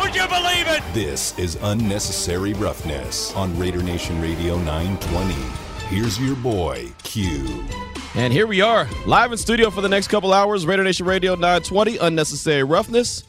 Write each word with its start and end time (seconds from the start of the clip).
Would 0.00 0.14
you 0.14 0.26
believe 0.28 0.66
it? 0.66 0.82
This 0.94 1.38
is 1.38 1.58
Unnecessary 1.60 2.54
Roughness 2.54 3.36
on 3.36 3.56
Raider 3.58 3.82
Nation 3.82 4.18
Radio 4.18 4.56
920. 4.56 5.34
Here's 5.94 6.18
your 6.18 6.36
boy, 6.36 6.90
Q. 7.02 7.64
And 8.14 8.32
here 8.32 8.46
we 8.46 8.62
are, 8.62 8.88
live 9.04 9.30
in 9.30 9.36
studio 9.36 9.68
for 9.68 9.82
the 9.82 9.90
next 9.90 10.08
couple 10.08 10.32
hours. 10.32 10.64
Raider 10.64 10.84
Nation 10.84 11.04
Radio 11.04 11.34
920, 11.34 11.98
Unnecessary 11.98 12.64
Roughness. 12.64 13.24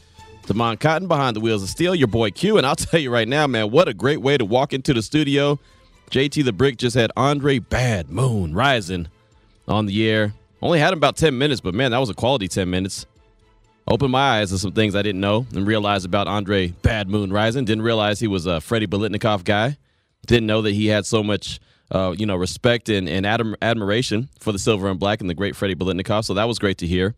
Damon 0.46 0.78
Cotton 0.78 1.08
behind 1.08 1.36
the 1.36 1.40
wheels 1.40 1.62
of 1.62 1.68
steel, 1.68 1.94
your 1.94 2.08
boy 2.08 2.30
Q. 2.30 2.56
And 2.56 2.66
I'll 2.66 2.74
tell 2.76 2.98
you 2.98 3.10
right 3.10 3.28
now, 3.28 3.46
man, 3.46 3.70
what 3.70 3.86
a 3.86 3.94
great 3.94 4.22
way 4.22 4.38
to 4.38 4.44
walk 4.46 4.72
into 4.72 4.94
the 4.94 5.02
studio. 5.02 5.60
JT 6.10 6.42
the 6.42 6.54
Brick 6.54 6.78
just 6.78 6.96
had 6.96 7.12
Andre 7.18 7.58
Bad 7.58 8.08
Moon 8.08 8.54
Rison 8.54 9.08
on 9.68 9.84
the 9.84 10.08
air. 10.08 10.32
Only 10.62 10.78
had 10.78 10.94
him 10.94 10.98
about 10.98 11.18
10 11.18 11.36
minutes, 11.36 11.60
but 11.60 11.74
man, 11.74 11.90
that 11.90 11.98
was 11.98 12.08
a 12.08 12.14
quality 12.14 12.48
10 12.48 12.70
minutes. 12.70 13.04
Opened 13.88 14.12
my 14.12 14.38
eyes 14.38 14.50
to 14.50 14.58
some 14.58 14.72
things 14.72 14.94
I 14.94 15.02
didn't 15.02 15.20
know 15.20 15.46
and 15.54 15.66
realized 15.66 16.06
about 16.06 16.28
Andre 16.28 16.68
Bad 16.68 17.08
Moon 17.08 17.30
Rison. 17.30 17.64
Didn't 17.64 17.82
realize 17.82 18.20
he 18.20 18.28
was 18.28 18.46
a 18.46 18.60
Freddie 18.60 18.86
Biletnikoff 18.86 19.44
guy. 19.44 19.76
Didn't 20.26 20.46
know 20.46 20.62
that 20.62 20.72
he 20.72 20.86
had 20.86 21.04
so 21.04 21.22
much 21.22 21.58
uh, 21.92 22.14
you 22.16 22.24
know, 22.24 22.36
respect 22.36 22.88
and, 22.88 23.08
and 23.08 23.26
adm- 23.26 23.54
admiration 23.60 24.28
for 24.40 24.50
the 24.50 24.58
silver 24.58 24.88
and 24.88 24.98
black 24.98 25.20
and 25.20 25.28
the 25.28 25.34
great 25.34 25.54
Freddie 25.54 25.74
Biletnikoff. 25.74 26.24
So 26.24 26.34
that 26.34 26.48
was 26.48 26.58
great 26.58 26.78
to 26.78 26.86
hear. 26.86 27.14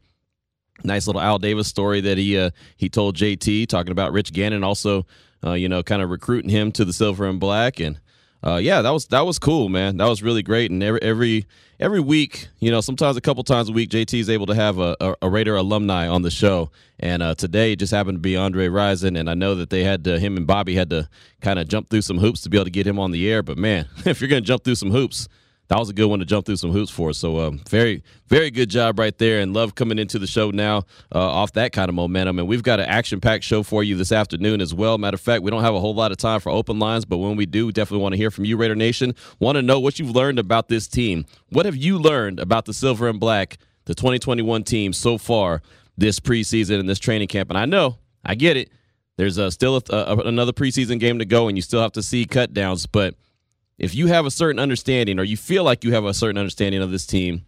Nice 0.83 1.07
little 1.07 1.23
Al 1.23 1.39
Davis 1.39 1.69
story 1.69 2.01
that 2.01 2.19
he 2.19 2.37
uh, 2.37 2.51
he 2.77 2.89
told 2.89 3.17
JT 3.17 3.69
talking 3.69 3.93
about 3.93 4.13
Rich 4.13 4.33
Gannon, 4.33 4.65
also 4.65 5.07
uh, 5.45 5.53
you 5.53 5.69
know, 5.69 5.85
kind 5.85 6.03
of 6.03 6.11
recruiting 6.11 6.51
him 6.51 6.73
to 6.73 6.85
the 6.85 6.93
silver 6.93 7.27
and 7.27 7.39
black, 7.39 7.79
and 7.79 8.01
uh, 8.47 8.57
yeah, 8.57 8.83
that 8.83 8.91
was 8.91 9.07
that 9.07 9.25
was 9.25 9.39
cool, 9.39 9.71
man. 9.71 9.97
That 9.97 10.07
was 10.07 10.23
really 10.23 10.43
great. 10.43 10.71
And 10.71 10.83
every 10.83 11.01
every 11.01 11.47
every 11.81 12.01
week, 12.01 12.49
you 12.61 12.71
know, 12.71 12.83
sometimes 12.83 13.17
a 13.17 13.21
couple 13.23 13.43
times 13.43 13.71
a 13.71 13.73
week, 13.73 13.89
JT 13.89 14.19
is 14.19 14.29
able 14.29 14.47
to 14.47 14.55
have 14.55 14.79
a, 14.79 14.97
a, 15.01 15.15
a 15.23 15.31
Raider 15.31 15.57
alumni 15.57 16.07
on 16.07 16.23
the 16.23 16.31
show. 16.31 16.71
And 17.01 17.23
uh, 17.23 17.35
today 17.35 17.73
it 17.73 17.79
just 17.79 17.93
happened 17.93 18.17
to 18.17 18.21
be 18.21 18.37
Andre 18.37 18.69
Rison, 18.69 19.19
and 19.19 19.31
I 19.31 19.35
know 19.35 19.55
that 19.55 19.71
they 19.71 19.83
had 19.83 20.05
to, 20.05 20.19
him 20.19 20.37
and 20.37 20.47
Bobby 20.47 20.75
had 20.75 20.91
to 20.91 21.09
kind 21.41 21.59
of 21.59 21.69
jump 21.69 21.89
through 21.89 22.03
some 22.03 22.19
hoops 22.19 22.43
to 22.43 22.51
be 22.51 22.57
able 22.57 22.67
to 22.67 22.71
get 22.71 22.87
him 22.87 22.99
on 22.99 23.11
the 23.11 23.31
air. 23.31 23.43
But 23.43 23.57
man, 23.57 23.89
if 24.05 24.21
you're 24.21 24.29
gonna 24.29 24.43
jump 24.43 24.63
through 24.63 24.77
some 24.77 24.91
hoops, 24.91 25.27
that 25.75 25.81
was 25.81 25.91
a 25.91 25.93
good 25.93 26.07
one 26.07 26.21
to 26.21 26.25
jump 26.25 26.47
through 26.47 26.55
some 26.55 26.71
hoops 26.71 26.93
for. 26.93 27.13
So 27.13 27.41
um, 27.41 27.61
very, 27.69 28.05
very 28.29 28.53
good 28.53 28.71
job 28.71 28.97
right 28.97 29.19
there, 29.19 29.41
and 29.41 29.53
love 29.53 29.75
coming 29.75 29.99
into 29.99 30.21
the 30.21 30.27
show 30.29 30.53
now 30.53 30.85
uh, 31.13 31.19
off 31.19 31.55
that 31.55 31.73
kind 31.73 31.89
of 31.89 31.97
momentum. 31.97 32.39
And 32.39 32.47
we've 32.47 32.63
got 32.63 32.79
an 32.79 32.87
action-packed 32.87 33.43
show 33.43 33.65
for 33.65 33.83
you 33.83 33.97
this 33.97 34.13
afternoon 34.13 34.61
as 34.61 34.73
well. 34.73 34.99
Matter 34.99 35.17
of 35.17 35.21
fact, 35.21 35.43
we 35.43 35.51
don't 35.51 35.65
have 35.65 35.75
a 35.75 35.81
whole 35.81 35.93
lot 35.93 36.13
of 36.13 36.17
time 36.17 36.39
for 36.39 36.51
open 36.51 36.79
lines, 36.79 37.05
but 37.05 37.17
when 37.19 37.35
we 37.35 37.45
do, 37.45 37.73
definitely 37.73 38.05
want 38.05 38.13
to 38.13 38.17
hear 38.17 38.31
from 38.31 38.45
you, 38.45 38.57
Raider 38.57 38.77
Nation. 38.77 39.17
Want 39.41 39.57
to 39.57 39.63
know 39.63 39.81
what 39.81 39.99
you've 39.99 40.15
learned 40.15 40.39
about 40.39 40.69
this 40.69 40.87
team. 40.87 41.27
What 41.49 41.67
have 41.67 41.75
you 41.75 41.99
learned 41.99 42.39
about 42.39 42.67
the 42.67 42.73
Silver 42.73 43.09
and 43.09 43.19
Black, 43.19 43.59
the 43.87 43.97
2021 43.97 44.63
team 44.63 44.93
so 44.93 45.19
far 45.19 45.61
this 45.99 46.21
preseason 46.21 46.79
and 46.79 46.89
this 46.89 47.01
training 47.01 47.27
camp? 47.27 47.51
And 47.51 47.59
I 47.59 47.65
know, 47.65 47.99
I 48.25 48.37
get 48.37 48.57
it. 48.57 48.71
There's 49.17 49.41
uh, 49.41 49.51
still 49.51 49.83
a, 49.91 50.17
another 50.19 50.53
preseason 50.53 51.01
game 51.01 51.19
to 51.19 51.25
go, 51.25 51.49
and 51.49 51.59
you 51.59 51.63
still 51.63 51.83
have 51.83 51.93
to 51.95 52.03
see 52.03 52.27
cut 52.27 52.55
downs, 52.55 52.87
but 52.87 53.17
if 53.79 53.95
you 53.95 54.07
have 54.07 54.27
a 54.27 54.31
certain 54.31 54.59
understanding 54.59 55.19
or 55.19 55.25
you 55.25 55.37
feel 55.37 55.65
like 55.65 55.85
you 55.85 55.93
have 55.93 56.05
a 56.05 56.15
certain 56.15 56.39
understanding 56.39 56.83
of 56.83 56.91
this 56.91 57.07
team, 57.07 57.45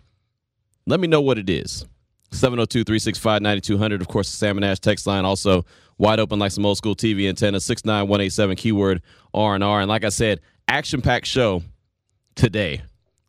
let 0.86 1.00
me 1.00 1.08
know 1.08 1.20
what 1.20 1.38
it 1.38 1.48
is. 1.48 1.84
702 2.32 2.84
365 2.84 3.42
9200. 3.42 4.00
Of 4.00 4.08
course, 4.08 4.30
the 4.30 4.36
Salmon 4.36 4.64
Ash 4.64 4.78
text 4.80 5.06
line 5.06 5.24
also 5.24 5.64
wide 5.98 6.18
open 6.18 6.38
like 6.38 6.52
some 6.52 6.66
old 6.66 6.76
school 6.76 6.96
TV 6.96 7.28
antenna. 7.28 7.60
69187 7.60 8.56
keyword 8.56 9.02
R&R. 9.32 9.80
And 9.80 9.88
like 9.88 10.04
I 10.04 10.08
said, 10.08 10.40
action 10.68 11.00
packed 11.02 11.26
show 11.26 11.62
today. 12.34 12.82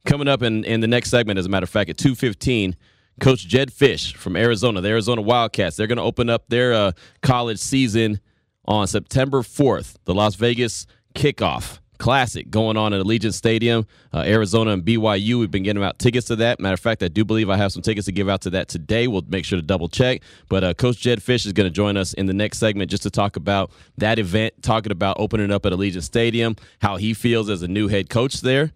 Coming 0.05 0.27
up 0.27 0.41
in, 0.41 0.63
in 0.63 0.79
the 0.79 0.87
next 0.87 1.09
segment, 1.09 1.37
as 1.37 1.45
a 1.45 1.49
matter 1.49 1.65
of 1.65 1.69
fact, 1.69 1.89
at 1.89 1.97
215, 1.97 2.75
Coach 3.19 3.47
Jedd 3.47 3.71
Fisch 3.71 4.15
from 4.15 4.35
Arizona, 4.35 4.79
the 4.79 4.89
Arizona 4.89 5.21
Wildcats. 5.21 5.75
They're 5.75 5.87
going 5.87 5.97
to 5.97 6.03
open 6.03 6.29
up 6.29 6.47
their 6.49 6.73
uh, 6.73 6.91
college 7.21 7.59
season 7.59 8.19
on 8.65 8.87
September 8.87 9.41
4th, 9.41 9.95
the 10.05 10.13
Las 10.13 10.35
Vegas 10.35 10.85
kickoff. 11.15 11.79
Classic 11.97 12.49
going 12.49 12.77
on 12.77 12.93
at 12.93 13.01
Allegiant 13.01 13.33
Stadium, 13.33 13.85
uh, 14.13 14.19
Arizona 14.19 14.71
and 14.71 14.83
BYU. 14.83 15.39
We've 15.39 15.51
been 15.51 15.63
getting 15.63 15.83
out 15.83 15.99
tickets 15.99 16.27
to 16.27 16.35
that. 16.37 16.59
Matter 16.59 16.73
of 16.73 16.79
fact, 16.79 17.03
I 17.03 17.07
do 17.07 17.25
believe 17.25 17.49
I 17.49 17.57
have 17.57 17.71
some 17.71 17.81
tickets 17.81 18.05
to 18.05 18.11
give 18.11 18.29
out 18.29 18.41
to 18.41 18.49
that 18.51 18.67
today. 18.67 19.07
We'll 19.07 19.25
make 19.27 19.45
sure 19.45 19.59
to 19.59 19.65
double 19.65 19.89
check. 19.89 20.21
But 20.49 20.63
uh, 20.63 20.73
Coach 20.73 20.97
Jedd 20.97 21.19
Fisch 21.19 21.45
is 21.45 21.53
going 21.53 21.67
to 21.67 21.73
join 21.73 21.97
us 21.97 22.13
in 22.13 22.25
the 22.25 22.33
next 22.33 22.57
segment 22.59 22.91
just 22.91 23.03
to 23.03 23.09
talk 23.09 23.35
about 23.35 23.71
that 23.97 24.19
event, 24.19 24.53
talking 24.61 24.91
about 24.91 25.17
opening 25.19 25.51
up 25.51 25.65
at 25.65 25.71
Allegiant 25.71 26.03
Stadium, 26.03 26.55
how 26.81 26.97
he 26.97 27.13
feels 27.13 27.49
as 27.49 27.61
a 27.61 27.67
new 27.67 27.87
head 27.87 28.09
coach 28.09 28.41
there. 28.41 28.71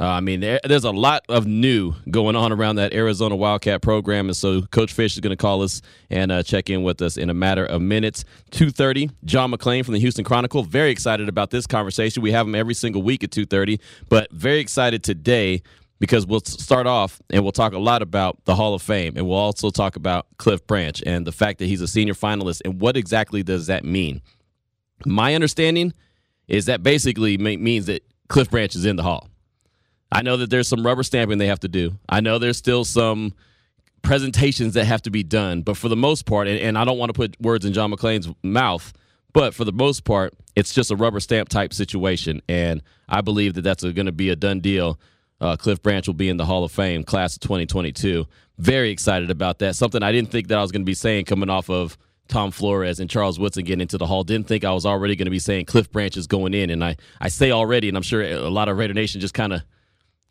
Uh, 0.00 0.06
I 0.06 0.20
mean, 0.20 0.40
there, 0.40 0.58
there's 0.64 0.84
a 0.84 0.90
lot 0.90 1.24
of 1.28 1.46
new 1.46 1.94
going 2.10 2.34
on 2.34 2.52
around 2.52 2.76
that 2.76 2.94
Arizona 2.94 3.36
Wildcat 3.36 3.82
program, 3.82 4.28
and 4.28 4.36
so 4.36 4.62
Coach 4.62 4.96
Fisch 4.96 5.12
is 5.12 5.20
going 5.20 5.36
to 5.36 5.36
call 5.36 5.60
us 5.60 5.82
and 6.08 6.32
uh, 6.32 6.42
check 6.42 6.70
in 6.70 6.82
with 6.82 7.02
us 7.02 7.18
in 7.18 7.28
a 7.28 7.34
matter 7.34 7.66
of 7.66 7.82
minutes. 7.82 8.24
Two 8.50 8.70
thirty, 8.70 9.10
John 9.26 9.52
McClain 9.52 9.84
from 9.84 9.92
the 9.92 10.00
Houston 10.00 10.24
Chronicle. 10.24 10.62
Very 10.62 10.90
excited 10.90 11.28
about 11.28 11.50
this 11.50 11.66
conversation. 11.66 12.22
We 12.22 12.32
have 12.32 12.46
him 12.46 12.54
every 12.54 12.72
single 12.72 13.02
week 13.02 13.22
at 13.24 13.30
two 13.30 13.44
thirty, 13.44 13.78
but 14.08 14.32
very 14.32 14.60
excited 14.60 15.04
today 15.04 15.62
because 15.98 16.26
we'll 16.26 16.40
start 16.40 16.86
off 16.86 17.20
and 17.28 17.42
we'll 17.42 17.52
talk 17.52 17.74
a 17.74 17.78
lot 17.78 18.00
about 18.00 18.42
the 18.46 18.54
Hall 18.54 18.72
of 18.72 18.80
Fame, 18.80 19.18
and 19.18 19.28
we'll 19.28 19.36
also 19.36 19.68
talk 19.68 19.96
about 19.96 20.26
Cliff 20.38 20.66
Branch 20.66 21.02
and 21.04 21.26
the 21.26 21.32
fact 21.32 21.58
that 21.58 21.66
he's 21.66 21.82
a 21.82 21.88
senior 21.88 22.14
finalist 22.14 22.62
and 22.64 22.80
what 22.80 22.96
exactly 22.96 23.42
does 23.42 23.66
that 23.66 23.84
mean. 23.84 24.22
My 25.04 25.34
understanding 25.34 25.92
is 26.48 26.64
that 26.64 26.82
basically 26.82 27.36
means 27.36 27.84
that 27.84 28.02
Cliff 28.28 28.50
Branch 28.50 28.74
is 28.74 28.86
in 28.86 28.96
the 28.96 29.02
Hall. 29.02 29.28
I 30.12 30.22
know 30.22 30.36
that 30.38 30.50
there's 30.50 30.68
some 30.68 30.84
rubber 30.84 31.02
stamping 31.02 31.38
they 31.38 31.46
have 31.46 31.60
to 31.60 31.68
do. 31.68 31.92
I 32.08 32.20
know 32.20 32.38
there's 32.38 32.56
still 32.56 32.84
some 32.84 33.32
presentations 34.02 34.74
that 34.74 34.84
have 34.86 35.02
to 35.02 35.10
be 35.10 35.22
done, 35.22 35.62
but 35.62 35.76
for 35.76 35.88
the 35.88 35.96
most 35.96 36.26
part, 36.26 36.48
and, 36.48 36.58
and 36.58 36.78
I 36.78 36.84
don't 36.84 36.98
want 36.98 37.10
to 37.10 37.14
put 37.14 37.40
words 37.40 37.64
in 37.64 37.72
John 37.72 37.90
McClain's 37.90 38.28
mouth, 38.42 38.92
but 39.32 39.54
for 39.54 39.64
the 39.64 39.72
most 39.72 40.04
part, 40.04 40.34
it's 40.56 40.74
just 40.74 40.90
a 40.90 40.96
rubber 40.96 41.20
stamp 41.20 41.48
type 41.48 41.72
situation, 41.72 42.42
and 42.48 42.82
I 43.08 43.20
believe 43.20 43.54
that 43.54 43.62
that's 43.62 43.82
going 43.82 44.06
to 44.06 44.12
be 44.12 44.30
a 44.30 44.36
done 44.36 44.60
deal. 44.60 44.98
Uh, 45.40 45.56
Cliff 45.56 45.82
Branch 45.82 46.06
will 46.06 46.14
be 46.14 46.28
in 46.28 46.36
the 46.36 46.44
Hall 46.44 46.64
of 46.64 46.72
Fame 46.72 47.04
class 47.04 47.34
of 47.34 47.40
2022. 47.40 48.26
Very 48.58 48.90
excited 48.90 49.30
about 49.30 49.58
that. 49.60 49.74
Something 49.76 50.02
I 50.02 50.12
didn't 50.12 50.30
think 50.30 50.48
that 50.48 50.58
I 50.58 50.62
was 50.62 50.70
going 50.72 50.82
to 50.82 50.86
be 50.86 50.94
saying 50.94 51.24
coming 51.24 51.48
off 51.48 51.70
of 51.70 51.96
Tom 52.28 52.50
Flores 52.50 53.00
and 53.00 53.08
Charles 53.08 53.38
Woodson 53.38 53.64
getting 53.64 53.80
into 53.80 53.96
the 53.96 54.06
Hall. 54.06 54.22
Didn't 54.22 54.48
think 54.48 54.64
I 54.64 54.72
was 54.72 54.84
already 54.84 55.16
going 55.16 55.26
to 55.26 55.30
be 55.30 55.38
saying 55.38 55.64
Cliff 55.64 55.90
Branch 55.90 56.16
is 56.16 56.26
going 56.26 56.52
in, 56.52 56.70
and 56.70 56.84
I 56.84 56.96
I 57.20 57.28
say 57.28 57.52
already, 57.52 57.88
and 57.88 57.96
I'm 57.96 58.02
sure 58.02 58.22
a 58.22 58.50
lot 58.50 58.68
of 58.68 58.76
Raider 58.76 58.94
Nation 58.94 59.20
just 59.20 59.34
kind 59.34 59.52
of 59.52 59.62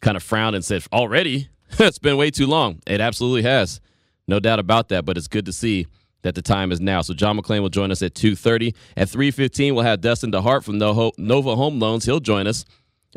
kind 0.01 0.17
of 0.17 0.23
frowned 0.23 0.55
and 0.55 0.63
said, 0.63 0.83
Already? 0.91 1.49
it's 1.79 1.99
been 1.99 2.17
way 2.17 2.31
too 2.31 2.47
long. 2.47 2.81
It 2.87 3.01
absolutely 3.01 3.43
has. 3.43 3.79
No 4.27 4.39
doubt 4.39 4.59
about 4.59 4.89
that, 4.89 5.05
but 5.05 5.17
it's 5.17 5.27
good 5.27 5.45
to 5.45 5.53
see 5.53 5.87
that 6.21 6.35
the 6.35 6.41
time 6.41 6.71
is 6.71 6.79
now. 6.79 7.01
So 7.01 7.13
John 7.13 7.37
McClain 7.37 7.61
will 7.61 7.69
join 7.69 7.91
us 7.91 8.01
at 8.01 8.13
2.30. 8.13 8.75
At 8.97 9.07
3.15, 9.07 9.73
we'll 9.73 9.83
have 9.83 10.01
Dustin 10.01 10.31
DeHart 10.31 10.63
from 10.63 10.77
Nova 10.77 11.55
Home 11.55 11.79
Loans. 11.79 12.05
He'll 12.05 12.19
join 12.19 12.45
us. 12.45 12.65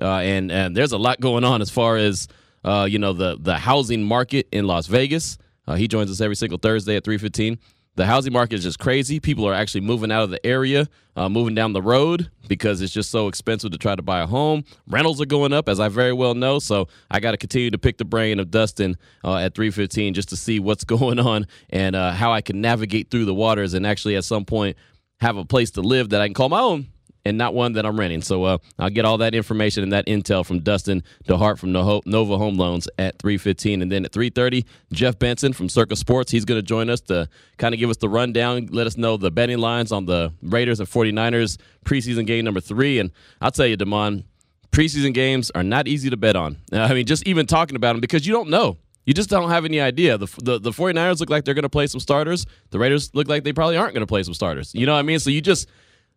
Uh, 0.00 0.18
and, 0.18 0.50
and 0.50 0.76
there's 0.76 0.92
a 0.92 0.98
lot 0.98 1.20
going 1.20 1.44
on 1.44 1.60
as 1.60 1.70
far 1.70 1.96
as, 1.96 2.28
uh, 2.64 2.86
you 2.88 2.98
know, 2.98 3.12
the, 3.12 3.36
the 3.40 3.58
housing 3.58 4.02
market 4.02 4.48
in 4.52 4.66
Las 4.66 4.86
Vegas. 4.86 5.36
Uh, 5.66 5.74
he 5.74 5.86
joins 5.86 6.10
us 6.10 6.20
every 6.20 6.36
single 6.36 6.58
Thursday 6.58 6.96
at 6.96 7.04
3.15 7.04 7.58
the 7.94 8.06
housing 8.06 8.32
market 8.32 8.56
is 8.56 8.62
just 8.62 8.78
crazy. 8.78 9.20
People 9.20 9.46
are 9.46 9.52
actually 9.52 9.82
moving 9.82 10.10
out 10.10 10.22
of 10.22 10.30
the 10.30 10.44
area, 10.46 10.88
uh, 11.14 11.28
moving 11.28 11.54
down 11.54 11.74
the 11.74 11.82
road 11.82 12.30
because 12.48 12.80
it's 12.80 12.92
just 12.92 13.10
so 13.10 13.28
expensive 13.28 13.70
to 13.70 13.78
try 13.78 13.94
to 13.94 14.02
buy 14.02 14.20
a 14.20 14.26
home. 14.26 14.64
Rentals 14.86 15.20
are 15.20 15.26
going 15.26 15.52
up, 15.52 15.68
as 15.68 15.78
I 15.78 15.88
very 15.88 16.12
well 16.12 16.34
know. 16.34 16.58
So 16.58 16.88
I 17.10 17.20
got 17.20 17.32
to 17.32 17.36
continue 17.36 17.70
to 17.70 17.78
pick 17.78 17.98
the 17.98 18.04
brain 18.04 18.40
of 18.40 18.50
Dustin 18.50 18.96
uh, 19.24 19.36
at 19.36 19.54
315 19.54 20.14
just 20.14 20.30
to 20.30 20.36
see 20.36 20.58
what's 20.58 20.84
going 20.92 21.18
on 21.18 21.46
and 21.70 21.94
uh, 21.94 22.12
how 22.12 22.32
I 22.32 22.40
can 22.40 22.60
navigate 22.60 23.10
through 23.10 23.26
the 23.26 23.34
waters 23.34 23.74
and 23.74 23.86
actually 23.86 24.16
at 24.16 24.24
some 24.24 24.44
point 24.44 24.76
have 25.20 25.36
a 25.36 25.44
place 25.44 25.70
to 25.72 25.82
live 25.82 26.10
that 26.10 26.20
I 26.20 26.26
can 26.26 26.34
call 26.34 26.48
my 26.48 26.60
own 26.60 26.88
and 27.24 27.38
not 27.38 27.54
one 27.54 27.72
that 27.74 27.86
I'm 27.86 27.98
renting. 27.98 28.22
So 28.22 28.44
uh, 28.44 28.58
I'll 28.78 28.90
get 28.90 29.04
all 29.04 29.18
that 29.18 29.34
information 29.34 29.82
and 29.82 29.92
that 29.92 30.06
intel 30.06 30.44
from 30.44 30.60
Dustin 30.60 31.02
DeHart 31.26 31.58
from 31.58 31.72
Nova 31.72 32.38
Home 32.38 32.56
Loans 32.56 32.88
at 32.98 33.18
3:15, 33.18 33.82
and 33.82 33.90
then 33.90 34.04
at 34.04 34.12
3:30, 34.12 34.64
Jeff 34.92 35.18
Benson 35.18 35.52
from 35.52 35.68
Circa 35.68 35.96
Sports. 35.96 36.32
He's 36.32 36.44
going 36.44 36.58
to 36.58 36.66
join 36.66 36.90
us 36.90 37.00
to 37.02 37.28
kind 37.58 37.74
of 37.74 37.78
give 37.78 37.90
us 37.90 37.96
the 37.98 38.08
rundown, 38.08 38.68
let 38.70 38.86
us 38.86 38.96
know 38.96 39.16
the 39.16 39.30
betting 39.30 39.58
lines 39.58 39.92
on 39.92 40.06
the 40.06 40.32
Raiders 40.42 40.80
and 40.80 40.88
49ers 40.88 41.58
preseason 41.84 42.26
game 42.26 42.44
number 42.44 42.60
three. 42.60 42.98
And 42.98 43.10
I'll 43.40 43.50
tell 43.50 43.66
you, 43.66 43.76
Demond, 43.76 44.24
preseason 44.70 45.14
games 45.14 45.50
are 45.54 45.62
not 45.62 45.86
easy 45.86 46.10
to 46.10 46.16
bet 46.16 46.36
on. 46.36 46.56
I 46.72 46.92
mean, 46.94 47.06
just 47.06 47.26
even 47.26 47.46
talking 47.46 47.76
about 47.76 47.92
them 47.92 48.00
because 48.00 48.26
you 48.26 48.32
don't 48.32 48.48
know. 48.48 48.78
You 49.04 49.14
just 49.14 49.30
don't 49.30 49.50
have 49.50 49.64
any 49.64 49.80
idea. 49.80 50.16
The, 50.16 50.26
the, 50.42 50.58
the 50.60 50.70
49ers 50.70 51.18
look 51.18 51.28
like 51.28 51.44
they're 51.44 51.54
going 51.54 51.64
to 51.64 51.68
play 51.68 51.88
some 51.88 51.98
starters. 51.98 52.46
The 52.70 52.78
Raiders 52.78 53.12
look 53.14 53.26
like 53.28 53.42
they 53.42 53.52
probably 53.52 53.76
aren't 53.76 53.94
going 53.94 54.02
to 54.02 54.06
play 54.06 54.22
some 54.22 54.34
starters. 54.34 54.72
You 54.76 54.86
know 54.86 54.92
what 54.92 55.00
I 55.00 55.02
mean? 55.02 55.18
So 55.18 55.30
you 55.30 55.40
just 55.40 55.68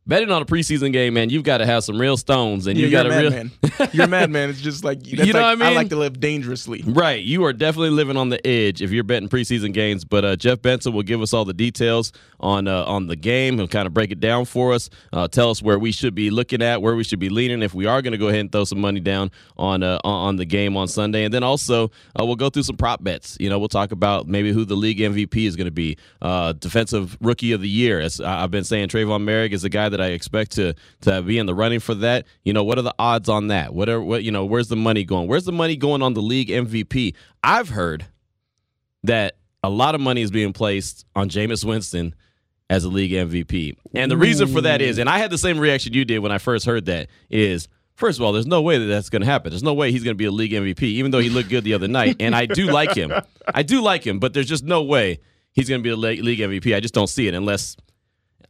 betting 0.08 0.32
on 0.32 0.42
a 0.42 0.46
preseason 0.46 0.92
game, 0.92 1.14
man, 1.14 1.30
you've 1.30 1.44
got 1.44 1.58
to 1.60 1.66
have 1.66 1.84
some 1.84 2.00
real 2.00 2.18
stones, 2.18 2.68
and 2.68 2.78
Yeah, 2.78 2.86
you 2.86 2.92
got 2.92 3.04
to 3.04 3.10
real. 3.10 3.90
you're 3.94 4.06
a 4.06 4.08
madman. 4.08 4.50
It's 4.50 4.62
just 4.62 4.84
like 4.84 5.00
that's 5.04 5.26
You 5.26 5.34
know 5.34 5.40
like, 5.40 5.58
what 5.60 5.66
I 5.68 5.70
mean? 5.70 5.74
I 5.74 5.76
like 5.76 5.90
to 5.90 5.96
live 5.96 6.20
dangerously. 6.20 6.84
Right, 6.86 7.24
you 7.24 7.44
are 7.46 7.54
definitely 7.54 7.90
living 7.92 8.18
on 8.18 8.30
the 8.30 8.46
edge 8.46 8.82
if 8.82 8.92
you're 8.92 9.04
betting 9.04 9.30
preseason 9.30 9.74
games. 9.74 10.06
But 10.06 10.26
uh, 10.26 10.36
Jeff 10.36 10.62
Benson 10.62 10.94
will 10.94 11.04
give 11.04 11.22
us 11.22 11.34
all 11.34 11.46
the 11.46 11.54
details 11.54 12.12
on 12.40 12.68
uh, 12.68 12.84
on 12.86 13.08
the 13.08 13.16
game. 13.16 13.58
He'll 13.58 13.68
kind 13.68 13.88
of 13.88 13.94
break 13.94 14.12
it 14.12 14.20
down 14.20 14.46
for 14.46 14.74
us, 14.74 14.90
uh, 15.14 15.28
tell 15.28 15.50
us 15.50 15.62
where 15.62 15.80
we 15.80 15.92
should 15.92 16.16
be 16.16 16.30
looking 16.30 16.62
at, 16.62 16.82
where 16.82 16.96
we 16.96 17.04
should 17.04 17.20
be 17.20 17.30
leaning 17.30 17.62
if 17.64 17.74
we 17.74 17.86
are 17.86 18.02
going 18.02 18.12
to 18.14 18.18
go 18.18 18.28
ahead 18.28 18.42
and 18.42 18.52
throw 18.52 18.64
some 18.66 18.80
money 18.82 19.00
down 19.00 19.32
on 19.58 19.84
uh, 19.84 20.00
on 20.04 20.26
on 20.26 20.36
the 20.38 20.46
game 20.46 20.76
on 20.78 20.88
Sunday. 20.88 21.24
And 21.24 21.34
then 21.34 21.44
also 21.44 21.86
uh, 22.20 22.26
we'll 22.26 22.36
go 22.36 22.50
through 22.50 22.64
some 22.64 22.78
prop 22.78 23.04
bets. 23.04 23.38
You 23.40 23.50
know, 23.50 23.60
we'll 23.60 23.68
talk 23.68 23.92
about 23.92 24.28
maybe 24.28 24.52
who 24.52 24.66
the 24.66 24.76
league 24.76 25.00
MVP 25.00 25.46
is 25.46 25.56
going 25.56 25.66
to 25.66 25.72
be, 25.72 25.98
uh, 26.22 26.54
defensive 26.54 27.18
rookie 27.22 27.52
of 27.52 27.62
the 27.62 27.70
year. 27.70 28.00
As 28.00 28.20
I've 28.22 28.52
been 28.52 28.64
saying, 28.64 28.90
Trevon 28.90 29.24
Moehrig 29.24 29.52
is 29.52 29.62
the 29.62 29.70
guy 29.70 29.90
that 29.90 29.95
I 30.02 30.08
expect 30.08 30.52
to 30.54 30.74
to 31.02 31.22
be 31.22 31.38
in 31.38 31.46
the 31.46 31.56
running 31.56 31.80
for 31.80 31.96
that. 31.96 32.26
You 32.44 32.54
know, 32.54 32.64
what 32.64 32.78
are 32.78 32.84
the 32.84 32.96
odds 33.00 33.30
on 33.30 33.48
that? 33.48 33.74
What 33.74 33.90
are 33.90 34.02
what 34.02 34.24
you 34.24 34.32
know? 34.32 34.46
Where's 34.46 34.68
the 34.68 34.76
money 34.76 35.04
going? 35.04 35.28
Where's 35.28 35.46
the 35.46 35.52
money 35.52 35.76
going 35.76 36.02
on 36.02 36.14
the 36.14 36.22
league 36.22 36.50
MVP? 36.50 37.16
I've 37.44 37.70
heard 37.70 38.06
that 39.04 39.38
a 39.64 39.70
lot 39.70 39.96
of 39.96 40.02
money 40.02 40.22
is 40.22 40.32
being 40.32 40.54
placed 40.54 41.06
on 41.16 41.30
Jameis 41.30 41.64
Winston 41.64 42.14
as 42.70 42.84
a 42.84 42.90
league 42.90 43.12
MVP. 43.12 43.78
And 43.94 44.12
the 44.12 44.18
reason 44.18 44.48
for 44.48 44.62
that 44.62 44.82
is, 44.82 44.98
and 44.98 45.10
I 45.10 45.20
had 45.20 45.30
the 45.30 45.38
same 45.38 45.60
reaction 45.60 45.94
you 45.94 46.06
did 46.06 46.20
when 46.20 46.32
I 46.32 46.38
first 46.38 46.66
heard 46.66 46.86
that, 46.86 47.10
is 47.30 47.68
first 47.96 48.20
of 48.20 48.26
all, 48.26 48.34
there's 48.34 48.48
no 48.48 48.62
way 48.62 48.78
that 48.78 48.86
that's 48.86 49.10
going 49.10 49.22
to 49.22 49.26
happen. 49.28 49.52
There's 49.52 49.64
no 49.64 49.74
way 49.74 49.92
he's 49.92 50.04
going 50.04 50.16
to 50.16 50.18
be 50.18 50.26
a 50.26 50.32
league 50.32 50.52
MVP, 50.52 50.82
even 50.84 51.12
though 51.12 51.20
he 51.20 51.30
looked 51.30 51.50
good 51.50 51.64
the 51.64 51.74
other 51.74 51.88
night. 51.88 52.18
And 52.20 52.36
I 52.36 52.46
do 52.46 52.66
like 52.66 52.94
him. 52.94 53.14
I 53.54 53.64
do 53.64 53.82
like 53.82 54.06
him, 54.06 54.20
but 54.20 54.34
there's 54.34 54.48
just 54.48 54.64
no 54.64 54.84
way 54.84 55.20
he's 55.54 55.70
going 55.70 55.82
to 55.82 55.84
be 55.84 55.90
a 55.90 55.96
league 55.96 56.40
MVP. 56.40 56.76
I 56.76 56.80
just 56.80 56.94
don't 56.94 57.08
see 57.08 57.28
it 57.28 57.34
unless, 57.34 57.78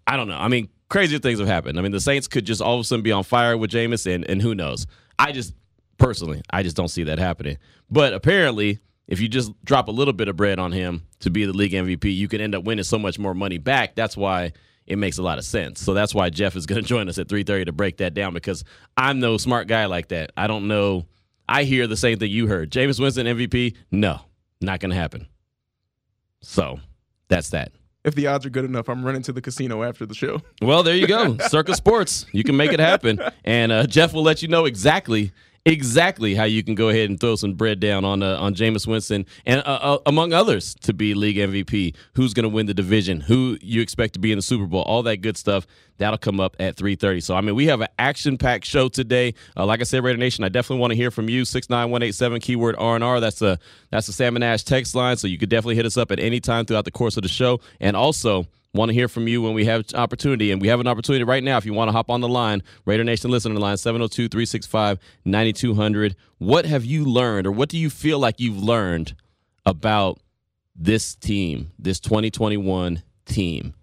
I 0.08 0.18
don't 0.18 0.28
know. 0.28 0.38
I 0.38 0.48
mean, 0.48 0.70
crazier 0.90 1.20
things 1.20 1.40
have 1.40 1.48
happened. 1.48 1.78
I 1.78 1.82
mean, 1.82 1.92
the 1.92 2.00
Saints 2.00 2.28
could 2.28 2.46
just 2.46 2.62
all 2.62 2.76
of 2.76 2.82
a 2.82 2.84
sudden 2.84 3.04
be 3.04 3.12
on 3.12 3.24
fire 3.24 3.58
with 3.58 3.72
Jameis, 3.72 4.14
and, 4.14 4.28
and 4.30 4.42
who 4.42 4.56
knows? 4.56 4.88
I 5.18 5.32
just, 5.32 5.54
personally, 5.98 6.42
I 6.50 6.64
just 6.64 6.76
don't 6.76 6.90
see 6.90 7.04
that 7.04 7.20
happening. 7.20 7.58
But 7.90 8.14
apparently, 8.14 8.80
if 9.08 9.20
you 9.20 9.28
just 9.28 9.52
drop 9.64 9.88
a 9.88 9.92
little 9.92 10.14
bit 10.14 10.28
of 10.28 10.36
bread 10.36 10.60
on 10.60 10.72
him 10.72 11.04
to 11.20 11.30
be 11.30 11.46
the 11.46 11.54
league 11.54 11.74
MVP, 11.74 12.14
you 12.16 12.28
can 12.28 12.42
end 12.42 12.56
up 12.56 12.64
winning 12.64 12.84
so 12.84 12.98
much 12.98 13.20
more 13.20 13.34
money 13.34 13.58
back. 13.58 13.96
That's 13.96 14.18
why 14.18 14.54
it 14.88 14.98
makes 14.98 15.18
a 15.18 15.24
lot 15.24 15.38
of 15.38 15.46
sense. 15.46 15.82
So 15.82 15.94
that's 15.94 16.14
why 16.14 16.30
Jeff 16.30 16.56
is 16.56 16.66
going 16.66 16.82
to 16.82 16.88
join 16.88 17.10
us 17.10 17.18
at 17.18 17.28
3:30 17.28 17.66
to 17.66 17.72
break 17.72 17.98
that 17.98 18.14
down 18.14 18.34
because 18.34 18.64
I'm 18.98 19.20
no 19.20 19.38
smart 19.38 19.68
guy 19.68 19.86
like 19.86 20.10
that. 20.10 20.32
I 20.38 20.48
don't 20.48 20.68
know. 20.68 21.06
I 21.48 21.64
hear 21.64 21.86
the 21.86 21.98
same 21.98 22.18
thing 22.18 22.32
you 22.32 22.48
heard. 22.48 22.72
Jameis 22.72 23.00
Winston 23.00 23.28
MVP? 23.28 23.76
No, 23.92 24.20
not 24.62 24.80
going 24.80 24.90
to 24.90 24.96
happen. 24.96 25.28
So 26.42 26.80
that's 27.28 27.50
that. 27.52 27.72
If 28.06 28.14
the 28.14 28.28
odds 28.28 28.46
are 28.46 28.52
good 28.52 28.66
enough, 28.66 28.88
I'm 28.88 29.04
running 29.04 29.24
to 29.24 29.34
the 29.34 29.42
casino 29.42 29.82
after 29.82 30.06
the 30.06 30.14
show. 30.14 30.40
Well, 30.62 30.84
there 30.84 30.96
you 30.96 31.08
go. 31.08 31.38
Circa 31.48 31.74
Sports. 31.74 32.28
You 32.32 32.44
can 32.44 32.56
make 32.56 32.72
it 32.72 32.80
happen. 32.80 33.20
And 33.44 33.72
uh, 33.72 33.88
Jeff 33.88 34.14
will 34.14 34.22
let 34.22 34.44
you 34.44 34.48
know 34.48 34.66
exactly 34.66 35.32
exactly 35.66 36.36
how 36.36 36.44
you 36.44 36.64
can 36.64 36.76
go 36.76 36.90
ahead 36.90 37.10
and 37.10 37.20
throw 37.20 37.36
some 37.36 37.54
bread 37.54 37.80
down 37.80 38.06
on 38.06 38.22
uh, 38.22 38.38
on 38.38 38.54
Jameis 38.54 38.88
Winston 38.88 39.26
and 39.46 39.62
uh, 39.62 39.80
uh, 39.82 39.98
among 40.06 40.32
others 40.34 40.76
to 40.82 40.94
be 40.94 41.14
league 41.14 41.38
MVP. 41.38 41.96
Who's 42.14 42.34
going 42.34 42.44
to 42.44 42.50
win 42.50 42.68
the 42.68 42.74
division? 42.74 43.22
Who 43.22 43.58
you 43.62 43.82
expect 43.82 44.14
to 44.14 44.20
be 44.20 44.32
in 44.32 44.38
the 44.38 44.42
Super 44.44 44.66
Bowl? 44.66 44.84
All 44.84 45.04
that 45.04 45.18
good 45.18 45.38
stuff. 45.38 45.66
That'll 45.98 46.18
come 46.18 46.40
up 46.40 46.56
at 46.60 46.76
3:30. 46.76 47.24
So 47.24 47.36
I 47.36 47.42
mean, 47.42 47.56
we 47.56 47.68
have 47.68 47.82
an 47.82 47.88
action-packed 47.98 48.66
show 48.66 48.90
today. 48.90 49.34
Uh, 49.58 49.66
like 49.66 49.80
I 49.80 49.84
said, 49.84 50.04
Raider 50.04 50.18
Nation, 50.18 50.44
I 50.44 50.50
definitely 50.50 50.82
want 50.82 50.92
to 50.92 50.98
hear 50.98 51.12
from 51.12 51.30
you. 51.30 51.46
Six 51.46 51.70
nine 51.70 51.90
one 51.90 52.04
eight 52.04 52.16
seven 52.16 52.40
keyword 52.40 52.76
R 52.78 52.96
and 52.96 53.04
R. 53.04 53.20
That's 53.20 53.42
a 53.42 53.58
that's 53.92 54.08
the 54.08 54.14
Salmon 54.14 54.44
Ash 54.44 54.64
text 54.64 54.94
line. 54.94 55.18
So 55.18 55.28
you 55.28 55.38
could 55.38 55.50
definitely 55.50 55.76
hit 55.76 55.86
us 55.86 55.98
up 55.98 56.12
at 56.12 56.20
any 56.20 56.40
time 56.40 56.66
throughout 56.66 56.86
the 56.86 56.92
course 56.92 57.18
of 57.18 57.24
the 57.24 57.30
show. 57.30 57.60
And 57.80 57.96
also 57.96 58.46
want 58.76 58.90
to 58.90 58.94
hear 58.94 59.08
from 59.08 59.28
you 59.28 59.42
when 59.42 59.54
we 59.54 59.66
have 59.66 59.86
opportunity 59.96 60.52
and 60.52 60.62
we 60.62 60.68
have 60.68 60.80
an 60.80 60.88
opportunity 60.88 61.24
right 61.24 61.44
now. 61.44 61.58
If 61.58 61.66
you 61.66 61.74
want 61.74 61.88
to 61.88 61.94
hop 61.94 62.10
on 62.10 62.22
the 62.22 62.28
line 62.28 62.62
raider 62.86 63.04
nation 63.04 63.32
listener 63.32 63.56
line 63.56 63.78
702-365-9200 63.78 66.16
what 66.38 66.66
have 66.66 66.86
you 66.86 67.06
learned 67.06 67.48
or 67.48 67.52
what 67.52 67.70
do 67.70 67.78
you 67.78 67.90
feel 67.90 68.20
like 68.20 68.40
you've 68.40 68.62
learned 68.62 69.16
about 69.66 70.20
this 70.76 71.16
team 71.16 71.72
this 71.80 72.00
2021 72.00 73.02
team? 73.26 73.74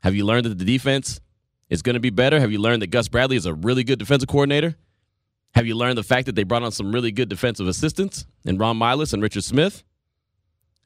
Have 0.00 0.14
you 0.14 0.24
learned 0.24 0.46
that 0.46 0.58
the 0.58 0.64
defense 0.64 1.20
is 1.68 1.82
going 1.82 1.94
to 1.94 2.00
be 2.00 2.10
better? 2.10 2.40
Have 2.40 2.50
you 2.50 2.58
learned 2.58 2.82
that 2.82 2.88
gus 2.88 3.08
bradley 3.08 3.36
is 3.36 3.46
a 3.46 3.54
really 3.54 3.84
good 3.84 3.98
defensive 3.98 4.28
coordinator? 4.28 4.76
Have 5.54 5.66
you 5.66 5.74
learned 5.74 5.98
the 5.98 6.02
fact 6.02 6.26
that 6.26 6.34
they 6.34 6.44
brought 6.44 6.62
on 6.62 6.72
some 6.72 6.92
really 6.92 7.12
good 7.12 7.28
defensive 7.28 7.68
assistants 7.68 8.26
in 8.44 8.56
ron 8.56 8.78
milas 8.78 9.12
and 9.12 9.22
richard 9.22 9.44
smith? 9.44 9.84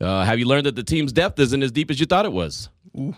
Uh, 0.00 0.24
have 0.24 0.38
you 0.38 0.46
learned 0.46 0.66
that 0.66 0.74
the 0.74 0.82
team's 0.82 1.12
depth 1.12 1.38
isn't 1.38 1.62
as 1.62 1.70
deep 1.70 1.90
as 1.90 2.00
you 2.00 2.06
thought 2.06 2.24
it 2.24 2.32
was? 2.32 2.68
Ooh. 2.98 3.14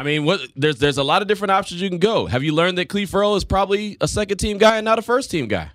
I 0.00 0.02
mean, 0.02 0.24
what 0.24 0.40
there's 0.56 0.78
there's 0.78 0.96
a 0.96 1.02
lot 1.02 1.20
of 1.20 1.28
different 1.28 1.50
options 1.50 1.82
you 1.82 1.90
can 1.90 1.98
go. 1.98 2.24
Have 2.24 2.42
you 2.42 2.54
learned 2.54 2.78
that 2.78 2.88
Clelin 2.88 3.06
Ferrell 3.06 3.36
is 3.36 3.44
probably 3.44 3.98
a 4.00 4.08
second 4.08 4.38
team 4.38 4.56
guy 4.56 4.78
and 4.78 4.84
not 4.86 4.98
a 4.98 5.02
first 5.02 5.30
team 5.30 5.46
guy? 5.46 5.72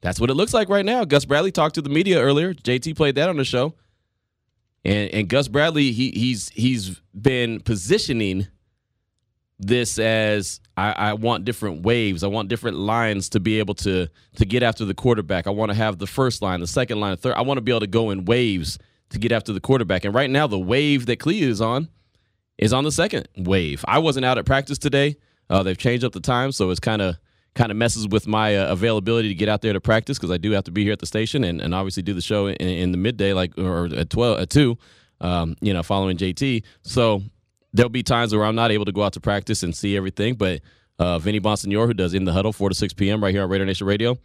That's 0.00 0.18
what 0.18 0.30
it 0.30 0.34
looks 0.34 0.54
like 0.54 0.70
right 0.70 0.84
now. 0.84 1.04
Gus 1.04 1.26
Bradley 1.26 1.52
talked 1.52 1.74
to 1.74 1.82
the 1.82 1.90
media 1.90 2.22
earlier. 2.22 2.54
JT 2.54 2.96
played 2.96 3.16
that 3.16 3.28
on 3.28 3.36
the 3.36 3.44
show. 3.44 3.74
And 4.82 5.12
and 5.12 5.28
Gus 5.28 5.46
Bradley, 5.46 5.92
he 5.92 6.10
he's 6.12 6.48
he's 6.48 7.02
been 7.20 7.60
positioning 7.60 8.46
this 9.58 9.98
as 9.98 10.60
I, 10.78 10.92
I 10.92 11.12
want 11.12 11.44
different 11.44 11.82
waves. 11.82 12.24
I 12.24 12.28
want 12.28 12.48
different 12.48 12.78
lines 12.78 13.28
to 13.30 13.40
be 13.40 13.58
able 13.58 13.74
to 13.74 14.08
to 14.36 14.46
get 14.46 14.62
after 14.62 14.86
the 14.86 14.94
quarterback. 14.94 15.46
I 15.46 15.50
want 15.50 15.70
to 15.70 15.76
have 15.76 15.98
the 15.98 16.06
first 16.06 16.40
line, 16.40 16.60
the 16.60 16.66
second 16.66 16.98
line, 16.98 17.10
the 17.10 17.16
third. 17.18 17.34
I 17.34 17.42
want 17.42 17.58
to 17.58 17.62
be 17.62 17.72
able 17.72 17.80
to 17.80 17.88
go 17.88 18.08
in 18.08 18.24
waves 18.24 18.78
to 19.10 19.18
get 19.18 19.32
after 19.32 19.52
the 19.52 19.60
quarterback. 19.60 20.06
And 20.06 20.14
right 20.14 20.30
now, 20.30 20.46
the 20.46 20.58
wave 20.58 21.04
that 21.06 21.18
Clelin 21.18 21.42
is 21.42 21.60
on 21.60 21.88
is 22.58 22.72
on 22.72 22.84
the 22.84 22.92
second 22.92 23.28
wave. 23.36 23.84
I 23.86 23.98
wasn't 23.98 24.26
out 24.26 24.38
at 24.38 24.44
practice 24.44 24.78
today. 24.78 25.16
Uh, 25.48 25.62
they've 25.62 25.78
changed 25.78 26.04
up 26.04 26.12
the 26.12 26.20
time, 26.20 26.52
so 26.52 26.70
it's 26.70 26.80
kind 26.80 27.00
of 27.00 27.16
kind 27.54 27.70
of 27.70 27.76
messes 27.76 28.06
with 28.06 28.28
my 28.28 28.56
uh, 28.56 28.72
availability 28.72 29.28
to 29.28 29.34
get 29.34 29.48
out 29.48 29.62
there 29.62 29.72
to 29.72 29.80
practice 29.80 30.18
because 30.18 30.30
I 30.30 30.36
do 30.36 30.52
have 30.52 30.64
to 30.64 30.70
be 30.70 30.84
here 30.84 30.92
at 30.92 31.00
the 31.00 31.06
station 31.06 31.42
and, 31.42 31.60
and 31.60 31.74
obviously 31.74 32.02
do 32.02 32.14
the 32.14 32.20
show 32.20 32.46
in, 32.46 32.54
in 32.54 32.92
the 32.92 32.98
midday, 32.98 33.32
like 33.32 33.56
or 33.58 33.86
at 33.86 34.10
twelve 34.10 34.40
at 34.40 34.50
two, 34.50 34.76
um, 35.20 35.56
you 35.60 35.72
know, 35.72 35.82
following 35.82 36.16
JT. 36.16 36.62
So 36.82 37.22
there'll 37.72 37.90
be 37.90 38.02
times 38.02 38.34
where 38.34 38.44
I'm 38.44 38.54
not 38.54 38.70
able 38.70 38.84
to 38.84 38.92
go 38.92 39.02
out 39.02 39.14
to 39.14 39.20
practice 39.20 39.62
and 39.62 39.74
see 39.74 39.96
everything. 39.96 40.34
But 40.34 40.60
uh, 40.98 41.18
Vinny 41.18 41.40
Bonsignore, 41.40 41.86
who 41.86 41.94
does 41.94 42.14
in 42.14 42.24
the 42.24 42.32
huddle 42.32 42.52
four 42.52 42.68
to 42.68 42.74
six 42.74 42.92
p.m. 42.92 43.22
right 43.22 43.34
here 43.34 43.42
on 43.42 43.48
Raider 43.48 43.64
Nation 43.64 43.86
Radio, 43.86 44.18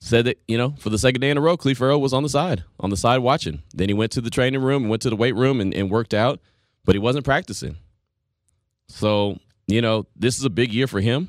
said 0.00 0.26
that 0.26 0.40
you 0.46 0.56
know 0.56 0.74
for 0.78 0.90
the 0.90 0.98
second 0.98 1.20
day 1.20 1.30
in 1.30 1.38
a 1.38 1.40
row, 1.40 1.56
Clelin 1.56 1.76
Ferrell 1.76 2.00
was 2.00 2.12
on 2.12 2.22
the 2.22 2.28
side, 2.28 2.62
on 2.78 2.90
the 2.90 2.96
side 2.96 3.18
watching. 3.18 3.62
Then 3.74 3.88
he 3.88 3.94
went 3.94 4.12
to 4.12 4.20
the 4.20 4.30
training 4.30 4.62
room 4.62 4.84
and 4.84 4.90
went 4.90 5.02
to 5.02 5.10
the 5.10 5.16
weight 5.16 5.34
room 5.34 5.60
and, 5.60 5.74
and 5.74 5.90
worked 5.90 6.14
out 6.14 6.40
but 6.84 6.94
he 6.94 6.98
wasn't 6.98 7.24
practicing. 7.24 7.76
So, 8.88 9.38
you 9.66 9.80
know, 9.80 10.06
this 10.16 10.38
is 10.38 10.44
a 10.44 10.50
big 10.50 10.72
year 10.72 10.86
for 10.86 11.00
him. 11.00 11.28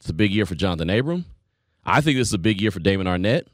It's 0.00 0.08
a 0.10 0.14
big 0.14 0.32
year 0.32 0.46
for 0.46 0.54
Jonathan 0.54 0.90
Abram. 0.90 1.24
I 1.84 2.00
think 2.00 2.16
this 2.16 2.28
is 2.28 2.34
a 2.34 2.38
big 2.38 2.60
year 2.60 2.70
for 2.70 2.80
Damon 2.80 3.06
Arnette. 3.06 3.46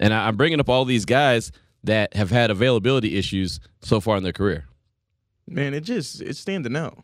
And 0.00 0.12
I- 0.12 0.28
I'm 0.28 0.36
bringing 0.36 0.60
up 0.60 0.68
all 0.68 0.84
these 0.84 1.04
guys 1.04 1.52
that 1.84 2.14
have 2.14 2.30
had 2.30 2.50
availability 2.50 3.16
issues 3.16 3.60
so 3.82 4.00
far 4.00 4.16
in 4.16 4.22
their 4.22 4.32
career. 4.32 4.66
Man, 5.46 5.72
it 5.74 5.80
just 5.80 6.20
it's 6.20 6.38
standing 6.38 6.76
out. 6.76 7.02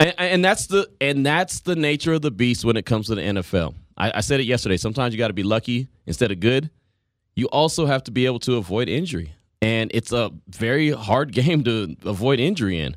And, 0.00 0.12
and 0.18 0.44
that's 0.44 0.66
the 0.66 0.88
and 1.00 1.24
that's 1.24 1.60
the 1.60 1.76
nature 1.76 2.12
of 2.12 2.22
the 2.22 2.30
beast 2.30 2.64
when 2.64 2.76
it 2.76 2.84
comes 2.84 3.06
to 3.06 3.14
the 3.14 3.22
NFL. 3.22 3.74
I, 3.96 4.12
I 4.16 4.20
said 4.20 4.40
it 4.40 4.44
yesterday. 4.44 4.76
Sometimes 4.76 5.14
you 5.14 5.18
got 5.18 5.28
to 5.28 5.34
be 5.34 5.44
lucky 5.44 5.88
instead 6.06 6.30
of 6.32 6.40
good. 6.40 6.68
You 7.36 7.46
also 7.46 7.86
have 7.86 8.02
to 8.04 8.10
be 8.10 8.26
able 8.26 8.40
to 8.40 8.56
avoid 8.56 8.88
injury, 8.88 9.32
and 9.62 9.90
it's 9.94 10.12
a 10.12 10.30
very 10.48 10.90
hard 10.90 11.32
game 11.32 11.64
to 11.64 11.96
avoid 12.04 12.38
injury 12.40 12.80
in. 12.80 12.96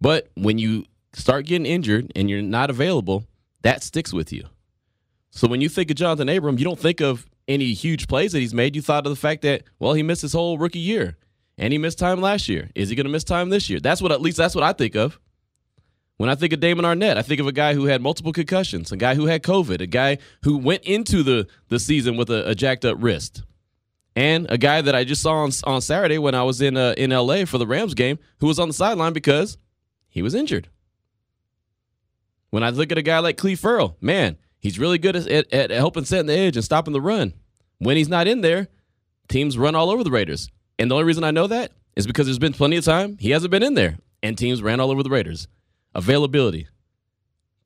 But 0.00 0.28
when 0.34 0.58
you 0.58 0.84
start 1.12 1.46
getting 1.46 1.66
injured 1.66 2.12
and 2.14 2.28
you're 2.28 2.42
not 2.42 2.70
available, 2.70 3.24
that 3.62 3.82
sticks 3.82 4.12
with 4.12 4.32
you. 4.32 4.44
So 5.30 5.48
when 5.48 5.60
you 5.60 5.68
think 5.68 5.90
of 5.90 5.96
Jonathan 5.96 6.28
Abram, 6.28 6.58
you 6.58 6.64
don't 6.64 6.78
think 6.78 7.00
of 7.00 7.26
any 7.48 7.72
huge 7.72 8.08
plays 8.08 8.32
that 8.32 8.40
he's 8.40 8.54
made. 8.54 8.76
You 8.76 8.82
thought 8.82 9.06
of 9.06 9.10
the 9.10 9.16
fact 9.16 9.42
that 9.42 9.64
well, 9.78 9.92
he 9.92 10.02
missed 10.02 10.22
his 10.22 10.32
whole 10.32 10.58
rookie 10.58 10.78
year, 10.78 11.16
and 11.58 11.72
he 11.72 11.78
missed 11.78 11.98
time 11.98 12.20
last 12.20 12.48
year. 12.48 12.70
Is 12.74 12.88
he 12.88 12.96
going 12.96 13.06
to 13.06 13.12
miss 13.12 13.24
time 13.24 13.50
this 13.50 13.68
year? 13.70 13.80
That's 13.80 14.02
what 14.02 14.12
at 14.12 14.20
least 14.20 14.36
that's 14.36 14.54
what 14.54 14.64
I 14.64 14.72
think 14.72 14.96
of. 14.96 15.18
When 16.18 16.30
I 16.30 16.34
think 16.34 16.54
of 16.54 16.60
Damon 16.60 16.86
Arnette, 16.86 17.18
I 17.18 17.22
think 17.22 17.40
of 17.40 17.46
a 17.46 17.52
guy 17.52 17.74
who 17.74 17.84
had 17.84 18.00
multiple 18.00 18.32
concussions, 18.32 18.90
a 18.90 18.96
guy 18.96 19.14
who 19.14 19.26
had 19.26 19.42
COVID, 19.42 19.82
a 19.82 19.86
guy 19.86 20.16
who 20.44 20.56
went 20.56 20.82
into 20.84 21.22
the, 21.22 21.46
the 21.68 21.78
season 21.78 22.16
with 22.16 22.30
a, 22.30 22.48
a 22.48 22.54
jacked 22.54 22.86
up 22.86 22.96
wrist, 22.98 23.42
and 24.14 24.46
a 24.48 24.56
guy 24.56 24.80
that 24.80 24.94
I 24.94 25.04
just 25.04 25.20
saw 25.20 25.42
on, 25.42 25.50
on 25.64 25.82
Saturday 25.82 26.16
when 26.16 26.34
I 26.34 26.42
was 26.42 26.62
in 26.62 26.76
uh, 26.78 26.94
in 26.96 27.10
LA 27.10 27.44
for 27.44 27.58
the 27.58 27.66
Rams 27.66 27.92
game 27.92 28.18
who 28.40 28.46
was 28.46 28.58
on 28.58 28.68
the 28.68 28.74
sideline 28.74 29.12
because 29.12 29.58
he 30.16 30.22
was 30.22 30.34
injured. 30.34 30.70
When 32.48 32.62
I 32.62 32.70
look 32.70 32.90
at 32.90 32.96
a 32.96 33.02
guy 33.02 33.18
like 33.18 33.36
Clelin 33.36 33.58
Ferrell, 33.58 33.98
man, 34.00 34.38
he's 34.58 34.78
really 34.78 34.96
good 34.96 35.14
at, 35.14 35.26
at, 35.26 35.52
at 35.52 35.70
helping 35.70 36.06
setting 36.06 36.24
the 36.24 36.32
edge 36.32 36.56
and 36.56 36.64
stopping 36.64 36.94
the 36.94 37.02
run. 37.02 37.34
When 37.80 37.98
he's 37.98 38.08
not 38.08 38.26
in 38.26 38.40
there, 38.40 38.68
teams 39.28 39.58
run 39.58 39.74
all 39.74 39.90
over 39.90 40.02
the 40.02 40.10
Raiders. 40.10 40.48
And 40.78 40.90
the 40.90 40.94
only 40.94 41.04
reason 41.04 41.22
I 41.22 41.32
know 41.32 41.46
that 41.48 41.72
is 41.96 42.06
because 42.06 42.24
there's 42.24 42.38
been 42.38 42.54
plenty 42.54 42.78
of 42.78 42.84
time 42.86 43.18
he 43.20 43.32
hasn't 43.32 43.50
been 43.50 43.62
in 43.62 43.74
there, 43.74 43.98
and 44.22 44.38
teams 44.38 44.62
ran 44.62 44.80
all 44.80 44.90
over 44.90 45.02
the 45.02 45.10
Raiders. 45.10 45.48
Availability. 45.94 46.66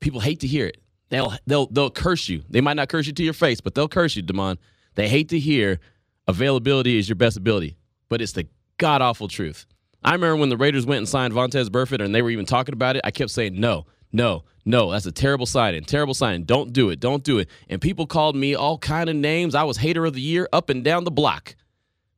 People 0.01 0.19
hate 0.19 0.41
to 0.41 0.47
hear 0.47 0.65
it. 0.65 0.81
They'll 1.07 1.33
they'll 1.47 1.67
they'll 1.67 1.89
curse 1.89 2.27
you. 2.27 2.43
They 2.49 2.59
might 2.59 2.75
not 2.75 2.89
curse 2.89 3.07
you 3.07 3.13
to 3.13 3.23
your 3.23 3.31
face, 3.31 3.61
but 3.61 3.75
they'll 3.75 3.87
curse 3.87 4.17
you, 4.17 4.23
Damon. 4.23 4.59
They 4.95 5.07
hate 5.07 5.29
to 5.29 5.39
hear 5.39 5.79
availability 6.27 6.99
is 6.99 7.07
your 7.07 7.15
best 7.15 7.37
ability, 7.37 7.77
but 8.09 8.21
it's 8.21 8.33
the 8.33 8.49
god 8.77 9.01
awful 9.01 9.29
truth. 9.29 9.65
I 10.03 10.13
remember 10.13 10.37
when 10.37 10.49
the 10.49 10.57
Raiders 10.57 10.85
went 10.85 10.99
and 10.99 11.09
signed 11.09 11.33
Vontaze 11.33 11.69
Burfict, 11.69 12.03
and 12.03 12.13
they 12.13 12.21
were 12.21 12.31
even 12.31 12.45
talking 12.45 12.73
about 12.73 12.95
it. 12.95 13.01
I 13.03 13.11
kept 13.11 13.31
saying, 13.31 13.59
"No, 13.59 13.85
no, 14.11 14.43
no, 14.65 14.91
that's 14.91 15.05
a 15.05 15.11
terrible 15.11 15.45
signing. 15.45 15.83
Terrible 15.83 16.13
signing. 16.13 16.43
Don't 16.43 16.73
do 16.73 16.89
it. 16.89 16.99
Don't 16.99 17.23
do 17.23 17.39
it. 17.39 17.49
And 17.69 17.81
people 17.81 18.05
called 18.05 18.35
me 18.35 18.55
all 18.55 18.77
kind 18.77 19.09
of 19.09 19.15
names. 19.15 19.55
I 19.55 19.63
was 19.63 19.77
hater 19.77 20.05
of 20.05 20.13
the 20.13 20.21
year 20.21 20.47
up 20.51 20.69
and 20.69 20.83
down 20.83 21.03
the 21.03 21.11
block. 21.11 21.55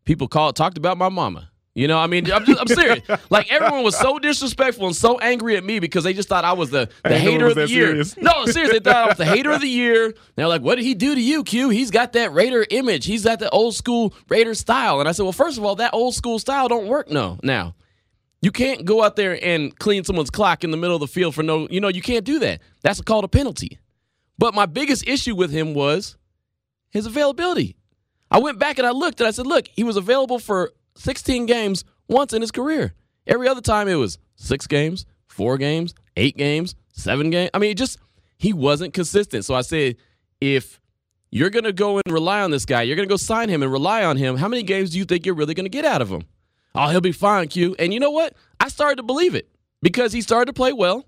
People 0.06 0.28
called 0.28 0.56
talked 0.56 0.78
about 0.78 0.98
my 0.98 1.10
mama. 1.10 1.50
You 1.76 1.88
know, 1.88 1.98
I 1.98 2.06
mean, 2.06 2.32
I'm, 2.32 2.46
just, 2.46 2.62
I'm 2.62 2.68
serious. 2.76 3.02
like 3.32 3.52
everyone 3.52 3.84
was 3.84 3.98
so 3.98 4.20
disrespectful 4.20 4.86
and 4.86 4.96
so 4.96 5.18
angry 5.18 5.58
at 5.58 5.64
me 5.64 5.80
because 5.80 6.04
they 6.04 6.14
just 6.14 6.30
thought 6.30 6.46
I 6.46 6.54
was 6.54 6.70
the, 6.70 6.88
the 7.04 7.18
hater 7.18 7.48
of 7.48 7.56
the 7.56 7.68
year. 7.68 7.88
Serious. 7.88 8.18
No, 8.18 8.46
seriously, 8.46 8.78
they 8.80 8.92
thought 8.92 9.04
I 9.04 9.08
was 9.08 9.18
the 9.18 9.26
hater 9.26 9.52
of 9.52 9.62
the 9.62 9.68
year. 9.68 10.14
They're 10.36 10.48
like, 10.48 10.62
"What 10.62 10.76
did 10.76 10.84
he 10.84 10.94
do 10.94 11.16
to 11.16 11.22
you, 11.22 11.44
Q? 11.44 11.70
He's 11.70 11.90
got 11.90 12.14
that 12.14 12.32
Raider 12.32 12.66
image. 12.70 13.06
He's 13.06 13.24
got 13.24 13.40
the 13.40 13.50
old 13.50 13.74
school 13.74 14.14
Raider 14.30 14.54
style." 14.54 15.00
And 15.00 15.10
I 15.10 15.14
said, 15.14 15.24
"Well, 15.24 15.32
first 15.32 15.58
of 15.58 15.66
all, 15.66 15.76
that 15.78 15.94
old 15.96 16.14
school 16.14 16.38
style 16.38 16.68
don't 16.68 16.86
work 16.86 17.10
no 17.10 17.40
now. 17.42 17.74
You 18.42 18.52
can't 18.52 18.86
go 18.86 19.02
out 19.02 19.16
there 19.16 19.44
and 19.44 19.76
clean 19.80 20.04
someone's 20.04 20.30
clock 20.30 20.64
in 20.64 20.70
the 20.70 20.78
middle 20.78 20.96
of 20.96 21.00
the 21.00 21.08
field 21.08 21.34
for 21.34 21.42
no, 21.44 21.68
you 21.72 21.80
know, 21.82 21.88
you 21.88 22.02
can't 22.02 22.26
do 22.26 22.38
that. 22.40 22.62
That's 22.82 23.02
called 23.02 23.24
a 23.24 23.28
penalty." 23.30 23.80
But 24.38 24.54
my 24.54 24.68
biggest 24.68 25.08
issue 25.08 25.36
with 25.36 25.50
him 25.50 25.74
was 25.74 26.18
his 26.92 27.08
availability. 27.08 27.78
I 28.30 28.40
went 28.40 28.60
back 28.60 28.78
and 28.78 28.86
I 28.86 28.92
looked 28.92 29.20
and 29.22 29.28
I 29.28 29.32
said, 29.32 29.48
"Look, 29.48 29.68
he 29.70 29.84
was 29.84 29.98
available 29.98 30.38
for 30.38 30.72
16 30.96 31.46
games 31.46 31.84
once 32.08 32.34
in 32.34 32.42
his 32.42 32.52
career. 32.52 32.94
Every 33.26 33.48
other 33.48 33.62
time 33.62 33.88
it 33.88 33.96
was 33.96 34.18
six 34.36 34.68
games, 34.68 35.06
four 35.28 35.58
games, 35.58 35.94
eight 36.18 36.38
games, 36.38 36.76
seven 36.92 37.30
games. 37.30 37.50
I 37.54 37.60
mean, 37.60 37.72
it 37.72 37.78
just 37.78 37.98
he 38.38 38.54
wasn't 38.54 38.94
consistent. 38.94 39.46
So 39.46 39.56
I 39.56 39.62
said, 39.62 39.96
if 40.42 40.80
you're 41.32 41.50
gonna 41.50 41.72
go 41.72 41.98
and 41.98 42.14
rely 42.14 42.42
on 42.42 42.52
this 42.52 42.66
guy, 42.66 42.84
you're 42.84 42.96
gonna 42.96 43.08
go 43.08 43.18
sign 43.18 43.50
him 43.50 43.64
and 43.64 43.72
rely 43.72 44.04
on 44.04 44.18
him. 44.18 44.38
How 44.38 44.48
many 44.48 44.64
games 44.64 44.92
do 44.92 44.98
you 44.98 45.06
think 45.06 45.26
you're 45.26 45.36
really 45.36 45.54
gonna 45.54 45.70
get 45.70 45.86
out 45.86 46.02
of 46.02 46.10
him? 46.10 46.24
Oh, 46.76 46.90
he'll 46.90 47.02
be 47.02 47.12
fine, 47.12 47.48
Q. 47.48 47.76
And 47.80 47.94
you 47.94 48.00
know 48.00 48.12
what? 48.12 48.34
I 48.60 48.68
started 48.68 48.98
to 48.98 49.04
believe 49.04 49.36
it 49.36 49.50
because 49.82 50.12
he 50.12 50.22
started 50.22 50.48
to 50.48 50.54
play 50.54 50.74
well. 50.74 51.06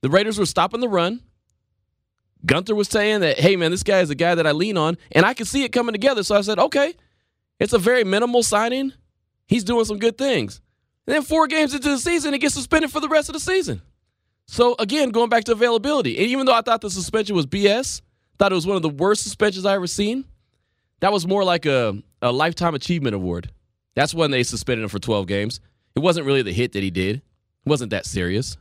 The 0.00 0.10
Raiders 0.10 0.38
were 0.38 0.46
stopping 0.46 0.80
the 0.80 0.88
run. 0.88 1.20
Guenther 2.44 2.74
was 2.74 2.88
saying 2.88 3.20
that, 3.20 3.38
hey, 3.38 3.54
man, 3.54 3.70
this 3.70 3.84
guy 3.84 4.00
is 4.00 4.10
a 4.10 4.16
guy 4.16 4.34
that 4.34 4.46
I 4.46 4.52
lean 4.52 4.76
on, 4.76 4.98
and 5.12 5.24
I 5.24 5.32
could 5.32 5.46
see 5.46 5.62
it 5.62 5.68
coming 5.68 5.92
together. 5.92 6.24
So 6.24 6.34
I 6.34 6.40
said, 6.40 6.58
okay, 6.58 6.94
it's 7.62 7.72
a 7.72 7.78
very 7.78 8.02
minimal 8.02 8.42
signing. 8.42 8.92
He's 9.46 9.62
doing 9.62 9.84
some 9.84 9.98
good 9.98 10.18
things. 10.18 10.60
And 11.06 11.14
then 11.14 11.22
four 11.22 11.46
games 11.46 11.74
into 11.74 11.88
the 11.88 11.98
season, 11.98 12.32
he 12.32 12.38
gets 12.38 12.54
suspended 12.54 12.90
for 12.90 13.00
the 13.00 13.08
rest 13.08 13.28
of 13.28 13.34
the 13.34 13.40
season. 13.40 13.82
So 14.46 14.74
again, 14.78 15.10
going 15.10 15.28
back 15.28 15.44
to 15.44 15.52
availability, 15.52 16.18
and 16.18 16.26
even 16.26 16.46
though 16.46 16.54
I 16.54 16.62
thought 16.62 16.80
the 16.80 16.90
suspension 16.90 17.36
was 17.36 17.46
BS, 17.46 18.02
thought 18.38 18.50
it 18.50 18.56
was 18.56 18.66
one 18.66 18.76
of 18.76 18.82
the 18.82 18.88
worst 18.88 19.22
suspensions 19.22 19.64
I 19.64 19.74
ever 19.74 19.86
seen. 19.86 20.24
That 21.00 21.12
was 21.12 21.26
more 21.26 21.44
like 21.44 21.64
a, 21.64 22.02
a 22.20 22.32
lifetime 22.32 22.74
achievement 22.74 23.14
award. 23.14 23.50
That's 23.94 24.12
when 24.12 24.32
they 24.32 24.42
suspended 24.42 24.82
him 24.82 24.88
for 24.88 24.98
12 24.98 25.26
games. 25.26 25.60
It 25.94 26.00
wasn't 26.00 26.26
really 26.26 26.42
the 26.42 26.52
hit 26.52 26.72
that 26.72 26.82
he 26.82 26.90
did. 26.90 27.16
It 27.16 27.22
wasn't 27.68 27.90
that 27.90 28.06
serious. 28.06 28.56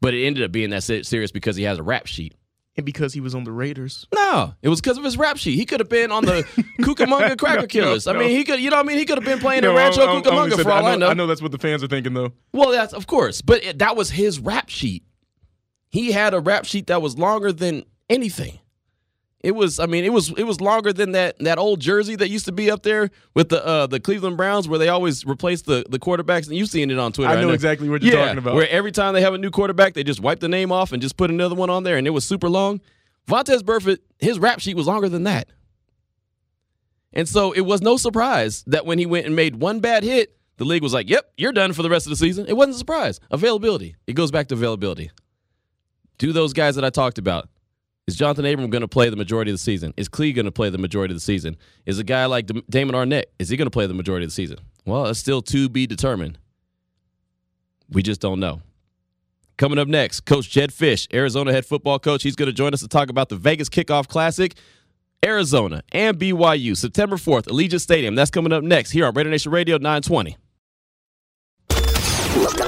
But 0.00 0.14
it 0.14 0.24
ended 0.24 0.44
up 0.44 0.52
being 0.52 0.70
that 0.70 0.82
serious 0.82 1.32
because 1.32 1.56
he 1.56 1.64
has 1.64 1.78
a 1.78 1.82
rap 1.82 2.06
sheet. 2.06 2.34
And 2.76 2.84
because 2.84 3.12
he 3.14 3.20
was 3.20 3.36
on 3.36 3.44
the 3.44 3.52
Raiders. 3.52 4.06
No, 4.12 4.54
it 4.60 4.68
was 4.68 4.80
because 4.80 4.98
of 4.98 5.04
his 5.04 5.16
rap 5.16 5.36
sheet. 5.36 5.54
He 5.54 5.64
could 5.64 5.78
have 5.78 5.88
been 5.88 6.10
on 6.10 6.24
the 6.24 6.42
Cucamonga 6.80 7.38
Cracker 7.38 7.68
Killers. 7.68 8.08
I 8.08 8.14
no. 8.14 8.18
mean, 8.18 8.30
he 8.30 8.42
could, 8.42 8.58
you 8.58 8.68
know, 8.68 8.76
what 8.76 8.86
I 8.86 8.88
mean, 8.88 8.98
he 8.98 9.04
could 9.04 9.16
have 9.16 9.24
been 9.24 9.38
playing 9.38 9.62
in 9.62 9.72
Rancho 9.72 10.02
I- 10.02 10.04
I 10.06 10.08
only 10.08 10.22
Cucamonga 10.22 10.60
for 10.60 10.72
all 10.72 10.84
I 10.84 10.96
know. 10.96 11.08
I 11.08 11.14
know 11.14 11.28
that's 11.28 11.40
what 11.40 11.52
the 11.52 11.58
fans 11.58 11.84
are 11.84 11.86
thinking, 11.86 12.14
though. 12.14 12.32
Well, 12.52 12.70
that's 12.72 12.92
of 12.92 13.06
course, 13.06 13.42
but 13.42 13.62
it, 13.62 13.78
that 13.78 13.94
was 13.96 14.10
his 14.10 14.40
rap 14.40 14.68
sheet. 14.68 15.04
He 15.88 16.10
had 16.10 16.34
a 16.34 16.40
rap 16.40 16.64
sheet 16.64 16.88
that 16.88 17.00
was 17.00 17.16
longer 17.16 17.52
than 17.52 17.84
anything. 18.10 18.58
It 19.44 19.54
was, 19.54 19.78
I 19.78 19.84
mean, 19.84 20.06
it 20.06 20.12
was 20.12 20.30
it 20.38 20.44
was 20.44 20.58
longer 20.62 20.90
than 20.90 21.12
that 21.12 21.38
that 21.40 21.58
old 21.58 21.78
jersey 21.78 22.16
that 22.16 22.30
used 22.30 22.46
to 22.46 22.52
be 22.52 22.70
up 22.70 22.82
there 22.82 23.10
with 23.34 23.50
the 23.50 23.64
uh, 23.64 23.86
the 23.86 24.00
Cleveland 24.00 24.38
Browns, 24.38 24.66
where 24.66 24.78
they 24.78 24.88
always 24.88 25.26
replace 25.26 25.60
the 25.60 25.84
the 25.86 25.98
quarterbacks. 25.98 26.46
And 26.46 26.56
you've 26.56 26.70
seen 26.70 26.90
it 26.90 26.98
on 26.98 27.12
Twitter. 27.12 27.30
I 27.30 27.42
know 27.42 27.50
exactly 27.50 27.90
what 27.90 28.02
you're 28.02 28.14
yeah, 28.14 28.24
talking 28.24 28.38
about. 28.38 28.54
Where 28.54 28.66
every 28.70 28.90
time 28.90 29.12
they 29.12 29.20
have 29.20 29.34
a 29.34 29.38
new 29.38 29.50
quarterback, 29.50 29.92
they 29.92 30.02
just 30.02 30.20
wipe 30.20 30.40
the 30.40 30.48
name 30.48 30.72
off 30.72 30.92
and 30.92 31.02
just 31.02 31.18
put 31.18 31.30
another 31.30 31.54
one 31.54 31.68
on 31.68 31.82
there, 31.82 31.98
and 31.98 32.06
it 32.06 32.10
was 32.10 32.24
super 32.24 32.48
long. 32.48 32.80
Vontaze 33.28 33.60
Burfict, 33.60 33.98
his 34.18 34.38
rap 34.38 34.60
sheet 34.60 34.76
was 34.76 34.86
longer 34.86 35.10
than 35.10 35.24
that. 35.24 35.48
And 37.12 37.28
so 37.28 37.52
it 37.52 37.60
was 37.60 37.82
no 37.82 37.98
surprise 37.98 38.64
that 38.66 38.86
when 38.86 38.98
he 38.98 39.04
went 39.04 39.26
and 39.26 39.36
made 39.36 39.56
one 39.56 39.80
bad 39.80 40.04
hit, 40.04 40.36
the 40.56 40.64
league 40.64 40.82
was 40.82 40.94
like, 40.94 41.10
yep, 41.10 41.30
you're 41.36 41.52
done 41.52 41.74
for 41.74 41.82
the 41.82 41.90
rest 41.90 42.06
of 42.06 42.10
the 42.10 42.16
season. 42.16 42.46
It 42.48 42.56
wasn't 42.56 42.76
a 42.76 42.78
surprise. 42.78 43.20
Availability. 43.30 43.94
It 44.06 44.14
goes 44.14 44.30
back 44.30 44.48
to 44.48 44.54
availability. 44.54 45.10
Do 46.16 46.32
those 46.32 46.52
guys 46.52 46.76
that 46.76 46.84
I 46.84 46.90
talked 46.90 47.18
about. 47.18 47.48
Is 48.06 48.16
Jonathan 48.16 48.44
Abram 48.44 48.68
going 48.68 48.82
to 48.82 48.88
play 48.88 49.08
the 49.08 49.16
majority 49.16 49.50
of 49.50 49.54
the 49.54 49.62
season? 49.62 49.94
Is 49.96 50.08
Clee 50.08 50.34
going 50.34 50.44
to 50.44 50.52
play 50.52 50.68
the 50.68 50.76
majority 50.78 51.12
of 51.12 51.16
the 51.16 51.22
season? 51.22 51.56
Is 51.86 51.98
a 51.98 52.04
guy 52.04 52.26
like 52.26 52.46
Damon 52.68 52.94
Arnette, 52.94 53.24
is 53.38 53.48
he 53.48 53.56
going 53.56 53.66
to 53.66 53.70
play 53.70 53.86
the 53.86 53.94
majority 53.94 54.24
of 54.24 54.30
the 54.30 54.34
season? 54.34 54.58
Well, 54.84 55.06
it's 55.06 55.18
still 55.18 55.40
to 55.42 55.68
be 55.70 55.86
determined. 55.86 56.38
We 57.88 58.02
just 58.02 58.20
don't 58.20 58.40
know. 58.40 58.60
Coming 59.56 59.78
up 59.78 59.88
next, 59.88 60.22
Coach 60.22 60.50
Jedd 60.50 60.70
Fisch, 60.70 61.06
Arizona 61.14 61.52
head 61.52 61.64
football 61.64 61.98
coach. 61.98 62.22
He's 62.22 62.36
going 62.36 62.48
to 62.48 62.52
join 62.52 62.74
us 62.74 62.80
to 62.80 62.88
talk 62.88 63.08
about 63.08 63.30
the 63.30 63.36
Vegas 63.36 63.68
Kickoff 63.68 64.08
Classic, 64.08 64.54
Arizona 65.24 65.82
and 65.92 66.18
BYU, 66.18 66.76
September 66.76 67.16
4th, 67.16 67.44
Allegiant 67.46 67.80
Stadium. 67.80 68.14
That's 68.14 68.30
coming 68.30 68.52
up 68.52 68.62
next 68.62 68.90
here 68.90 69.06
on 69.06 69.14
Raider 69.14 69.30
Nation 69.30 69.52
Radio 69.52 69.76
920. 69.78 70.36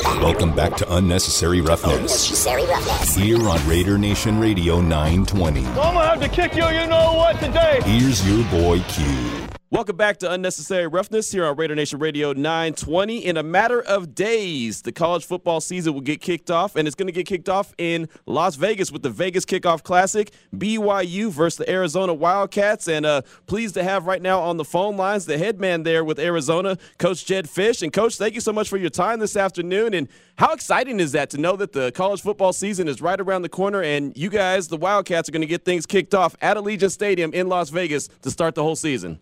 Welcome 0.07 0.55
back 0.55 0.77
to 0.77 0.95
Unnecessary 0.95 1.61
Roughness 1.61 1.95
Unnecessary 1.99 2.65
roughness. 2.67 3.15
here 3.17 3.49
on 3.49 3.69
Raider 3.69 3.99
Nation 3.99 4.39
Radio 4.39 4.81
920. 4.81 5.67
I'm 5.67 5.75
gonna 5.75 6.07
have 6.07 6.21
to 6.21 6.29
kick 6.29 6.55
you, 6.55 6.65
you 6.69 6.87
know 6.87 7.15
what, 7.15 7.39
today. 7.41 7.81
Here's 7.85 8.27
your 8.27 8.45
boy 8.51 8.81
Q. 8.89 9.46
Welcome 9.69 9.97
back 9.97 10.19
to 10.19 10.31
Unnecessary 10.31 10.87
Roughness 10.87 11.33
here 11.33 11.45
on 11.45 11.57
Raider 11.57 11.75
Nation 11.75 11.99
Radio 11.99 12.33
920. 12.33 13.25
In 13.25 13.37
a 13.37 13.43
matter 13.43 13.83
of 13.83 14.15
days, 14.15 14.83
the 14.83 14.93
college 14.93 15.25
football 15.25 15.61
season 15.61 15.93
will 15.93 16.03
get 16.03 16.21
kicked 16.21 16.53
off, 16.53 16.77
and 16.77 16.87
it's 16.87 16.95
going 16.95 17.09
to 17.09 17.13
get 17.13 17.27
kicked 17.27 17.49
off 17.49 17.75
in 17.77 18.09
Las 18.27 18.55
Vegas 18.55 18.93
with 18.93 19.03
the 19.03 19.11
Vegas 19.11 19.45
Kickoff 19.45 19.83
Classic, 19.83 20.31
BYU 20.55 21.33
versus 21.33 21.59
the 21.59 21.69
Arizona 21.69 22.15
Wildcats. 22.15 22.87
And 22.87 23.05
uh, 23.05 23.23
pleased 23.49 23.75
to 23.75 23.83
have 23.83 24.07
right 24.07 24.23
now 24.23 24.41
on 24.41 24.57
the 24.57 24.65
phone 24.65 24.97
lines 24.97 25.27
the 25.27 25.37
head 25.37 25.59
man 25.59 25.83
there 25.83 26.05
with 26.05 26.21
Arizona, 26.21 26.79
Coach 26.99 27.27
Jedd 27.27 27.47
Fisch. 27.47 27.83
And, 27.83 27.93
Coach, 27.93 28.19
thank 28.19 28.35
you 28.35 28.41
so 28.41 28.53
much 28.53 28.69
for 28.69 28.77
your 28.77 28.89
time 28.89 29.19
this 29.19 29.37
afternoon. 29.37 29.95
And 29.95 30.07
how 30.39 30.53
exciting 30.53 31.01
is 31.01 31.11
that 31.11 31.29
to 31.31 31.39
know 31.39 31.57
that 31.57 31.73
the 31.73 31.91
college 31.91 32.23
football 32.23 32.53
season 32.53 32.87
is 32.87 33.03
right 33.03 33.21
around 33.21 33.43
the 33.43 33.49
corner, 33.49 33.83
and 33.83 34.17
you 34.17 34.31
guys, 34.31 34.69
the 34.69 34.77
Wildcats, 34.77 35.29
are 35.29 35.33
going 35.33 35.41
to 35.41 35.49
get 35.49 35.65
things 35.65 35.87
kicked 35.87 36.15
off 36.15 36.37
at 36.41 36.57
Allegiant 36.57 36.93
Stadium 36.93 37.35
in 37.35 37.49
Las 37.49 37.71
Vegas 37.71 38.07
to 38.23 38.31
start 38.31 38.55
the 38.55 38.63
whole 38.63 38.77
season? 38.77 39.19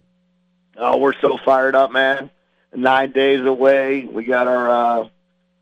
Oh, 0.77 0.97
we're 0.99 1.19
so 1.21 1.39
fired 1.45 1.75
up, 1.75 1.93
man. 1.93 2.31
Nine 2.75 3.13
days 3.13 3.45
away. 3.45 4.05
We 4.05 4.25
got 4.25 4.49
our 4.49 4.69
uh 4.69 5.09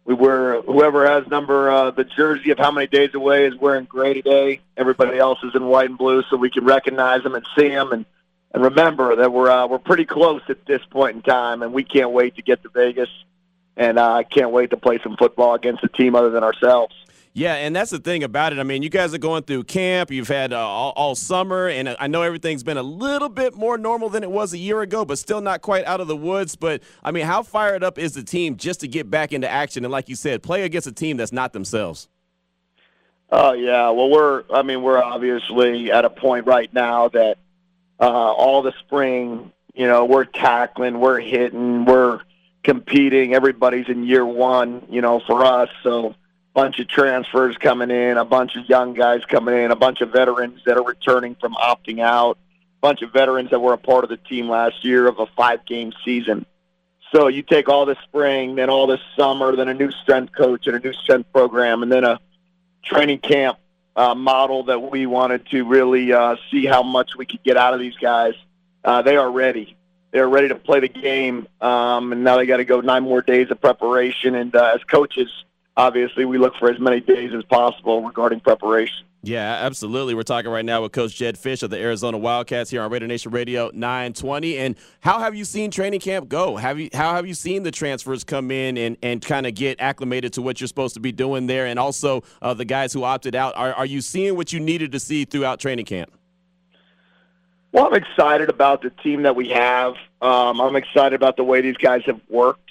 we 0.04 0.14
were 0.14 0.62
whoever 0.62 1.07
has 1.07 1.26
number 1.28 1.71
uh 1.71 1.90
the 1.90 2.04
jersey 2.04 2.50
of 2.50 2.59
how 2.59 2.71
many 2.71 2.87
days 2.87 3.14
away 3.14 3.47
is 3.47 3.57
wearing 3.57 3.85
gray 3.85 4.14
today. 4.14 4.61
Everybody 4.76 5.19
else 5.19 5.38
is 5.42 5.54
in 5.54 5.66
white 5.66 5.90
and 5.90 5.99
blue 5.99 6.23
so 6.31 6.37
we 6.37 6.50
can 6.50 6.64
recognize 6.64 7.23
them 7.23 7.35
and 7.35 7.47
see 7.57 7.69
them 7.69 7.92
and 7.92 8.07
and 8.54 8.62
remember 8.62 9.16
that 9.16 9.33
we're 9.33 9.50
uh, 9.50 9.66
we're 9.66 9.78
pretty 9.78 10.04
close 10.04 10.42
at 10.49 10.64
this 10.66 10.83
point 10.90 11.16
in 11.16 11.23
time 11.23 11.62
and 11.62 11.73
we 11.73 11.85
can't 11.85 12.11
wait 12.11 12.37
to 12.37 12.42
get 12.42 12.62
to 12.62 12.71
Vegas 12.71 13.11
and 13.76 13.99
uh, 13.99 14.12
I 14.12 14.23
can't 14.25 14.50
wait 14.50 14.71
to 14.71 14.76
play 14.76 14.99
some 15.02 15.16
football 15.16 15.54
against 15.54 15.85
a 15.85 15.88
team 15.88 16.14
other 16.14 16.31
than 16.31 16.45
ourselves. 16.45 16.95
Yeah, 17.35 17.55
and 17.55 17.75
that's 17.75 17.91
the 17.91 17.99
thing 17.99 18.25
about 18.25 18.53
it. 18.53 18.59
I 18.59 18.62
mean, 18.62 18.83
you 18.83 18.91
guys 18.91 19.15
are 19.15 19.19
going 19.19 19.45
through 19.45 19.65
camp. 19.65 20.11
You've 20.11 20.29
had 20.29 20.53
uh, 20.53 20.59
all, 20.59 20.93
all 20.97 21.15
summer, 21.15 21.67
and 21.67 21.97
I 21.99 22.07
know 22.07 22.21
everything's 22.21 22.62
been 22.62 22.77
a 22.77 22.83
little 22.83 23.31
bit 23.31 23.55
more 23.55 23.79
normal 23.79 24.11
than 24.11 24.23
it 24.23 24.31
was 24.31 24.53
a 24.53 24.59
year 24.59 24.83
ago, 24.83 25.07
but 25.07 25.19
still 25.19 25.41
not 25.41 25.62
quite 25.62 25.87
out 25.87 26.03
of 26.03 26.09
the 26.09 26.17
woods. 26.17 26.57
But 26.57 26.83
I 27.03 27.11
mean, 27.11 27.25
how 27.25 27.43
fired 27.43 27.83
up 27.83 27.99
is 27.99 28.12
the 28.12 28.23
team 28.23 28.57
just 28.57 28.81
to 28.81 28.89
get 28.89 29.11
back 29.11 29.33
into 29.33 29.49
action 29.51 29.83
and, 29.83 29.91
like 29.91 30.11
you 30.11 30.15
said, 30.15 30.43
play 30.43 30.65
against 30.65 30.87
a 30.87 30.93
team 30.93 31.17
that's 31.17 31.33
not 31.33 31.55
themselves? 31.55 32.09
Oh 33.31 33.53
yeah, 33.53 33.89
well 33.89 34.11
we're 34.11 34.45
I 34.53 34.61
mean 34.61 34.83
we're 34.83 35.03
obviously 35.03 35.91
at 35.91 36.05
a 36.05 36.11
point 36.11 36.47
right 36.47 36.73
now 36.75 37.09
that 37.09 37.39
uh, 37.99 38.05
all 38.05 38.61
the 38.61 38.75
spring, 38.81 39.51
you 39.73 39.87
know, 39.87 40.05
we're 40.05 40.27
tackling, 40.27 41.01
we're 41.01 41.19
hitting, 41.19 41.87
we're 41.87 42.21
competing. 42.62 43.33
Everybody's 43.33 43.89
in 43.89 44.05
year 44.05 44.27
one, 44.27 44.87
you 44.91 45.01
know, 45.01 45.19
for 45.27 45.43
us. 45.47 45.71
So 45.83 46.15
bunch 46.54 46.78
of 46.80 46.88
transfers 46.88 47.56
coming 47.56 47.90
in, 47.90 48.16
a 48.16 48.25
bunch 48.25 48.56
of 48.56 48.68
young 48.68 48.94
guys 48.94 49.25
coming 49.25 49.56
in, 49.56 49.71
a 49.71 49.76
bunch 49.76 50.00
of 50.00 50.11
veterans 50.11 50.61
that 50.66 50.76
are 50.76 50.85
returning 50.85 51.35
from 51.35 51.54
opting 51.54 52.00
out, 52.00 52.37
a 52.37 52.80
bunch 52.80 53.02
of 53.02 53.12
veterans 53.12 53.50
that 53.50 53.61
were 53.61 53.73
a 53.73 53.78
part 53.78 54.04
of 54.04 54.11
the 54.11 54.16
team 54.16 54.49
last 54.49 54.85
year 54.85 55.06
of 55.06 55.18
a 55.18 55.26
five 55.26 55.64
game 55.64 55.92
season. 56.04 56.44
So 57.14 57.28
you 57.28 57.42
take 57.42 57.68
all 57.68 57.85
this 57.85 57.99
spring, 58.04 58.54
then 58.54 58.71
all 58.71 58.87
this 58.87 59.00
summer, 59.16 59.54
then 59.54 59.68
a 59.68 59.75
new 59.75 59.90
strength 59.90 60.35
coach 60.35 60.66
and 60.66 60.76
a 60.76 60.80
new 60.80 60.92
strength 60.92 61.30
program, 61.32 61.82
and 61.82 61.92
then 61.92 62.04
a 62.04 62.18
training 62.82 63.18
camp 63.18 63.59
uh, 63.94 64.14
model 64.14 64.64
that 64.64 64.90
we 64.90 65.06
wanted 65.06 65.47
to 65.50 65.64
really 65.64 66.12
uh, 66.12 66.37
see 66.50 66.64
how 66.64 66.82
much 66.82 67.14
we 67.16 67.26
could 67.26 67.42
get 67.42 67.56
out 67.56 67.75
of 67.75 67.80
these 67.80 67.97
guys. 67.97 68.35
Uh, 68.82 69.02
they 69.02 69.16
are 69.16 69.30
ready. 69.30 69.76
They're 70.11 70.28
ready 70.28 70.49
to 70.49 70.54
play 70.54 70.80
the 70.80 70.88
game, 70.88 71.47
um, 71.61 72.12
and 72.12 72.25
now 72.25 72.37
they 72.37 72.47
got 72.47 72.59
to 72.59 72.64
go 72.64 72.80
nine 72.80 73.02
more 73.02 73.23
days 73.23 73.50
of 73.50 73.61
preparation. 73.61 74.35
And 74.35 74.54
uh, 74.54 74.73
as 74.75 74.85
coaches, 74.85 75.30
obviously 75.76 76.25
we 76.25 76.38
look 76.38 76.55
for 76.59 76.71
as 76.71 76.79
many 76.79 77.00
days 77.00 77.33
as 77.35 77.45
possible 77.45 78.02
regarding 78.02 78.41
preparation. 78.41 79.07
Yeah, 79.25 79.59
absolutely. 79.61 80.14
We're 80.14 80.25
talking 80.25 80.50
right 80.50 80.64
now 80.64 80.83
with 80.83 80.91
Coach 80.91 81.14
Jedd 81.14 81.37
Fisch 81.37 81.62
of 81.62 81.71
the 81.71 81.79
Arizona 81.79 82.19
Wildcats 82.19 82.71
here 82.71 82.83
on 82.83 82.91
Raider 82.91 83.07
Nation 83.07 83.31
Radio 83.31 83.71
920. 83.73 84.59
And 84.59 84.75
how 84.99 85.21
have 85.21 85.37
you 85.37 85.45
seen 85.45 85.71
training 85.71 86.00
camp 86.00 86.29
go? 86.29 86.57
Have 86.57 86.81
you 86.81 86.88
how 86.93 87.14
have 87.14 87.25
you 87.25 87.35
seen 87.35 87.62
the 87.62 87.71
transfers 87.71 88.25
come 88.25 88.50
in 88.50 88.76
and, 88.76 88.97
and 89.00 89.25
kind 89.25 89.47
of 89.47 89.55
get 89.55 89.81
acclimated 89.81 90.33
to 90.33 90.43
what 90.43 90.61
you're 90.61 90.67
supposed 90.67 90.95
to 90.95 91.00
be 91.00 91.12
doing 91.12 91.47
there? 91.47 91.67
And 91.67 91.79
also 91.79 92.25
uh, 92.43 92.52
the 92.52 92.64
guys 92.64 92.93
who 92.93 93.05
opted 93.05 93.37
out. 93.37 93.55
Are, 93.57 93.73
are 93.75 93.87
you 93.87 94.00
seeing 94.00 94.35
what 94.35 94.52
you 94.52 94.59
needed 94.59 94.91
to 94.91 94.99
see 94.99 95.25
throughout 95.25 95.61
training 95.61 95.85
camp? 95.85 96.11
Well, 97.71 97.87
I'm 97.87 97.95
excited 97.95 98.50
about 98.50 98.83
the 98.83 98.91
team 98.91 99.23
that 99.23 99.37
we 99.37 99.50
have. 99.50 99.95
Um, 100.21 100.61
I'm 100.61 100.75
excited 100.75 101.14
about 101.14 101.37
the 101.37 101.45
way 101.45 101.61
these 101.61 101.76
guys 101.76 102.02
have 102.07 102.21
worked. 102.29 102.71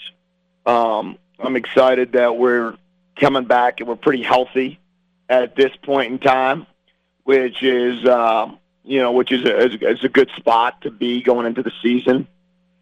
Um, 0.66 1.18
I'm 1.40 1.56
excited 1.56 2.12
that 2.12 2.38
we're 2.38 2.76
coming 3.22 3.46
back 3.46 3.80
and 3.80 3.88
we're 3.88 3.96
pretty 3.96 4.24
healthy 4.24 4.80
at 5.30 5.56
this 5.56 5.72
point 5.84 6.12
in 6.12 6.20
time, 6.20 6.66
which 7.24 7.64
is 7.64 8.04
uh, 8.04 8.52
you 8.84 9.00
know 9.00 9.14
which 9.14 9.32
is 9.32 9.46
a, 9.46 9.90
is 9.90 10.04
a 10.04 10.10
good 10.10 10.30
spot 10.36 10.82
to 10.82 10.92
be 10.92 11.22
going 11.22 11.46
into 11.46 11.64
the 11.64 11.72
season. 11.82 12.28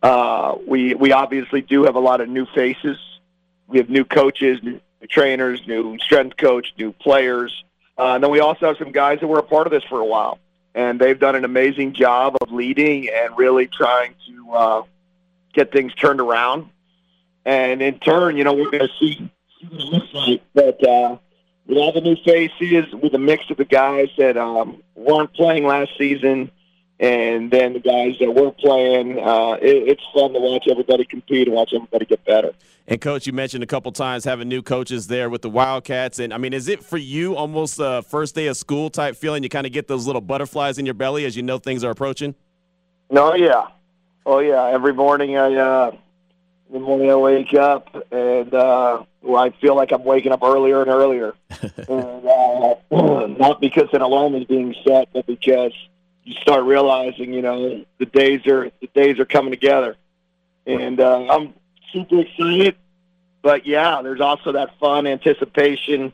Uh, 0.02 0.56
we 0.66 0.96
we 0.96 1.12
obviously 1.12 1.62
do 1.62 1.84
have 1.84 1.96
a 1.96 2.00
lot 2.00 2.22
of 2.22 2.30
new 2.30 2.46
faces. 2.48 2.98
We 3.68 3.78
have 3.78 3.90
new 3.90 4.06
coaches, 4.06 4.60
new 4.64 4.80
trainers, 5.10 5.62
new 5.68 6.00
strength 6.00 6.38
coach, 6.38 6.74
new 6.78 6.94
players, 6.94 7.64
uh, 7.98 8.16
and 8.16 8.24
then 8.24 8.32
we 8.32 8.40
also 8.40 8.68
have 8.68 8.78
some 8.78 8.92
guys 8.92 9.20
that 9.20 9.28
were 9.28 9.40
a 9.40 9.44
part 9.44 9.68
of 9.68 9.72
this 9.72 9.84
for 9.84 10.00
a 10.00 10.06
while, 10.06 10.40
and 10.74 11.00
they've 11.00 11.20
done 11.20 11.36
an 11.36 11.46
amazing 11.46 11.94
job 11.94 12.38
of 12.42 12.52
leading 12.52 13.10
and 13.10 13.38
really 13.38 13.68
trying 13.68 14.16
to 14.26 14.52
uh, 14.54 14.84
get 15.54 15.72
things 15.72 15.94
turned 15.94 16.22
around. 16.22 16.70
And 17.46 17.82
in 17.82 18.00
turn, 18.00 18.38
you 18.38 18.44
know, 18.44 18.54
we're 18.54 18.72
going 18.72 18.88
to 18.88 18.94
see 19.00 19.30
what 19.68 19.82
it 19.82 19.86
looks 19.86 20.14
like, 20.14 20.42
but. 20.54 20.88
Uh, 20.88 21.18
with 21.70 21.78
all 21.78 21.92
the 21.92 22.02
new 22.02 22.16
faces, 22.26 22.92
with 22.96 23.14
a 23.14 23.20
mix 23.20 23.50
of 23.52 23.58
the 23.58 23.66
guys 23.66 24.10
that 24.18 24.38
um, 24.38 24.82
weren't 24.96 25.32
playing 25.34 25.66
last 25.68 25.92
season, 26.00 26.50
and 27.00 27.52
then 27.52 27.74
the 27.74 27.80
guys 27.80 28.16
that 28.20 28.34
were 28.34 28.52
playing, 28.52 29.20
uh, 29.20 29.54
it, 29.62 29.88
it's 29.88 30.04
fun 30.14 30.34
to 30.34 30.40
watch 30.40 30.66
everybody 30.70 31.06
compete 31.06 31.48
and 31.48 31.56
watch 31.56 31.72
everybody 31.74 32.06
get 32.06 32.26
better. 32.26 32.52
And 32.88 33.00
coach, 33.00 33.28
you 33.28 33.34
mentioned 33.34 33.64
a 33.64 33.68
couple 33.68 33.92
times 33.92 34.26
having 34.26 34.50
new 34.50 34.64
coaches 34.64 35.06
there 35.08 35.30
with 35.30 35.44
the 35.44 35.50
Wildcats, 35.50 36.18
and 36.18 36.34
I 36.34 36.40
mean, 36.40 36.54
is 36.54 36.68
it 36.68 36.84
for 36.84 36.98
you 36.98 37.36
almost 37.36 37.80
a 37.80 38.02
first 38.02 38.34
day 38.34 38.48
of 38.48 38.58
school 38.58 38.90
type 38.90 39.16
feeling? 39.16 39.44
You 39.44 39.50
kind 39.50 39.68
of 39.68 39.72
get 39.72 39.88
those 39.88 40.08
little 40.08 40.22
butterflies 40.22 40.80
in 40.80 40.88
your 40.88 40.96
belly 40.96 41.24
as 41.26 41.38
you 41.38 41.44
know 41.44 41.60
things 41.60 41.84
are 41.84 41.92
approaching. 41.92 42.34
No, 43.12 43.36
yeah, 43.36 43.68
oh 44.26 44.40
yeah. 44.40 44.66
Every 44.66 44.94
morning 44.94 45.38
I, 45.38 45.54
uh, 45.54 45.92
the 46.74 46.80
morning 46.80 47.12
I 47.12 47.16
wake 47.16 47.54
up 47.54 47.96
and. 48.12 48.52
Uh, 48.52 49.04
I 49.28 49.52
feel 49.62 49.76
like 49.76 49.92
I'm 49.92 50.04
waking 50.04 50.32
up 50.32 50.44
earlier 50.44 50.82
and 50.82 50.90
earlier. 50.90 51.34
and, 51.88 52.26
uh, 52.26 52.76
not 53.28 53.60
because 53.60 53.90
an 53.94 54.02
alarm 54.02 54.36
is 54.36 54.46
being 54.46 54.76
set, 54.86 55.10
but 55.14 55.26
because 55.26 55.74
you 56.24 56.36
start 56.42 56.64
realizing, 56.64 57.34
you 57.34 57.42
know, 57.42 57.84
the 57.98 58.06
days 58.06 58.46
are 58.48 58.72
the 58.82 58.90
days 58.94 59.20
are 59.20 59.26
coming 59.26 59.52
together. 59.52 59.96
And 60.66 61.00
uh, 61.00 61.28
I'm 61.30 61.54
super 61.92 62.20
excited. 62.20 62.76
But 63.42 63.66
yeah, 63.66 64.02
there's 64.02 64.22
also 64.22 64.52
that 64.54 64.78
fun 64.80 65.08
anticipation 65.08 66.14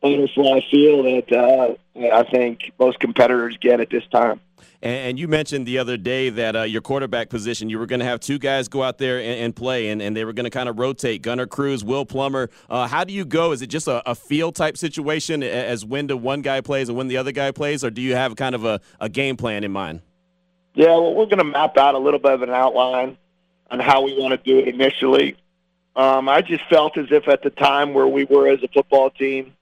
butterfly 0.00 0.60
feel 0.70 1.02
that 1.02 1.32
uh, 1.32 1.74
I 2.14 2.22
think 2.24 2.72
most 2.78 3.00
competitors 3.00 3.56
get 3.60 3.80
at 3.80 3.90
this 3.90 4.06
time. 4.08 4.40
And, 4.82 5.18
you 5.18 5.28
mentioned 5.28 5.66
the 5.66 5.78
other 5.78 5.96
day 5.96 6.28
that 6.30 6.56
uh, 6.56 6.62
your 6.62 6.80
quarterback 6.80 7.30
position, 7.30 7.70
you 7.70 7.78
were 7.78 7.86
going 7.86 8.00
to 8.00 8.06
have 8.06 8.20
two 8.20 8.38
guys 8.38 8.68
go 8.68 8.82
out 8.82 8.98
there 8.98 9.18
and, 9.18 9.40
and 9.40 9.56
play, 9.56 9.88
and, 9.88 10.02
and, 10.02 10.16
they 10.16 10.24
were 10.24 10.32
going 10.32 10.44
to 10.44 10.50
kind 10.50 10.68
of 10.68 10.78
rotate 10.78 11.22
Gunner 11.22 11.46
Cruz, 11.46 11.84
Will 11.84 12.04
Plummer. 12.04 12.50
Uh, 12.68 12.86
how 12.86 13.04
do 13.04 13.12
you 13.12 13.24
go? 13.24 13.52
Is 13.52 13.62
it 13.62 13.68
just 13.68 13.88
a, 13.88 14.08
a 14.08 14.14
field 14.14 14.54
type 14.54 14.76
situation 14.76 15.42
as 15.42 15.84
when 15.84 16.06
the 16.06 16.16
one 16.16 16.42
guy 16.42 16.60
plays 16.60 16.88
and 16.88 16.96
when 16.96 17.08
the 17.08 17.16
other 17.16 17.32
guy 17.32 17.50
plays, 17.50 17.82
or 17.84 17.90
do 17.90 18.02
you 18.02 18.14
have 18.14 18.36
kind 18.36 18.54
of 18.54 18.64
a, 18.64 18.80
a 19.00 19.08
game 19.08 19.36
plan 19.36 19.64
in 19.64 19.72
mind? 19.72 20.00
Yeah, 20.74 20.88
well, 20.88 21.14
we're 21.14 21.24
going 21.24 21.38
to 21.38 21.44
map 21.44 21.78
out 21.78 21.94
a 21.94 21.98
little 21.98 22.20
bit 22.20 22.32
of 22.32 22.42
an 22.42 22.50
outline 22.50 23.16
on 23.70 23.80
how 23.80 24.02
we 24.02 24.18
want 24.18 24.32
to 24.32 24.50
do 24.50 24.58
it 24.58 24.68
initially. 24.68 25.36
Um, 25.96 26.28
I 26.28 26.42
just 26.42 26.62
felt 26.68 26.98
as 26.98 27.06
if 27.10 27.26
at 27.26 27.42
the 27.42 27.50
time 27.50 27.94
where 27.94 28.06
we 28.06 28.24
were 28.24 28.48
as 28.48 28.62
a 28.62 28.68
football 28.68 29.10
team 29.10 29.54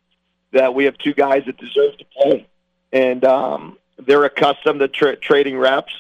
that 0.53 0.75
we 0.75 0.85
have 0.85 0.99
two 0.99 1.15
guys 1.15 1.45
that 1.47 1.57
deserve 1.57 1.97
to 1.99 2.05
play. 2.17 2.47
And 2.93 3.25
um, 3.25 3.79
they're 3.99 4.25
accustomed 4.25 4.81
to 4.81 4.89
tra- 4.89 5.17
trading 5.17 5.59
reps. 5.59 5.95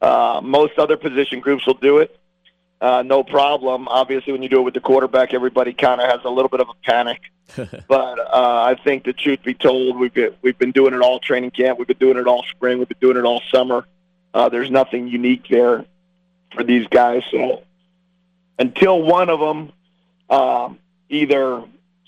Uh, 0.00 0.40
most 0.42 0.78
other 0.78 0.96
position 0.96 1.40
groups 1.40 1.66
will 1.66 1.74
do 1.74 1.98
it. 1.98 2.18
Uh, 2.80 3.02
no 3.02 3.22
problem. 3.22 3.86
Obviously, 3.86 4.32
when 4.32 4.42
you 4.42 4.48
do 4.48 4.58
it 4.58 4.62
with 4.62 4.74
the 4.74 4.80
quarterback, 4.80 5.32
everybody 5.32 5.72
kind 5.72 6.00
of 6.00 6.10
has 6.10 6.20
a 6.24 6.28
little 6.28 6.48
bit 6.48 6.60
of 6.60 6.68
a 6.68 6.74
panic. 6.82 7.20
but 7.56 8.18
uh, 8.18 8.64
I 8.66 8.76
think 8.82 9.04
the 9.04 9.12
truth 9.12 9.42
be 9.44 9.54
told, 9.54 9.98
we've 9.98 10.12
been, 10.12 10.34
we've 10.42 10.58
been 10.58 10.72
doing 10.72 10.92
it 10.92 11.00
all 11.00 11.20
training 11.20 11.52
camp. 11.52 11.78
We've 11.78 11.86
been 11.86 11.98
doing 11.98 12.16
it 12.16 12.26
all 12.26 12.42
spring. 12.50 12.78
We've 12.78 12.88
been 12.88 12.98
doing 13.00 13.16
it 13.16 13.24
all 13.24 13.40
summer. 13.52 13.86
Uh, 14.34 14.48
there's 14.48 14.70
nothing 14.70 15.06
unique 15.06 15.46
there 15.48 15.84
for 16.54 16.64
these 16.64 16.86
guys. 16.88 17.22
So 17.30 17.62
until 18.58 19.02
one 19.02 19.30
of 19.30 19.38
them 19.38 19.72
um, 20.28 20.78
either 21.08 21.62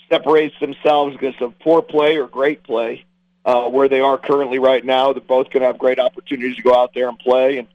separates 0.08 0.58
themselves 0.60 1.16
because 1.16 1.40
of 1.40 1.58
poor 1.60 1.82
play 1.82 2.16
or 2.16 2.26
great 2.26 2.62
play, 2.64 3.04
uh, 3.44 3.68
where 3.68 3.88
they 3.88 4.00
are 4.00 4.18
currently 4.18 4.58
right 4.58 4.84
now. 4.84 5.12
They're 5.12 5.20
both 5.20 5.50
going 5.50 5.60
to 5.60 5.66
have 5.66 5.78
great 5.78 5.98
opportunities 5.98 6.56
to 6.56 6.62
go 6.62 6.74
out 6.74 6.94
there 6.94 7.08
and 7.08 7.18
play, 7.18 7.58
and 7.58 7.68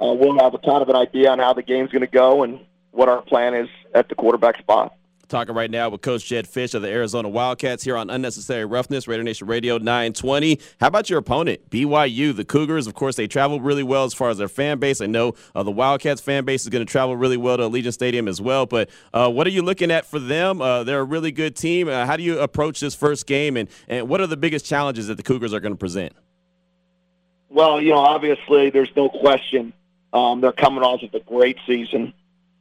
uh, 0.00 0.12
we'll 0.14 0.38
have 0.38 0.54
a 0.54 0.58
kind 0.58 0.82
of 0.82 0.88
an 0.88 0.96
idea 0.96 1.30
on 1.30 1.38
how 1.38 1.52
the 1.52 1.62
game's 1.62 1.90
going 1.90 2.00
to 2.00 2.06
go 2.06 2.42
and 2.42 2.60
what 2.90 3.08
our 3.08 3.22
plan 3.22 3.54
is 3.54 3.68
at 3.94 4.08
the 4.08 4.14
quarterback 4.14 4.58
spot. 4.58 4.94
Talking 5.32 5.54
right 5.54 5.70
now 5.70 5.88
with 5.88 6.02
Coach 6.02 6.26
Jedd 6.26 6.46
Fisch 6.46 6.74
of 6.74 6.82
the 6.82 6.90
Arizona 6.90 7.26
Wildcats 7.26 7.82
here 7.82 7.96
on 7.96 8.10
Unnecessary 8.10 8.66
Roughness, 8.66 9.08
Raider 9.08 9.22
Nation 9.22 9.46
Radio 9.46 9.78
920. 9.78 10.60
How 10.78 10.88
about 10.88 11.08
your 11.08 11.20
opponent, 11.20 11.70
BYU, 11.70 12.36
the 12.36 12.44
Cougars? 12.44 12.86
Of 12.86 12.92
course, 12.92 13.16
they 13.16 13.26
travel 13.26 13.58
really 13.58 13.82
well 13.82 14.04
as 14.04 14.12
far 14.12 14.28
as 14.28 14.36
their 14.36 14.46
fan 14.46 14.78
base. 14.78 15.00
I 15.00 15.06
know 15.06 15.32
uh, 15.54 15.62
the 15.62 15.70
Wildcats 15.70 16.20
fan 16.20 16.44
base 16.44 16.64
is 16.64 16.68
going 16.68 16.84
to 16.84 16.92
travel 16.92 17.16
really 17.16 17.38
well 17.38 17.56
to 17.56 17.62
Allegiant 17.62 17.94
Stadium 17.94 18.28
as 18.28 18.42
well. 18.42 18.66
But 18.66 18.90
uh, 19.14 19.30
what 19.30 19.46
are 19.46 19.50
you 19.50 19.62
looking 19.62 19.90
at 19.90 20.04
for 20.04 20.18
them? 20.18 20.60
Uh, 20.60 20.84
they're 20.84 21.00
a 21.00 21.04
really 21.04 21.32
good 21.32 21.56
team. 21.56 21.88
Uh, 21.88 22.04
how 22.04 22.18
do 22.18 22.22
you 22.22 22.38
approach 22.38 22.80
this 22.80 22.94
first 22.94 23.26
game, 23.26 23.56
and, 23.56 23.70
and 23.88 24.10
what 24.10 24.20
are 24.20 24.26
the 24.26 24.36
biggest 24.36 24.66
challenges 24.66 25.06
that 25.06 25.14
the 25.14 25.22
Cougars 25.22 25.54
are 25.54 25.60
going 25.60 25.72
to 25.72 25.78
present? 25.78 26.12
Well, 27.48 27.80
you 27.80 27.92
know, 27.92 28.00
obviously, 28.00 28.68
there's 28.68 28.94
no 28.94 29.08
question 29.08 29.72
um, 30.12 30.42
they're 30.42 30.52
coming 30.52 30.84
off 30.84 31.02
of 31.02 31.14
a 31.14 31.20
great 31.20 31.56
season. 31.66 32.12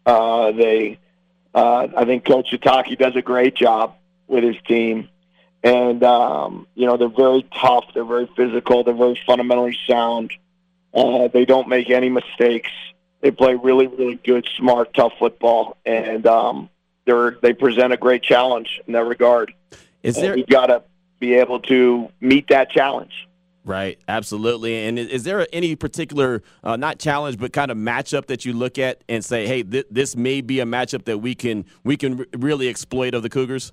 Uh, 0.06 0.54
they 0.54 1.00
uh, 1.54 1.88
I 1.96 2.06
think 2.06 2.26
Coach 2.26 2.52
Sitake 2.52 2.98
does 2.98 3.16
a 3.16 3.22
great 3.22 3.56
job 3.56 3.96
with 4.28 4.44
his 4.44 4.56
team. 4.68 5.10
And, 5.64 6.04
um, 6.04 6.68
you 6.74 6.88
know, 6.88 6.98
they're 6.98 7.10
very 7.10 7.46
tough. 7.56 7.86
They're 7.94 8.06
very 8.06 8.28
physical. 8.36 8.84
They're 8.84 8.94
very 8.94 9.20
fundamentally 9.28 9.78
sound. 9.88 10.32
Uh, 10.94 11.28
they 11.28 11.46
don't 11.46 11.68
make 11.68 11.90
any 11.90 12.10
mistakes. 12.10 12.72
They 13.22 13.32
play 13.32 13.56
really, 13.56 13.88
really 13.88 14.16
good, 14.16 14.48
smart, 14.58 14.94
tough 14.94 15.14
football. 15.20 15.78
And 15.86 16.26
um, 16.26 16.70
they're, 17.06 17.38
they 17.42 17.54
present 17.54 17.94
a 17.94 17.98
great 17.98 18.24
challenge 18.24 18.82
in 18.88 18.94
that 18.94 19.06
regard. 19.06 19.54
Is 20.02 20.16
there... 20.16 20.36
we've 20.36 20.48
got 20.48 20.68
to 20.68 20.84
be 21.20 21.36
able 21.36 21.60
to 21.60 22.10
meet 22.20 22.48
that 22.48 22.72
challenge. 22.72 23.28
Right, 23.64 24.00
absolutely. 24.08 24.88
And 24.88 24.98
is, 24.98 25.24
there 25.24 25.46
any 25.54 25.76
particular, 25.76 26.42
uh, 26.64 26.78
not 26.78 26.98
challenge, 26.98 27.38
but 27.38 27.54
kind 27.54 27.70
of 27.70 27.78
matchup 27.78 28.26
that 28.28 28.44
you 28.44 28.54
look 28.54 28.80
at 28.80 29.04
and 29.08 29.24
say, 29.24 29.46
"Hey, 29.46 29.62
th- 29.62 29.86
this 29.92 30.16
may 30.16 30.42
be 30.42 30.60
a 30.60 30.66
matchup 30.66 31.06
that 31.06 31.20
we 31.20 31.36
can 31.36 31.66
we 31.84 31.96
can 31.96 32.20
r- 32.20 32.26
really 32.34 32.68
exploit 32.68 33.14
of 33.14 33.22
the 33.22 33.30
Cougars"? 33.30 33.72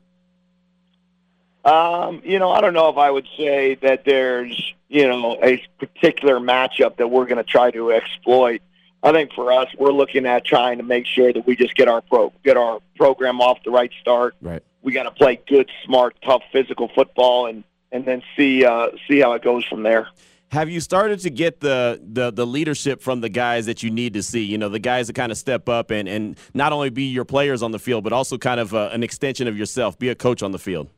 Um, 1.64 2.20
you 2.22 2.38
know, 2.38 2.51
I 2.51 2.61
don't 2.61 2.74
know 2.74 2.88
if 2.90 2.98
I 2.98 3.11
would 3.11 3.27
say 3.38 3.77
that 3.77 4.05
there's 4.05 4.74
you 4.88 5.09
know 5.09 5.38
a 5.42 5.62
particular 5.79 6.38
matchup 6.38 6.96
that 6.98 7.09
we're 7.09 7.24
going 7.24 7.42
to 7.42 7.51
try 7.51 7.70
to 7.70 7.92
exploit. 7.92 8.61
I 9.03 9.12
think 9.12 9.33
for 9.33 9.51
us, 9.53 9.68
we're 9.79 9.92
looking 9.92 10.27
at 10.27 10.44
trying 10.44 10.79
to 10.79 10.85
make 10.85 11.07
sure 11.07 11.33
that 11.33 11.46
we 11.46 11.57
just 11.57 11.74
get 11.74 11.88
our 11.88 12.03
pro 12.03 12.31
get 12.44 12.59
our 12.59 12.81
program 12.96 13.40
off 13.40 13.62
the 13.64 13.70
right 13.70 13.92
start. 14.03 14.35
Right. 14.42 14.62
We 14.83 14.92
got 14.92 15.05
to 15.05 15.11
play 15.12 15.40
good, 15.46 15.70
smart, 15.85 16.16
tough, 16.22 16.42
physical 16.53 16.88
football 16.94 17.46
and 17.46 17.64
and 17.92 18.05
then 18.05 18.22
see 18.37 18.64
uh, 18.64 18.88
see 19.07 19.20
how 19.20 19.33
it 19.33 19.42
goes 19.42 19.64
from 19.64 19.83
there. 19.83 20.09
Have 20.51 20.70
you 20.70 20.81
started 20.81 21.20
to 21.20 21.31
get 21.31 21.61
the, 21.61 22.01
the 22.03 22.31
the 22.31 22.46
leadership 22.46 23.03
from 23.03 23.20
the 23.20 23.29
guys 23.29 23.66
that 23.66 23.83
you 23.83 23.90
need 23.90 24.14
to 24.14 24.22
see? 24.22 24.42
You 24.44 24.57
know, 24.57 24.70
the 24.70 24.79
guys 24.79 25.09
that 25.09 25.12
kind 25.12 25.31
of 25.31 25.37
step 25.37 25.68
up 25.68 25.90
and, 25.90 26.09
and 26.09 26.38
not 26.55 26.72
only 26.72 26.88
be 26.88 27.05
your 27.05 27.27
players 27.27 27.62
on 27.62 27.70
the 27.70 27.79
field, 27.79 28.03
but 28.03 28.14
also 28.14 28.38
kind 28.38 28.59
of 28.59 28.74
uh, 28.74 28.88
an 28.92 29.03
extension 29.03 29.46
of 29.46 29.59
yourself, 29.59 29.98
be 29.98 30.09
a 30.09 30.14
coach 30.14 30.42
on 30.42 30.53
the 30.53 30.59
field. 30.59 30.88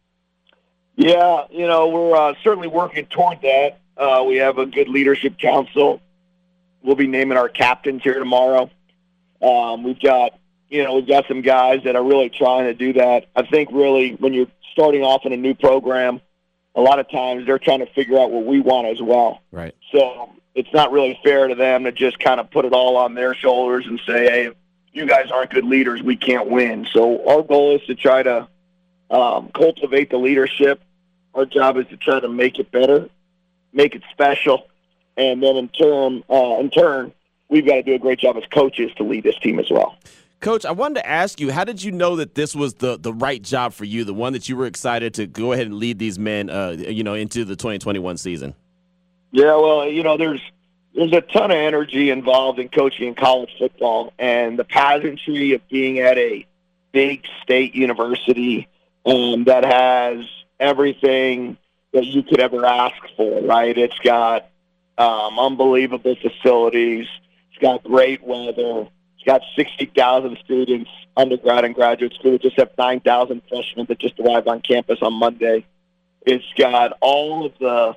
Yeah, 0.96 1.46
you 1.50 1.66
know, 1.66 1.88
we're 1.88 2.14
uh, 2.14 2.35
certainly 2.44 2.68
working 2.68 3.07
toward 3.07 3.40
that. 3.42 3.81
Uh, 3.96 4.24
we 4.26 4.37
have 4.37 4.59
a 4.59 4.66
good 4.66 4.88
leadership 4.88 5.38
council. 5.38 6.00
We'll 6.83 6.96
be 6.96 7.09
naming 7.09 7.37
our 7.37 7.48
captains 7.48 8.03
here 8.03 8.18
tomorrow. 8.18 8.70
Um, 9.42 9.83
we've 9.83 10.00
got, 10.00 10.38
you 10.68 10.85
know, 10.85 10.94
we've 10.94 11.09
got 11.09 11.26
some 11.26 11.42
guys 11.42 11.81
that 11.85 11.96
are 11.96 12.05
really 12.05 12.31
trying 12.31 12.64
to 12.64 12.74
do 12.74 12.92
that. 12.94 13.26
I 13.35 13.42
think 13.46 13.70
really 13.72 14.12
when 14.12 14.33
you're 14.33 14.46
starting 14.72 15.03
off 15.03 15.26
in 15.26 15.33
a 15.33 15.37
new 15.37 15.55
program, 15.55 16.20
a 16.75 16.81
lot 16.81 16.99
of 16.99 17.11
times 17.11 17.47
they're 17.47 17.59
trying 17.59 17.81
to 17.81 17.93
figure 17.93 18.19
out 18.19 18.31
what 18.31 18.45
we 18.45 18.61
want 18.61 18.87
as 18.87 19.03
well. 19.03 19.43
Right. 19.51 19.75
So 19.93 20.31
it's 20.55 20.73
not 20.73 20.93
really 20.93 21.19
fair 21.23 21.49
to 21.49 21.55
them 21.55 21.85
to 21.85 21.93
just 21.93 22.19
kind 22.19 22.41
of 22.41 22.51
put 22.51 22.65
it 22.65 22.73
all 22.73 22.97
on 22.97 23.15
their 23.15 23.35
shoulders 23.35 23.87
and 23.87 24.01
say, 24.07 24.25
"Hey, 24.25 24.51
you 24.93 25.07
guys 25.07 25.31
aren't 25.31 25.51
good 25.51 25.65
leaders. 25.65 26.03
We 26.03 26.17
can't 26.17 26.49
win." 26.49 26.87
So 26.93 27.27
our 27.29 27.43
goal 27.43 27.77
is 27.77 27.85
to 27.87 27.95
try 27.95 28.23
to 28.23 28.49
um, 29.11 29.51
cultivate 29.55 30.11
the 30.11 30.19
leadership. 30.19 30.83
Our 31.35 31.47
job 31.47 31.77
is 31.77 31.87
to 31.89 31.97
try 31.97 32.21
to 32.21 32.29
make 32.29 32.59
it 32.59 32.71
better, 32.71 33.09
make 33.73 33.95
it 33.95 34.03
special, 34.11 34.69
and 35.17 35.43
then 35.43 35.57
in 35.57 35.69
turn, 35.69 36.25
uh, 36.29 36.59
in 36.59 36.71
turn, 36.71 37.13
we've 37.49 37.67
got 37.67 37.75
to 37.75 37.83
do 37.83 37.95
a 37.95 37.99
great 37.99 38.19
job 38.19 38.37
as 38.37 38.45
coaches 38.53 38.91
to 38.97 39.05
lead 39.05 39.25
this 39.25 39.39
team 39.39 39.59
as 39.59 39.71
well. 39.71 39.97
Coach, 40.40 40.64
I 40.64 40.72
wanted 40.72 40.94
to 40.94 41.09
ask 41.09 41.38
you, 41.38 41.53
how 41.53 41.64
did 41.64 41.83
you 41.83 41.92
know 41.92 42.16
that 42.16 42.35
this 42.35 42.57
was 42.57 42.74
the 42.74 42.98
the 42.98 43.12
right 43.12 43.42
job 43.42 43.74
for 43.74 43.85
you, 43.85 44.05
the 44.05 44.14
one 44.14 44.33
that 44.33 44.48
you 44.48 44.57
were 44.57 44.64
excited 44.64 45.12
to 45.14 45.26
go 45.26 45.53
ahead 45.53 45.66
and 45.66 45.76
lead 45.76 45.98
these 45.98 46.18
men, 46.18 46.48
uh, 46.48 46.76
you 46.79 47.05
know, 47.05 47.12
into 47.12 47.44
the 47.44 47.57
2021 47.57 48.16
season? 48.16 48.55
Yeah, 49.33 49.57
well, 49.57 49.87
you 49.87 50.03
know, 50.03 50.16
there's 50.16 50.40
there's 50.94 51.12
a 51.12 51.20
ton 51.20 51.50
of 51.50 51.59
energy 51.59 52.09
involved 52.09 52.59
in 52.59 52.70
coaching 52.70 53.09
in 53.09 53.14
college 53.14 53.50
football, 53.59 54.14
and 54.18 54.59
the 54.59 54.64
pageantry 54.64 55.53
of 55.53 55.68
being 55.68 55.98
at 55.98 56.16
a 56.16 56.46
big 56.90 57.26
state 57.42 57.74
university 57.74 58.66
um, 59.05 59.44
that 59.44 59.64
has 59.66 60.24
everything 60.59 61.59
that 61.92 62.07
you 62.07 62.22
could 62.22 62.40
ever 62.40 62.64
ask 62.64 62.96
for. 63.14 63.42
Right? 63.42 63.76
It's 63.76 63.98
got 63.98 64.48
um, 64.96 65.38
unbelievable 65.38 66.16
facilities. 66.16 67.07
It's 67.50 67.61
got 67.61 67.85
great 67.85 68.22
weather. 68.24 68.88
It's 69.21 69.27
got 69.27 69.43
60,000 69.55 70.39
students, 70.43 70.91
undergrad 71.15 71.67
and 71.67 71.75
graduate 71.75 72.15
school. 72.15 72.33
We 72.33 72.39
just 72.39 72.57
have 72.57 72.71
9,000 72.79 73.43
freshmen 73.51 73.85
that 73.87 73.99
just 73.99 74.19
arrived 74.19 74.49
on 74.49 74.63
campus 74.63 75.01
on 75.03 75.13
Monday. 75.13 75.67
It's 76.23 76.47
got 76.57 76.97
all 77.03 77.45
of 77.45 77.53
the, 77.59 77.97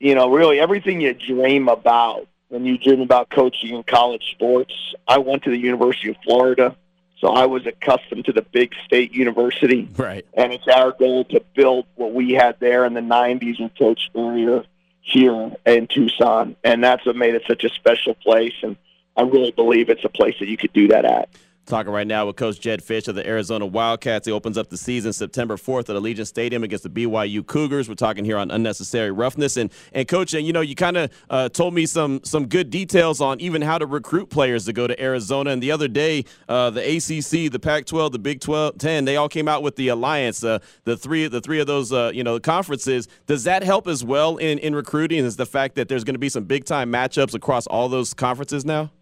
you 0.00 0.16
know, 0.16 0.28
really 0.30 0.58
everything 0.58 1.00
you 1.00 1.14
dream 1.14 1.68
about 1.68 2.26
when 2.48 2.64
you 2.64 2.76
dream 2.76 3.02
about 3.02 3.30
coaching 3.30 3.76
in 3.76 3.84
college 3.84 4.32
sports. 4.32 4.74
I 5.06 5.18
went 5.18 5.44
to 5.44 5.50
the 5.50 5.58
University 5.58 6.10
of 6.10 6.16
Florida, 6.24 6.76
so 7.18 7.28
I 7.28 7.46
was 7.46 7.64
accustomed 7.64 8.24
to 8.24 8.32
the 8.32 8.42
big 8.42 8.74
state 8.84 9.12
university. 9.12 9.88
Right. 9.96 10.26
And 10.34 10.52
it's 10.52 10.66
our 10.66 10.90
goal 10.90 11.24
to 11.26 11.40
build 11.54 11.86
what 11.94 12.12
we 12.12 12.32
had 12.32 12.58
there 12.58 12.84
in 12.84 12.94
the 12.94 13.00
90s 13.00 13.60
with 13.60 13.78
Coach 13.78 14.06
Spurrier 14.06 14.64
here 15.02 15.52
in 15.66 15.86
Tucson. 15.86 16.56
And 16.64 16.82
that's 16.82 17.06
what 17.06 17.14
made 17.14 17.36
it 17.36 17.44
such 17.46 17.62
a 17.62 17.68
special 17.68 18.14
place. 18.14 18.54
And 18.64 18.76
I 19.16 19.22
really 19.22 19.50
believe 19.50 19.88
it's 19.88 20.04
a 20.04 20.08
place 20.08 20.34
that 20.40 20.48
you 20.48 20.56
could 20.56 20.72
do 20.72 20.88
that 20.88 21.04
at. 21.04 21.28
Talking 21.66 21.92
right 21.92 22.06
now 22.06 22.26
with 22.26 22.36
Coach 22.36 22.60
Jedd 22.60 22.80
Fisch 22.80 23.08
of 23.08 23.16
the 23.16 23.26
Arizona 23.26 23.66
Wildcats. 23.66 24.24
He 24.24 24.32
opens 24.32 24.56
up 24.56 24.68
the 24.68 24.76
season 24.76 25.12
September 25.12 25.56
4th 25.56 25.88
at 25.88 25.96
Allegiant 25.96 26.28
Stadium 26.28 26.62
against 26.62 26.84
the 26.84 26.90
BYU 26.90 27.44
Cougars. 27.44 27.88
We're 27.88 27.96
talking 27.96 28.24
here 28.24 28.38
on 28.38 28.52
unnecessary 28.52 29.10
roughness. 29.10 29.56
And 29.56 29.72
and 29.92 30.06
Coach, 30.06 30.32
you 30.32 30.52
know, 30.52 30.60
you 30.60 30.76
kind 30.76 30.96
of 30.96 31.10
uh, 31.28 31.48
told 31.48 31.74
me 31.74 31.84
some 31.84 32.20
some 32.22 32.46
good 32.46 32.70
details 32.70 33.20
on 33.20 33.40
even 33.40 33.62
how 33.62 33.78
to 33.78 33.86
recruit 33.86 34.30
players 34.30 34.66
to 34.66 34.72
go 34.72 34.86
to 34.86 35.02
Arizona. 35.02 35.50
And 35.50 35.60
the 35.60 35.72
other 35.72 35.88
day, 35.88 36.24
uh, 36.48 36.70
the 36.70 36.82
ACC, 36.82 37.50
the 37.50 37.58
Pac-12, 37.58 38.12
the 38.12 38.20
Big 38.20 38.40
12, 38.40 38.78
10, 38.78 39.04
they 39.04 39.16
all 39.16 39.28
came 39.28 39.48
out 39.48 39.64
with 39.64 39.74
the 39.74 39.88
alliance. 39.88 40.44
Uh, 40.44 40.60
the 40.84 40.96
three 40.96 41.26
the 41.26 41.40
three 41.40 41.58
of 41.58 41.66
those 41.66 41.92
uh, 41.92 42.12
you 42.14 42.22
know 42.22 42.38
conferences. 42.38 43.08
Does 43.26 43.42
that 43.42 43.64
help 43.64 43.88
as 43.88 44.04
well 44.04 44.36
in 44.36 44.60
in 44.60 44.72
recruiting? 44.76 45.24
Is 45.24 45.34
the 45.34 45.46
fact 45.46 45.74
that 45.74 45.88
there's 45.88 46.04
going 46.04 46.14
to 46.14 46.20
be 46.20 46.28
some 46.28 46.44
big 46.44 46.64
time 46.64 46.92
matchups 46.92 47.34
across 47.34 47.66
all 47.66 47.88
those 47.88 48.14
conferences 48.14 48.64
now? 48.64 48.92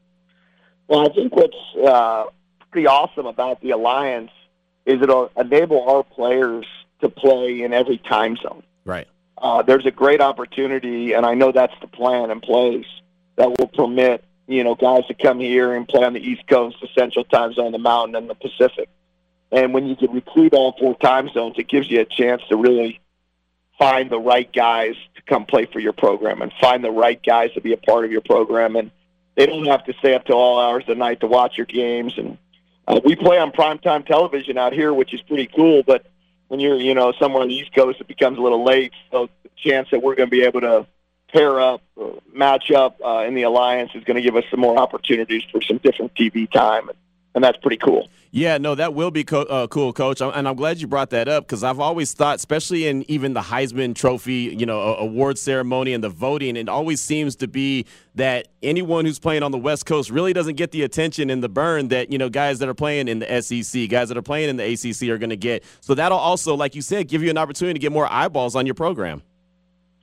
Well, 0.89 1.09
I 1.09 1.15
think 1.15 1.35
what's 1.35 1.57
uh, 1.83 2.25
pretty 2.71 2.87
awesome 2.87 3.27
about 3.27 3.61
the 3.61 3.71
alliance 3.71 4.31
is 4.85 5.01
it'll 5.01 5.31
enable 5.37 5.89
our 5.89 6.03
players 6.03 6.67
to 7.01 7.09
play 7.09 7.63
in 7.63 7.73
every 7.73 7.99
time 7.99 8.37
zone. 8.37 8.63
Right. 8.85 9.07
Uh, 9.39 9.63
there's 9.63 9.87
a 9.87 9.91
great 9.91 10.21
opportunity, 10.21 11.13
and 11.13 11.27
I 11.27 11.35
know 11.35 11.53
that's 11.53 11.75
the 11.81 11.87
plan 11.87 12.31
in 12.31 12.41
place 12.41 12.87
that 13.37 13.49
will 13.59 13.69
permit 13.69 14.25
you 14.47 14.63
know 14.63 14.75
guys 14.75 15.07
to 15.07 15.15
come 15.15 15.41
here 15.41 15.75
and 15.75 15.89
play 15.89 16.05
on 16.05 16.13
the 16.13 16.21
East 16.21 16.47
Coast, 16.47 16.77
the 16.81 16.89
Central 16.97 17.25
Time 17.25 17.53
Zone, 17.55 17.73
the 17.73 17.79
Mountain, 17.79 18.15
and 18.17 18.29
the 18.29 18.35
Pacific. 18.35 18.89
And 19.51 19.73
when 19.73 19.87
you 19.87 19.97
can 19.97 20.13
recruit 20.13 20.53
all 20.53 20.73
four 20.79 20.97
time 20.99 21.31
zones, 21.33 21.55
it 21.59 21.69
gives 21.69 21.91
you 21.91 22.01
a 22.01 22.05
chance 22.05 22.43
to 22.49 22.57
really 22.57 23.01
find 23.79 24.11
the 24.11 24.19
right 24.19 24.53
guys 24.53 24.95
to 25.17 25.23
come 25.23 25.47
play 25.47 25.67
for 25.67 25.79
your 25.79 25.93
program 25.93 26.43
and 26.43 26.53
find 26.61 26.85
the 26.85 26.91
right 26.91 27.21
guys 27.23 27.53
to 27.53 27.61
be 27.61 27.73
a 27.73 27.77
part 27.77 28.05
of 28.05 28.13
your 28.13 28.21
program. 28.21 28.77
And 28.77 28.91
they 29.35 29.47
don't 29.47 29.67
have 29.67 29.85
to 29.85 29.93
stay 29.95 30.15
up 30.15 30.25
till 30.25 30.37
all 30.37 30.61
hours 30.61 30.85
of 30.85 30.89
the 30.89 30.95
night 30.95 31.21
to 31.21 31.27
watch 31.27 31.57
your 31.57 31.67
games. 31.67 32.17
And 32.17 32.39
uh, 32.87 33.01
we 33.05 33.17
play 33.17 33.39
on 33.39 33.51
primetime 33.51 34.07
television 34.07 34.59
out 34.59 34.73
here, 34.73 34.93
which 34.93 35.13
is 35.13 35.21
pretty 35.23 35.47
cool. 35.47 35.83
But 35.83 36.07
when 36.49 36.61
you're, 36.61 36.77
you 36.77 36.95
know, 36.95 37.13
somewhere 37.19 37.43
on 37.43 37.49
the 37.49 37.55
East 37.55 37.75
Coast, 37.75 38.01
it 38.01 38.07
becomes 38.07 38.39
a 38.39 38.41
little 38.41 38.65
late. 38.65 38.93
So 39.11 39.29
the 39.43 39.51
chance 39.57 39.89
that 39.91 40.03
we're 40.03 40.15
going 40.15 40.29
to 40.29 40.31
be 40.31 40.45
able 40.45 40.61
to 40.61 40.87
pair 41.33 41.61
up, 41.61 41.83
match 42.33 42.71
up 42.71 42.99
uh, 43.05 43.25
in 43.27 43.35
the 43.35 43.43
alliance 43.43 43.91
is 43.95 44.05
going 44.05 44.17
to 44.17 44.23
give 44.23 44.37
us 44.37 44.45
some 44.51 44.61
more 44.61 44.79
opportunities 44.79 45.43
for 45.51 45.61
some 45.61 45.79
different 45.79 46.15
TV 46.15 46.51
time, 46.51 46.91
and 47.35 47.43
that's 47.43 47.59
pretty 47.59 47.77
cool. 47.77 48.09
Yeah, 48.37 48.59
no, 48.59 48.75
that 48.75 48.95
will 48.95 49.13
be 49.13 49.23
co- 49.23 49.43
uh, 49.43 49.69
cool, 49.69 49.93
Coach, 49.93 50.21
and 50.21 50.49
I'm 50.49 50.57
glad 50.57 50.81
you 50.81 50.89
brought 50.89 51.11
that 51.11 51.29
up 51.29 51.45
because 51.47 51.63
I've 51.63 51.79
always 51.79 52.15
thought, 52.15 52.35
especially 52.35 52.89
in 52.89 53.09
even 53.09 53.33
the 53.33 53.41
Heisman 53.41 53.95
Trophy, 53.95 54.57
you 54.59 54.67
know, 54.67 54.97
award 54.97 55.39
ceremony 55.39 55.93
and 55.93 56.03
the 56.03 56.09
voting, 56.09 56.57
it 56.57 56.69
always 56.69 57.01
seems 57.01 57.37
to 57.37 57.47
be 57.47 57.87
that 58.17 58.49
anyone 58.61 59.05
who's 59.05 59.21
playing 59.21 59.45
on 59.45 59.53
the 59.53 59.59
West 59.59 59.87
Coast 59.87 60.11
really 60.11 60.33
doesn't 60.33 60.57
get 60.57 60.73
the 60.73 60.83
attention 60.83 61.31
and 61.31 61.45
the 61.45 61.49
burn 61.49 61.87
that 61.89 62.11
you 62.11 62.19
know 62.19 62.29
guys 62.29 62.59
that 62.59 62.69
are 62.69 62.75
playing 62.75 63.07
in 63.07 63.21
the 63.21 63.41
SEC, 63.41 63.89
guys 63.89 64.09
that 64.09 64.19
are 64.19 64.23
playing 64.23 64.51
in 64.51 64.57
the 64.57 64.65
ACC 64.65 65.09
are 65.11 65.19
going 65.19 65.31
to 65.31 65.37
get. 65.37 65.63
So 65.81 65.95
that'll 65.95 66.19
also, 66.19 66.57
like 66.57 66.75
you 66.75 66.83
said, 66.83 67.07
give 67.07 67.23
you 67.23 67.31
an 67.31 67.39
opportunity 67.39 67.75
to 67.75 67.81
get 67.81 67.93
more 67.93 68.13
eyeballs 68.13 68.57
on 68.57 68.67
your 68.67 68.75
program. 68.75 69.23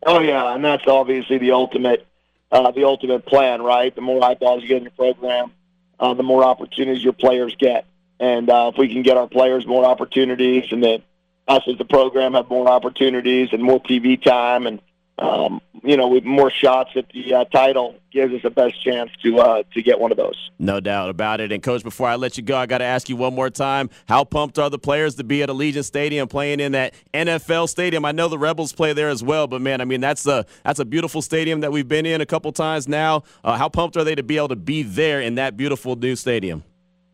Oh 0.06 0.22
yeah, 0.22 0.56
and 0.56 0.64
that's 0.64 0.88
obviously 0.88 1.38
the 1.38 1.52
ultimate, 1.52 2.08
uh, 2.50 2.72
the 2.72 2.86
ultimate 2.86 3.26
plan, 3.26 3.62
right? 3.62 3.94
The 3.94 4.00
more 4.00 4.24
eyeballs 4.24 4.62
you 4.62 4.70
get 4.70 4.78
in 4.78 4.84
your 4.84 4.92
program, 4.92 5.52
uh, 6.00 6.14
the 6.14 6.24
more 6.24 6.46
opportunities 6.46 7.04
your 7.04 7.12
players 7.12 7.54
get. 7.60 7.88
And 8.22 8.52
uh, 8.52 8.70
if 8.72 8.78
we 8.78 8.88
can 8.88 9.02
get 9.02 9.18
our 9.18 9.28
players 9.28 9.66
more 9.66 9.84
opportunities, 9.84 10.66
and 10.72 10.84
that 10.84 11.02
us 11.48 11.64
as 11.68 11.80
the 11.80 11.86
program 11.86 12.36
have 12.36 12.50
more 12.50 12.70
opportunities 12.70 13.50
and 13.52 13.64
more 13.64 13.82
TV 13.82 14.22
time, 14.22 14.68
and 14.68 14.80
um, 15.18 15.60
you 15.84 15.98
know, 15.98 16.08
with 16.08 16.24
more 16.24 16.52
shots 16.52 16.92
at 16.96 17.10
the 17.10 17.34
uh, 17.34 17.46
title, 17.46 17.96
gives 18.12 18.32
us 18.32 18.44
the 18.44 18.52
best 18.52 18.84
chance 18.84 19.10
to 19.24 19.40
uh, 19.40 19.64
to 19.74 19.82
get 19.82 20.00
one 20.00 20.12
of 20.12 20.18
those. 20.18 20.52
No 20.60 20.80
doubt 20.80 21.10
about 21.10 21.42
it. 21.42 21.52
And 21.52 21.64
coach, 21.64 21.82
before 21.82 22.08
I 22.08 22.16
let 22.16 22.38
you 22.38 22.44
go, 22.44 22.56
I 22.56 22.68
got 22.68 22.78
to 22.78 22.86
ask 22.86 23.10
you 23.10 23.16
one 23.16 23.34
more 23.34 23.50
time: 23.50 23.90
How 24.08 24.24
pumped 24.24 24.60
are 24.60 24.70
the 24.70 24.78
players 24.78 25.16
to 25.16 25.24
be 25.24 25.42
at 25.42 25.50
Allegiant 25.50 25.86
Stadium, 25.86 26.28
playing 26.28 26.60
in 26.60 26.74
that 26.74 26.94
NFL 27.16 27.70
stadium? 27.70 28.06
I 28.06 28.12
know 28.12 28.28
the 28.28 28.38
Rebels 28.38 28.72
play 28.72 28.94
there 28.94 29.10
as 29.10 29.24
well, 29.24 29.48
but 29.48 29.62
man, 29.62 29.82
I 29.82 29.86
mean 29.86 30.00
that's 30.00 30.28
a 30.28 30.46
that's 30.64 30.80
a 30.80 30.86
beautiful 30.86 31.24
stadium 31.24 31.62
that 31.62 31.72
we've 31.72 31.88
been 31.88 32.06
in 32.06 32.22
a 32.22 32.26
couple 32.28 32.52
times 32.52 32.88
now. 32.88 33.24
Uh, 33.44 33.58
how 33.58 33.68
pumped 33.68 33.98
are 33.98 34.04
they 34.04 34.14
to 34.14 34.24
be 34.24 34.38
able 34.38 34.50
to 34.50 34.56
be 34.56 34.84
there 34.84 35.22
in 35.22 35.36
that 35.36 35.58
beautiful 35.58 35.96
new 35.96 36.16
stadium? 36.16 36.64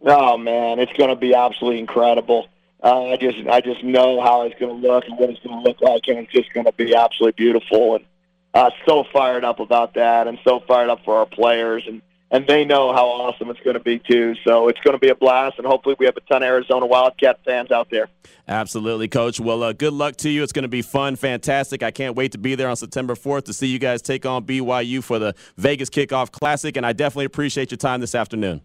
Oh 0.01 0.37
man, 0.37 0.79
it's 0.79 0.93
going 0.93 1.09
to 1.09 1.15
be 1.15 1.33
absolutely 1.33 1.79
incredible. 1.79 2.47
Uh, 2.83 3.05
I 3.05 3.17
just 3.17 3.37
I 3.47 3.61
just 3.61 3.83
know 3.83 4.21
how 4.21 4.43
it's 4.43 4.59
going 4.59 4.81
to 4.81 4.87
look 4.87 5.05
and 5.05 5.17
what 5.17 5.29
it's 5.29 5.39
going 5.39 5.57
to 5.57 5.67
look 5.67 5.81
like, 5.81 6.03
and 6.07 6.19
it's 6.19 6.31
just 6.31 6.53
going 6.53 6.65
to 6.65 6.73
be 6.73 6.95
absolutely 6.95 7.35
beautiful. 7.35 7.95
And 7.95 8.05
uh, 8.53 8.69
so 8.85 9.03
fired 9.11 9.43
up 9.43 9.59
about 9.59 9.95
that, 9.95 10.27
and 10.27 10.37
so 10.43 10.59
fired 10.67 10.89
up 10.89 11.03
for 11.03 11.17
our 11.17 11.25
players, 11.25 11.83
and 11.87 12.01
and 12.29 12.45
they 12.45 12.65
know 12.65 12.93
how 12.93 13.05
awesome 13.07 13.49
it's 13.49 13.59
going 13.61 13.75
to 13.75 13.79
be 13.79 13.99
too. 13.99 14.35
So 14.45 14.67
it's 14.67 14.79
going 14.81 14.93
to 14.93 14.99
be 14.99 15.09
a 15.09 15.15
blast, 15.15 15.57
and 15.57 15.65
hopefully 15.65 15.95
we 15.97 16.05
have 16.05 16.17
a 16.17 16.21
ton 16.21 16.43
of 16.43 16.47
Arizona 16.47 16.85
Wildcat 16.85 17.39
fans 17.45 17.71
out 17.71 17.89
there. 17.89 18.09
Absolutely, 18.47 19.07
Coach. 19.07 19.39
Well, 19.39 19.63
uh, 19.63 19.73
good 19.73 19.93
luck 19.93 20.17
to 20.17 20.29
you. 20.29 20.43
It's 20.43 20.51
going 20.51 20.63
to 20.63 20.69
be 20.69 20.81
fun, 20.81 21.15
fantastic. 21.15 21.83
I 21.83 21.91
can't 21.91 22.15
wait 22.15 22.33
to 22.33 22.37
be 22.37 22.55
there 22.55 22.69
on 22.69 22.75
September 22.75 23.15
4th 23.15 23.45
to 23.45 23.53
see 23.53 23.67
you 23.67 23.79
guys 23.79 24.01
take 24.01 24.25
on 24.25 24.45
BYU 24.45 25.03
for 25.03 25.19
the 25.19 25.35
Vegas 25.57 25.89
Kickoff 25.89 26.31
Classic, 26.31 26.75
and 26.75 26.85
I 26.85 26.93
definitely 26.93 27.25
appreciate 27.25 27.71
your 27.71 27.77
time 27.77 28.01
this 28.01 28.13
afternoon. 28.13 28.61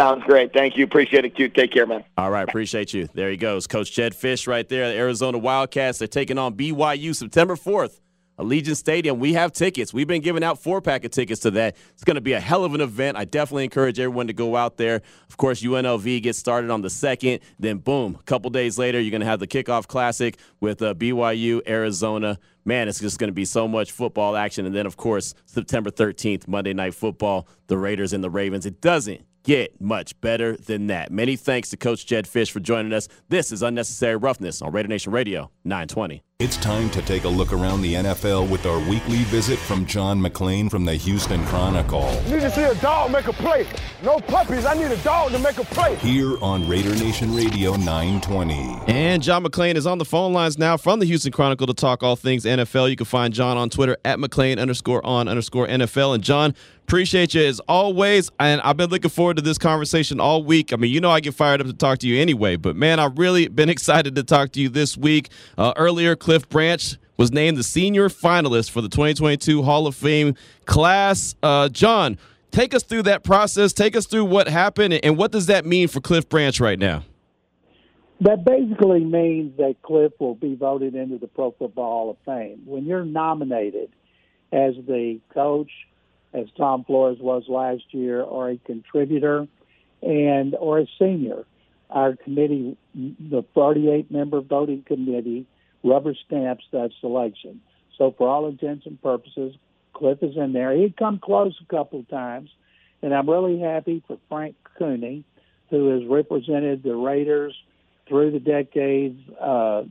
Sounds 0.00 0.24
great. 0.24 0.54
Thank 0.54 0.78
you. 0.78 0.84
Appreciate 0.84 1.26
it, 1.26 1.36
Q. 1.36 1.50
Take 1.50 1.72
care, 1.72 1.86
man. 1.86 2.02
All 2.16 2.30
right. 2.30 2.48
Appreciate 2.48 2.94
you. 2.94 3.06
There 3.12 3.28
he 3.28 3.36
goes. 3.36 3.66
Coach 3.66 3.92
Jedd 3.92 4.14
Fisch 4.14 4.48
right 4.48 4.66
there, 4.66 4.88
the 4.88 4.96
Arizona 4.96 5.36
Wildcats. 5.36 5.98
They're 5.98 6.08
taking 6.08 6.38
on 6.38 6.54
BYU 6.54 7.14
September 7.14 7.54
4th. 7.54 8.00
Allegiant 8.38 8.76
Stadium. 8.76 9.18
We 9.18 9.34
have 9.34 9.52
tickets. 9.52 9.92
We've 9.92 10.06
been 10.06 10.22
giving 10.22 10.42
out 10.42 10.58
four 10.58 10.80
pack 10.80 11.04
of 11.04 11.10
tickets 11.10 11.42
to 11.42 11.50
that. 11.50 11.76
It's 11.92 12.04
going 12.04 12.14
to 12.14 12.22
be 12.22 12.32
a 12.32 12.40
hell 12.40 12.64
of 12.64 12.72
an 12.72 12.80
event. 12.80 13.18
I 13.18 13.26
definitely 13.26 13.64
encourage 13.64 14.00
everyone 14.00 14.28
to 14.28 14.32
go 14.32 14.56
out 14.56 14.78
there. 14.78 15.02
Of 15.28 15.36
course, 15.36 15.60
UNLV 15.60 16.22
gets 16.22 16.38
started 16.38 16.70
on 16.70 16.80
the 16.80 16.88
second. 16.88 17.40
Then, 17.58 17.76
boom, 17.76 18.16
a 18.18 18.22
couple 18.22 18.48
days 18.48 18.78
later, 18.78 18.98
you're 18.98 19.10
going 19.10 19.20
to 19.20 19.26
have 19.26 19.40
the 19.40 19.46
kickoff 19.46 19.86
classic 19.86 20.38
with 20.60 20.80
uh, 20.80 20.94
BYU, 20.94 21.60
Arizona. 21.68 22.38
Man, 22.64 22.88
it's 22.88 23.00
just 23.00 23.18
going 23.18 23.28
to 23.28 23.34
be 23.34 23.44
so 23.44 23.68
much 23.68 23.92
football 23.92 24.34
action. 24.34 24.64
And 24.64 24.74
then, 24.74 24.86
of 24.86 24.96
course, 24.96 25.34
September 25.44 25.90
13th, 25.90 26.48
Monday 26.48 26.72
Night 26.72 26.94
Football, 26.94 27.46
the 27.66 27.76
Raiders 27.76 28.14
and 28.14 28.24
the 28.24 28.30
Ravens. 28.30 28.64
It 28.64 28.80
doesn't 28.80 29.20
get 29.42 29.80
much 29.80 30.20
better 30.20 30.56
than 30.56 30.86
that. 30.88 31.10
Many 31.10 31.36
thanks 31.36 31.70
to 31.70 31.76
Coach 31.76 32.06
Jedd 32.06 32.26
Fisch 32.26 32.50
for 32.50 32.60
joining 32.60 32.92
us. 32.92 33.08
This 33.28 33.52
is 33.52 33.62
Unnecessary 33.62 34.16
Roughness 34.16 34.62
on 34.62 34.72
Raider 34.72 34.88
Nation 34.88 35.12
Radio 35.12 35.50
920. 35.64 36.22
It's 36.40 36.56
time 36.56 36.88
to 36.92 37.02
take 37.02 37.24
a 37.24 37.28
look 37.28 37.52
around 37.52 37.82
the 37.82 37.92
NFL 37.92 38.48
with 38.48 38.64
our 38.64 38.78
weekly 38.88 39.24
visit 39.24 39.58
from 39.58 39.84
John 39.84 40.18
McClain 40.18 40.70
from 40.70 40.86
the 40.86 40.94
Houston 40.94 41.44
Chronicle. 41.44 42.10
Need 42.30 42.40
to 42.40 42.50
see 42.50 42.62
a 42.62 42.74
dog 42.76 43.12
make 43.12 43.26
a 43.26 43.32
play. 43.34 43.66
No 44.02 44.18
puppies. 44.20 44.64
I 44.64 44.72
need 44.72 44.90
a 44.90 44.96
dog 45.02 45.32
to 45.32 45.38
make 45.38 45.58
a 45.58 45.64
play. 45.64 45.96
Here 45.96 46.42
on 46.42 46.66
Raider 46.66 46.94
Nation 46.94 47.34
Radio 47.34 47.72
920. 47.76 48.80
And 48.86 49.22
John 49.22 49.44
McClain 49.44 49.74
is 49.74 49.86
on 49.86 49.98
the 49.98 50.06
phone 50.06 50.32
lines 50.32 50.56
now 50.56 50.78
from 50.78 50.98
the 50.98 51.04
Houston 51.04 51.30
Chronicle 51.30 51.66
to 51.66 51.74
talk 51.74 52.02
all 52.02 52.16
things 52.16 52.46
NFL. 52.46 52.88
You 52.88 52.96
can 52.96 53.04
find 53.04 53.34
John 53.34 53.58
on 53.58 53.68
Twitter 53.68 53.98
at 54.06 54.18
McClain 54.18 54.58
underscore 54.58 55.04
on 55.04 55.28
underscore 55.28 55.66
NFL. 55.66 56.14
And 56.14 56.24
John, 56.24 56.54
appreciate 56.90 57.34
you 57.34 57.42
as 57.42 57.60
always. 57.68 58.30
And 58.40 58.60
I've 58.62 58.76
been 58.76 58.90
looking 58.90 59.10
forward 59.10 59.36
to 59.36 59.42
this 59.42 59.58
conversation 59.58 60.18
all 60.18 60.42
week. 60.42 60.72
I 60.72 60.76
mean, 60.76 60.90
you 60.90 61.00
know, 61.00 61.10
I 61.10 61.20
get 61.20 61.34
fired 61.34 61.60
up 61.60 61.66
to 61.68 61.72
talk 61.72 61.98
to 61.98 62.08
you 62.08 62.20
anyway, 62.20 62.56
but 62.56 62.74
man, 62.74 62.98
I've 62.98 63.16
really 63.18 63.46
been 63.46 63.68
excited 63.76 64.14
to 64.16 64.24
talk 64.24 64.52
to 64.52 64.60
you 64.60 64.68
this 64.70 64.96
week. 64.96 65.28
Uh, 65.58 65.72
earlier, 65.76 66.16
Cliff 66.30 66.48
Branch 66.48 66.96
was 67.16 67.32
named 67.32 67.56
the 67.56 67.64
senior 67.64 68.08
finalist 68.08 68.70
for 68.70 68.80
the 68.80 68.88
2022 68.88 69.64
Hall 69.64 69.88
of 69.88 69.96
Fame 69.96 70.36
class. 70.64 71.34
Uh, 71.42 71.68
John, 71.68 72.18
take 72.52 72.72
us 72.72 72.84
through 72.84 73.02
that 73.02 73.24
process. 73.24 73.72
Take 73.72 73.96
us 73.96 74.06
through 74.06 74.26
what 74.26 74.46
happened 74.46 74.94
and 75.02 75.16
what 75.16 75.32
does 75.32 75.46
that 75.46 75.66
mean 75.66 75.88
for 75.88 76.00
Cliff 76.00 76.28
Branch 76.28 76.60
right 76.60 76.78
now? 76.78 77.02
That 78.20 78.44
basically 78.44 79.00
means 79.02 79.56
that 79.56 79.82
Cliff 79.82 80.12
will 80.20 80.36
be 80.36 80.54
voted 80.54 80.94
into 80.94 81.18
the 81.18 81.26
Pro 81.26 81.50
Football 81.50 81.90
Hall 81.90 82.10
of 82.10 82.16
Fame. 82.24 82.62
When 82.64 82.84
you're 82.84 83.04
nominated 83.04 83.90
as 84.52 84.74
the 84.86 85.18
coach, 85.34 85.72
as 86.32 86.46
Tom 86.56 86.84
Flores 86.84 87.18
was 87.18 87.42
last 87.48 87.82
year, 87.90 88.22
or 88.22 88.50
a 88.50 88.56
contributor, 88.56 89.48
and 90.00 90.54
or 90.54 90.78
a 90.78 90.86
senior, 90.96 91.44
our 91.90 92.14
committee, 92.14 92.76
the 92.94 93.42
48 93.52 94.12
member 94.12 94.40
voting 94.40 94.84
committee, 94.86 95.48
rubber 95.82 96.14
stamps 96.26 96.64
that 96.72 96.90
selection. 97.00 97.60
So 97.96 98.14
for 98.16 98.28
all 98.28 98.48
intents 98.48 98.86
and 98.86 99.00
purposes, 99.02 99.54
Cliff 99.92 100.22
is 100.22 100.36
in 100.36 100.52
there. 100.52 100.72
He'd 100.72 100.96
come 100.96 101.18
close 101.18 101.54
a 101.60 101.66
couple 101.66 102.00
of 102.00 102.08
times, 102.08 102.50
and 103.02 103.14
I'm 103.14 103.28
really 103.28 103.58
happy 103.58 104.02
for 104.06 104.18
Frank 104.28 104.56
Cooney, 104.78 105.24
who 105.68 105.88
has 105.88 106.08
represented 106.08 106.82
the 106.82 106.94
Raiders 106.94 107.54
through 108.08 108.32
the 108.32 108.40
decades 108.40 109.20
uh, 109.38 109.84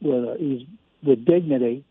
with 0.00 0.38
he's 0.38 0.66
with 1.02 1.24
dignity 1.24 1.84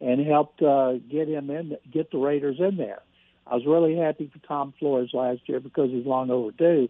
and 0.00 0.24
helped 0.24 0.62
uh, 0.62 0.94
get 1.10 1.28
him 1.28 1.50
in, 1.50 1.76
get 1.92 2.10
the 2.10 2.18
Raiders 2.18 2.56
in 2.60 2.76
there. 2.76 3.02
I 3.46 3.54
was 3.54 3.66
really 3.66 3.96
happy 3.96 4.30
for 4.32 4.46
Tom 4.46 4.74
Flores 4.78 5.10
last 5.12 5.40
year 5.46 5.58
because 5.58 5.90
he's 5.90 6.06
long 6.06 6.30
overdue. 6.30 6.88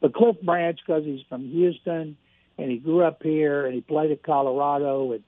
But 0.00 0.14
Cliff 0.14 0.36
Branch, 0.42 0.78
because 0.84 1.04
he's 1.04 1.22
from 1.28 1.48
Houston 1.48 2.16
and 2.58 2.70
he 2.70 2.78
grew 2.78 3.02
up 3.02 3.22
here 3.22 3.64
and 3.64 3.74
he 3.74 3.80
played 3.80 4.10
at 4.10 4.22
Colorado, 4.22 5.12
and 5.12 5.22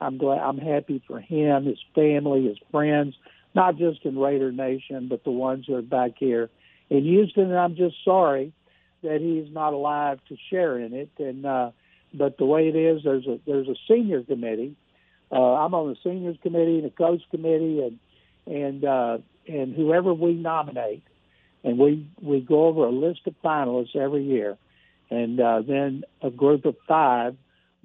I'm 0.00 0.18
glad 0.18 0.40
I'm 0.40 0.58
happy 0.58 1.02
for 1.06 1.20
him, 1.20 1.64
his 1.64 1.78
family, 1.94 2.46
his 2.46 2.58
friends, 2.70 3.14
not 3.54 3.76
just 3.76 4.04
in 4.04 4.18
Raider 4.18 4.52
Nation, 4.52 5.08
but 5.08 5.24
the 5.24 5.30
ones 5.30 5.66
that 5.66 5.76
are 5.76 5.82
back 5.82 6.12
here 6.18 6.50
in 6.90 7.04
Houston. 7.04 7.44
And 7.44 7.58
I'm 7.58 7.76
just 7.76 7.96
sorry 8.04 8.52
that 9.02 9.20
he's 9.20 9.52
not 9.52 9.72
alive 9.72 10.18
to 10.28 10.36
share 10.50 10.78
in 10.78 10.92
it. 10.92 11.10
And 11.18 11.46
uh, 11.46 11.70
but 12.12 12.38
the 12.38 12.44
way 12.44 12.68
it 12.68 12.76
is, 12.76 13.02
there's 13.04 13.26
a 13.26 13.38
there's 13.46 13.68
a 13.68 13.76
senior 13.88 14.22
committee. 14.22 14.76
Uh, 15.32 15.54
I'm 15.54 15.74
on 15.74 15.88
the 15.88 15.96
seniors 16.04 16.36
committee 16.42 16.76
and 16.76 16.84
the 16.84 16.90
coach 16.90 17.22
committee, 17.30 17.80
and 17.82 17.98
and 18.46 18.84
uh, 18.84 19.18
and 19.48 19.74
whoever 19.74 20.12
we 20.12 20.34
nominate, 20.34 21.02
and 21.64 21.78
we 21.78 22.06
we 22.20 22.40
go 22.40 22.66
over 22.66 22.84
a 22.84 22.90
list 22.90 23.20
of 23.26 23.34
finalists 23.42 23.96
every 23.96 24.24
year, 24.24 24.56
and 25.10 25.40
uh, 25.40 25.62
then 25.66 26.04
a 26.22 26.30
group 26.30 26.64
of 26.64 26.76
five 26.86 27.36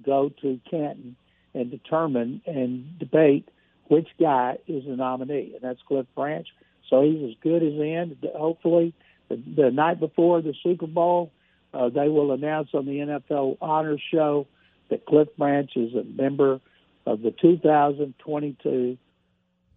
go 0.03 0.29
to 0.41 0.59
Canton 0.69 1.15
and 1.53 1.71
determine 1.71 2.41
and 2.45 2.97
debate 2.99 3.49
which 3.87 4.07
guy 4.19 4.57
is 4.67 4.85
the 4.85 4.95
nominee, 4.95 5.51
and 5.53 5.61
that's 5.61 5.81
Cliff 5.87 6.05
Branch. 6.15 6.47
So 6.89 7.01
he's 7.01 7.29
as 7.29 7.35
good 7.41 7.61
as 7.63 7.73
in. 7.73 8.17
Hopefully, 8.35 8.93
the, 9.29 9.41
the 9.55 9.71
night 9.71 9.99
before 9.99 10.41
the 10.41 10.53
Super 10.63 10.87
Bowl, 10.87 11.31
uh, 11.73 11.89
they 11.89 12.07
will 12.07 12.31
announce 12.31 12.69
on 12.73 12.85
the 12.85 12.99
NFL 12.99 13.57
Honors 13.61 14.01
Show 14.11 14.47
that 14.89 15.05
Cliff 15.05 15.29
Branch 15.37 15.71
is 15.75 15.93
a 15.93 16.03
member 16.03 16.59
of 17.05 17.21
the 17.21 17.31
2022 17.31 18.97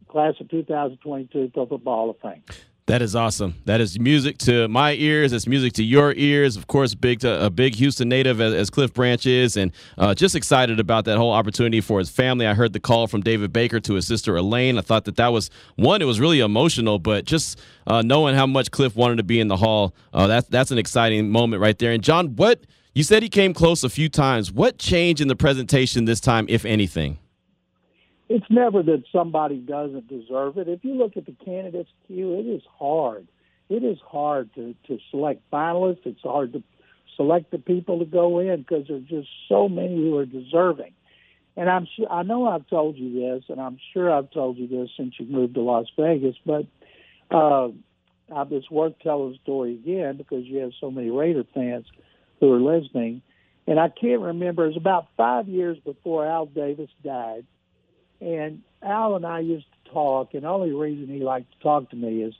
class 0.09 0.35
of 0.41 0.49
2022 0.49 1.51
Pro 1.53 1.67
Football 1.67 1.95
Hall 1.97 2.11
of 2.11 2.19
Fame. 2.21 2.43
That 2.87 3.01
is 3.01 3.17
awesome. 3.17 3.55
That 3.65 3.81
is 3.81 3.99
music 3.99 4.37
to 4.39 4.69
my 4.69 4.93
ears. 4.93 5.33
It's 5.33 5.47
music 5.47 5.73
to 5.75 5.83
your 5.83 6.13
ears. 6.17 6.55
Of 6.55 6.67
course, 6.67 6.95
big 6.95 7.21
to, 7.21 7.47
a 7.47 7.49
big 7.49 7.77
Houston 7.77 8.11
native 8.11 8.43
as, 8.43 8.53
as 8.53 8.69
Cliff 8.69 8.93
Branch 8.93 9.25
is, 9.25 9.57
and 9.57 9.73
uh, 9.97 10.15
just 10.15 10.35
excited 10.35 10.79
about 10.79 11.07
that 11.07 11.17
whole 11.17 11.33
opportunity 11.33 11.81
for 11.81 11.99
his 11.99 12.11
family. 12.11 12.47
I 12.47 12.53
heard 12.53 12.75
the 12.75 12.81
call 12.81 13.07
from 13.07 13.23
David 13.23 13.55
Baker 13.55 13.81
to 13.81 13.95
his 13.95 14.07
sister 14.07 14.37
Elaine. 14.37 14.77
I 14.77 14.83
thought 14.83 15.07
that 15.07 15.17
that 15.17 15.29
was 15.29 15.49
one. 15.77 16.03
It 16.03 16.05
was 16.05 16.21
really 16.21 16.41
emotional, 16.41 16.99
but 16.99 17.25
just 17.25 17.59
uh, 17.87 18.03
knowing 18.03 18.35
how 18.35 18.47
much 18.47 18.71
Cliff 18.71 18.95
wanted 18.95 19.17
to 19.17 19.25
be 19.25 19.41
in 19.41 19.49
the 19.49 19.57
hall, 19.57 19.95
uh, 20.13 20.27
that's 20.27 20.49
that's 20.49 20.71
an 20.71 20.77
exciting 20.77 21.31
moment 21.31 21.63
right 21.63 21.79
there. 21.79 21.93
And 21.93 22.03
John, 22.03 22.37
what 22.37 22.67
you 22.95 23.03
said 23.03 23.23
he 23.23 23.31
came 23.31 23.55
close 23.55 23.83
a 23.83 23.89
few 23.89 24.11
times. 24.11 24.53
What 24.53 24.77
changed 24.77 25.23
in 25.23 25.29
the 25.29 25.37
presentation 25.37 26.05
this 26.05 26.21
time, 26.21 26.45
if 26.51 26.67
anything? 26.67 27.19
It's 28.29 28.47
never 28.49 28.83
that 28.83 29.05
somebody 29.13 29.59
doesn't 29.59 30.09
deserve 30.09 30.59
it. 30.59 30.69
If 30.69 30.85
you 30.85 30.95
look 30.95 31.17
at 31.17 31.27
the 31.27 31.37
candidates 31.45 31.91
queue, 32.07 32.39
it 32.39 32.47
is 32.47 32.63
hard. 32.79 33.27
It 33.69 33.85
is 33.85 33.99
hard 34.07 34.55
to, 34.55 34.75
to 34.89 34.99
select 35.11 35.43
finalists. 35.51 36.07
It's 36.07 36.23
hard 36.23 36.53
to 36.55 36.63
select 37.17 37.51
the 37.51 37.59
people 37.59 37.99
to 37.99 38.05
go 38.05 38.39
in 38.39 38.63
because 38.63 38.87
there's 38.89 39.05
just 39.05 39.29
so 39.49 39.69
many 39.69 39.97
who 39.97 40.17
are 40.17 40.27
deserving. 40.27 40.93
And 41.57 41.71
I'm 41.71 41.87
sure 41.97 42.11
I 42.11 42.23
know 42.23 42.49
I've 42.49 42.67
told 42.69 42.97
you 42.97 43.13
this, 43.21 43.45
and 43.49 43.61
I'm 43.61 43.79
sure 43.93 44.13
I've 44.13 44.31
told 44.31 44.59
you 44.59 44.67
this 44.67 44.91
since 44.97 45.15
you 45.19 45.27
moved 45.27 45.55
to 45.55 45.61
Las 45.61 45.87
Vegas, 45.97 46.35
but 46.45 46.67
uh, 47.31 47.69
it's 48.51 48.71
worth 48.71 48.95
telling 49.03 49.33
the 49.33 49.39
story 49.43 49.75
again 49.75 50.17
because 50.17 50.45
you 50.47 50.59
have 50.59 50.73
so 50.81 50.91
many 50.91 51.11
Raider 51.11 51.45
fans 51.55 51.87
who 52.41 52.53
are 52.53 52.61
listening. 52.61 53.23
And 53.67 53.79
I 53.79 53.89
can't 53.89 54.21
remember. 54.21 54.65
It 54.65 54.69
was 54.69 54.77
about 54.77 55.09
five 55.17 55.47
years 55.49 55.79
before 55.79 56.27
Al 56.27 56.47
Davis 56.47 56.91
died 57.05 57.47
and 58.25 58.63
Al 58.83 59.17
and 59.17 59.27
I 59.27 59.41
used 59.41 59.67
to 59.85 59.91
talk, 59.91 60.35
and 60.35 60.43
the 60.43 60.49
only 60.49 60.73
reason 60.73 61.09
he 61.09 61.23
liked 61.23 61.53
to 61.53 61.59
talk 61.61 61.91
to 61.91 61.97
me 61.97 62.23
is 62.23 62.35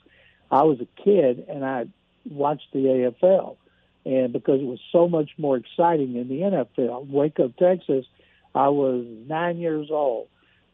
I 0.51 0.63
was 0.63 0.79
a 0.81 1.01
kid 1.01 1.45
and 1.47 1.63
I 1.63 1.85
watched 2.29 2.67
the 2.73 3.13
AFL, 3.23 3.57
and 4.05 4.33
because 4.33 4.61
it 4.61 4.65
was 4.65 4.79
so 4.91 5.07
much 5.07 5.31
more 5.37 5.57
exciting 5.57 6.13
than 6.13 6.27
the 6.27 6.41
NFL. 6.41 7.07
Waco, 7.07 7.49
Texas, 7.49 8.05
I 8.53 8.69
was 8.69 9.05
nine 9.27 9.57
years 9.57 9.87
old 9.91 10.27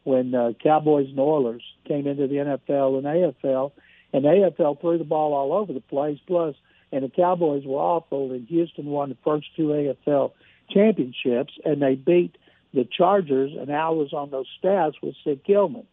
when 0.04 0.34
uh, 0.34 0.52
Cowboys 0.64 1.10
and 1.10 1.20
Oilers 1.20 1.64
came 1.88 2.08
into 2.08 2.28
the 2.28 2.36
NFL 2.36 2.98
and 2.98 3.06
AFL, 3.06 3.72
and 4.14 4.26
AFL 4.26 4.80
threw 4.80 4.98
the 4.98 5.04
ball 5.04 5.34
all 5.34 5.54
over 5.54 5.74
the 5.74 5.82
place. 5.82 6.20
Plus, 6.26 6.56
and 6.92 7.04
the 7.04 7.10
Cowboys 7.10 7.64
were 7.66 7.80
awful, 7.80 8.32
and 8.32 8.48
Houston 8.48 8.86
won 8.86 9.10
the 9.10 9.18
first 9.24 9.48
two 9.56 9.68
AFL 9.68 10.32
championships, 10.70 11.54
and 11.64 11.82
they 11.82 11.96
beat 11.96 12.36
the 12.74 12.86
Chargers, 12.86 13.52
and 13.60 13.70
Al 13.70 13.96
was 13.96 14.14
on 14.14 14.30
those 14.30 14.48
staffs 14.58 14.96
with 15.02 15.16
Sid 15.24 15.42
Gillman. 15.46 15.86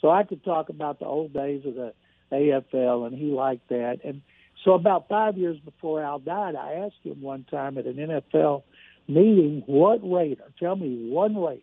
So 0.00 0.10
I 0.10 0.24
could 0.24 0.44
talk 0.44 0.68
about 0.68 0.98
the 0.98 1.06
old 1.06 1.32
days 1.32 1.64
of 1.66 1.74
the 1.74 1.92
AFL, 2.32 3.06
and 3.06 3.16
he 3.16 3.26
liked 3.26 3.68
that. 3.68 4.00
And 4.04 4.22
so 4.64 4.72
about 4.72 5.08
five 5.08 5.36
years 5.36 5.58
before 5.58 6.02
Al 6.02 6.18
died, 6.18 6.56
I 6.56 6.74
asked 6.74 7.04
him 7.04 7.20
one 7.20 7.44
time 7.50 7.78
at 7.78 7.86
an 7.86 7.96
NFL 7.96 8.62
meeting, 9.08 9.62
what 9.66 10.00
Raider, 10.02 10.44
tell 10.58 10.76
me 10.76 11.08
one 11.10 11.36
Raider, 11.36 11.62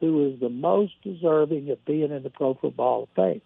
who 0.00 0.30
is 0.32 0.40
the 0.40 0.48
most 0.48 0.92
deserving 1.02 1.70
of 1.70 1.84
being 1.84 2.12
in 2.12 2.22
the 2.22 2.30
Pro 2.30 2.54
Football 2.54 2.86
Hall 2.86 3.02
of 3.04 3.08
Fame. 3.16 3.42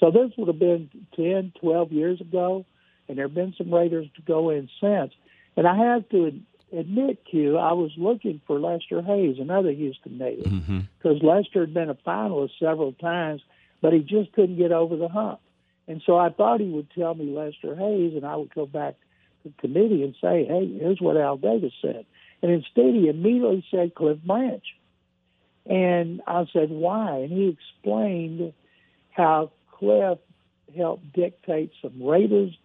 So 0.00 0.10
this 0.10 0.32
would 0.36 0.48
have 0.48 0.58
been 0.58 0.90
10, 1.16 1.52
12 1.60 1.92
years 1.92 2.20
ago, 2.20 2.64
and 3.08 3.18
there 3.18 3.26
have 3.26 3.34
been 3.34 3.54
some 3.58 3.72
Raiders 3.72 4.06
to 4.16 4.22
go 4.22 4.50
in 4.50 4.68
since. 4.80 5.12
And 5.56 5.66
I 5.66 5.76
have 5.76 6.08
to 6.10 6.40
admit, 6.72 7.24
Q, 7.24 7.58
I 7.58 7.72
was 7.72 7.92
looking 7.96 8.40
for 8.46 8.58
Lester 8.58 9.02
Hayes, 9.02 9.36
another 9.38 9.70
Houston 9.70 10.18
native, 10.18 10.44
because 10.44 11.18
mm-hmm. 11.18 11.26
Lester 11.26 11.60
had 11.60 11.74
been 11.74 11.90
a 11.90 11.94
finalist 11.94 12.52
several 12.58 12.92
times, 12.92 13.42
but 13.80 13.92
he 13.92 14.00
just 14.00 14.32
couldn't 14.32 14.56
get 14.56 14.72
over 14.72 14.96
the 14.96 15.08
hump. 15.08 15.40
And 15.88 16.02
so 16.06 16.16
I 16.16 16.30
thought 16.30 16.60
he 16.60 16.68
would 16.68 16.90
tell 16.92 17.14
me 17.14 17.26
Lester 17.26 17.74
Hayes, 17.76 18.14
and 18.14 18.24
I 18.24 18.36
would 18.36 18.54
go 18.54 18.66
back 18.66 18.94
to 19.42 19.48
the 19.48 19.60
committee 19.60 20.02
and 20.04 20.14
say, 20.20 20.44
hey, 20.44 20.78
here's 20.78 21.00
what 21.00 21.16
Al 21.16 21.36
Davis 21.36 21.72
said. 21.82 22.06
And 22.42 22.50
instead, 22.50 22.94
he 22.94 23.08
immediately 23.08 23.64
said 23.70 23.94
Cliff 23.94 24.18
Branch. 24.24 24.64
And 25.66 26.22
I 26.26 26.46
said, 26.52 26.70
why? 26.70 27.18
And 27.18 27.30
he 27.32 27.48
explained 27.48 28.52
how 29.10 29.52
Cliff 29.70 30.18
helped 30.76 31.12
dictate 31.12 31.72
some 31.82 32.02
Raiders 32.02 32.56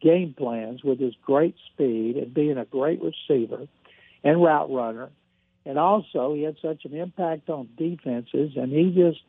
game 0.00 0.34
plans 0.36 0.82
with 0.82 0.98
his 0.98 1.14
great 1.24 1.56
speed 1.72 2.16
and 2.16 2.32
being 2.32 2.58
a 2.58 2.64
great 2.64 3.00
receiver 3.02 3.66
and 4.22 4.42
route 4.42 4.70
runner. 4.70 5.10
And 5.64 5.78
also, 5.78 6.34
he 6.34 6.42
had 6.42 6.56
such 6.62 6.84
an 6.84 6.94
impact 6.94 7.50
on 7.50 7.68
defenses, 7.76 8.52
and 8.56 8.70
he 8.70 8.90
just 8.90 9.20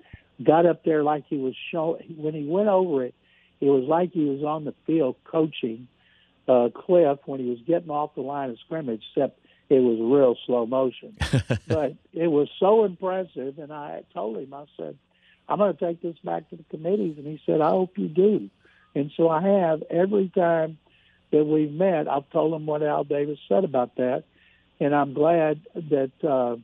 got 0.44 0.66
up 0.66 0.84
there 0.84 1.04
like 1.04 1.26
he 1.28 1.38
was 1.38 1.56
showing. 1.72 2.04
When 2.16 2.34
he 2.34 2.46
went 2.46 2.70
over 2.70 3.04
it, 3.06 3.16
it 3.60 3.70
was 3.70 3.86
like 3.86 4.12
he 4.12 4.26
was 4.26 4.44
on 4.44 4.66
the 4.66 4.76
field 4.86 5.16
coaching 5.24 5.88
uh, 6.48 6.70
Cliff 6.74 7.20
when 7.26 7.40
he 7.40 7.50
was 7.50 7.60
getting 7.66 7.90
off 7.90 8.16
the 8.16 8.22
line 8.22 8.52
of 8.52 8.60
scrimmage, 8.60 9.04
except 9.16 9.40
it 9.70 9.80
was 9.80 9.98
real 10.00 10.38
slow 10.46 10.66
motion. 10.66 11.18
but 11.68 11.96
it 12.14 12.28
was 12.28 12.50
so 12.60 12.86
impressive, 12.86 13.58
and 13.60 13.74
I 13.74 14.04
told 14.14 14.38
him, 14.38 14.54
I 14.54 14.66
said, 14.78 14.98
I'm 15.50 15.60
going 15.60 15.76
to 15.76 15.86
take 15.86 16.02
this 16.02 16.18
back 16.24 16.50
to 16.50 16.56
the 16.56 16.64
committees, 16.70 17.18
and 17.18 17.26
he 17.26 17.42
said, 17.46 17.62
I 17.62 17.70
hope 17.70 17.98
you 17.98 18.08
do. 18.08 18.50
And 18.96 19.12
so 19.16 19.30
I 19.30 19.42
have 19.42 19.84
every 19.90 20.30
time 20.34 20.78
that 21.32 21.44
we've 21.44 21.72
met, 21.72 22.08
I've 22.08 22.30
told 22.30 22.54
him 22.54 22.66
what 22.66 22.84
Al 22.84 23.04
Davis 23.04 23.40
said 23.48 23.64
about 23.64 23.96
that, 23.98 24.24
and 24.80 24.96
I'm 24.96 25.14
glad 25.14 25.62
that. 25.76 26.12
Uh, 26.24 26.58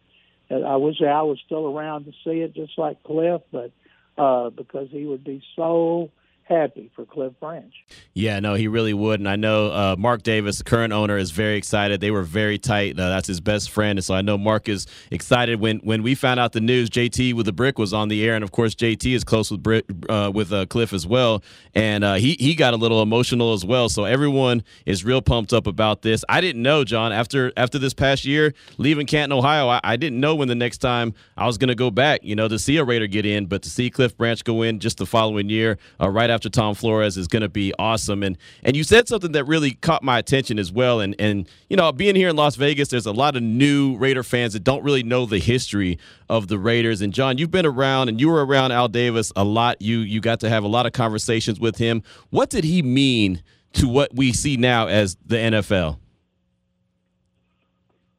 I 0.52 0.76
wish 0.76 1.02
Al 1.02 1.30
was 1.30 1.40
still 1.46 1.66
around 1.66 2.06
to 2.06 2.12
see 2.24 2.42
it, 2.42 2.54
just 2.54 2.78
like 2.78 3.02
Cliff, 3.04 3.42
but 3.52 3.72
uh, 4.18 4.50
because 4.52 4.90
he 4.92 5.06
would 5.06 5.24
be 5.24 5.42
so 5.56 6.12
happy 6.44 6.92
for 6.96 7.06
Cliff 7.06 7.34
Branch. 7.40 7.74
Yeah, 8.14 8.40
no, 8.40 8.54
he 8.54 8.68
really 8.68 8.94
would. 8.94 9.20
And 9.20 9.30
I 9.30 9.36
know 9.36 9.68
uh, 9.68 9.96
Mark 9.98 10.24
Davis, 10.24 10.58
the 10.58 10.64
current 10.64 10.94
owner, 10.94 11.18
is 11.18 11.32
very 11.32 11.56
excited. 11.56 12.02
They 12.02 12.12
were 12.12 12.24
very 12.24 12.58
tight. 12.58 13.00
Uh, 13.00 13.10
that's 13.10 13.28
his 13.28 13.40
best 13.40 13.72
friend. 13.72 13.98
And 13.98 14.06
so 14.06 14.14
I 14.14 14.22
know 14.22 14.38
Mark 14.38 14.70
is 14.70 14.88
excited. 15.12 15.60
When 15.60 15.80
when 15.80 16.04
we 16.04 16.16
found 16.16 16.40
out 16.40 16.54
the 16.54 16.62
news, 16.62 16.90
JT 16.90 17.34
with 17.34 17.46
the 17.46 17.54
brick 17.54 17.80
was 17.80 17.94
on 17.94 18.10
the 18.10 18.26
air. 18.26 18.36
And 18.36 18.44
of 18.44 18.52
course, 18.52 18.76
JT 18.76 19.14
is 19.14 19.24
close 19.24 19.52
with 19.52 19.64
brick, 19.64 19.86
uh, 20.10 20.32
with 20.34 20.52
uh, 20.52 20.66
Cliff 20.66 20.94
as 20.94 21.08
well. 21.08 21.44
And 21.74 22.04
uh, 22.04 22.16
he, 22.16 22.36
he 22.40 22.56
got 22.56 22.74
a 22.74 22.78
little 22.78 23.02
emotional 23.02 23.54
as 23.54 23.66
well. 23.66 23.90
So 23.90 24.06
everyone 24.06 24.64
is 24.86 25.04
real 25.04 25.22
pumped 25.22 25.54
up 25.54 25.68
about 25.68 26.02
this. 26.02 26.24
I 26.30 26.42
didn't 26.42 26.62
know, 26.62 26.84
John, 26.84 27.12
after 27.12 27.52
after 27.58 27.80
this 27.80 27.94
past 27.94 28.26
year, 28.26 28.54
leaving 28.78 29.08
Canton, 29.08 29.38
Ohio, 29.38 29.68
I, 29.68 29.80
I 29.84 29.96
didn't 29.96 30.20
know 30.20 30.36
when 30.36 30.48
the 30.48 30.56
next 30.56 30.80
time 30.80 31.14
I 31.38 31.46
was 31.46 31.58
going 31.58 31.70
to 31.70 31.76
go 31.76 31.92
back, 31.92 32.22
you 32.24 32.36
know, 32.36 32.48
to 32.48 32.60
see 32.60 32.78
a 32.78 32.84
Raider 32.84 33.08
get 33.08 33.26
in. 33.26 33.46
But 33.46 33.62
to 33.64 33.70
see 33.70 33.90
Cliff 33.90 34.18
Branch 34.18 34.44
go 34.44 34.62
in 34.62 34.80
just 34.80 34.98
the 34.98 35.06
following 35.06 35.50
year, 35.50 35.78
uh, 36.02 36.10
right 36.10 36.30
after 36.34 36.50
Tom 36.50 36.76
Flores 36.76 37.16
is 37.16 37.28
going 37.28 37.42
to 37.42 37.50
be 37.50 37.74
awesome. 37.80 38.24
And 38.24 38.38
and 38.64 38.76
you 38.76 38.84
said 38.84 39.08
something 39.08 39.32
that 39.34 39.46
really 39.46 39.76
caught 39.76 40.04
my 40.04 40.20
attention 40.20 40.60
as 40.60 40.72
well. 40.72 41.00
And 41.00 41.16
and 41.20 41.48
you 41.70 41.78
know, 41.78 41.92
being 41.92 42.16
here 42.16 42.30
in 42.30 42.36
Las 42.36 42.56
Vegas, 42.56 42.90
there's 42.90 43.06
a 43.06 43.12
lot 43.12 43.36
of 43.36 43.44
new 43.44 43.96
Raider 43.98 44.24
fans 44.24 44.54
that 44.54 44.64
don't 44.64 44.84
really 44.84 45.04
know 45.04 45.26
the 45.26 45.40
history 45.40 45.98
of 46.30 46.48
the 46.48 46.58
Raiders. 46.58 47.02
And 47.02 47.14
John, 47.14 47.38
you've 47.38 47.52
been 47.52 47.66
around 47.66 48.10
and 48.10 48.20
you 48.20 48.30
were 48.30 48.46
around 48.46 48.72
Al 48.72 48.88
Davis 48.88 49.32
a 49.36 49.44
lot. 49.44 49.82
You 49.82 50.00
you 50.00 50.20
got 50.20 50.40
to 50.42 50.50
have 50.50 50.64
a 50.64 50.68
lot 50.68 50.86
of 50.86 50.92
conversations 50.94 51.60
with 51.60 51.78
him. 51.78 52.04
What 52.32 52.50
did 52.50 52.64
he 52.64 52.82
mean 52.82 53.42
to 53.74 53.88
what 53.88 54.14
we 54.16 54.34
see 54.34 54.58
now 54.58 54.88
as 54.88 55.18
the 55.26 55.38
NFL? 55.38 56.00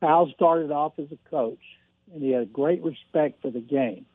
Al 0.03 0.31
started 0.35 0.70
off 0.70 0.92
as 0.98 1.07
a 1.11 1.31
coach, 1.31 1.59
and 2.12 2.22
he 2.22 2.31
had 2.31 2.53
great 2.53 2.83
respect 2.83 3.40
for 3.42 3.50
the 3.50 3.61
game. 3.61 4.07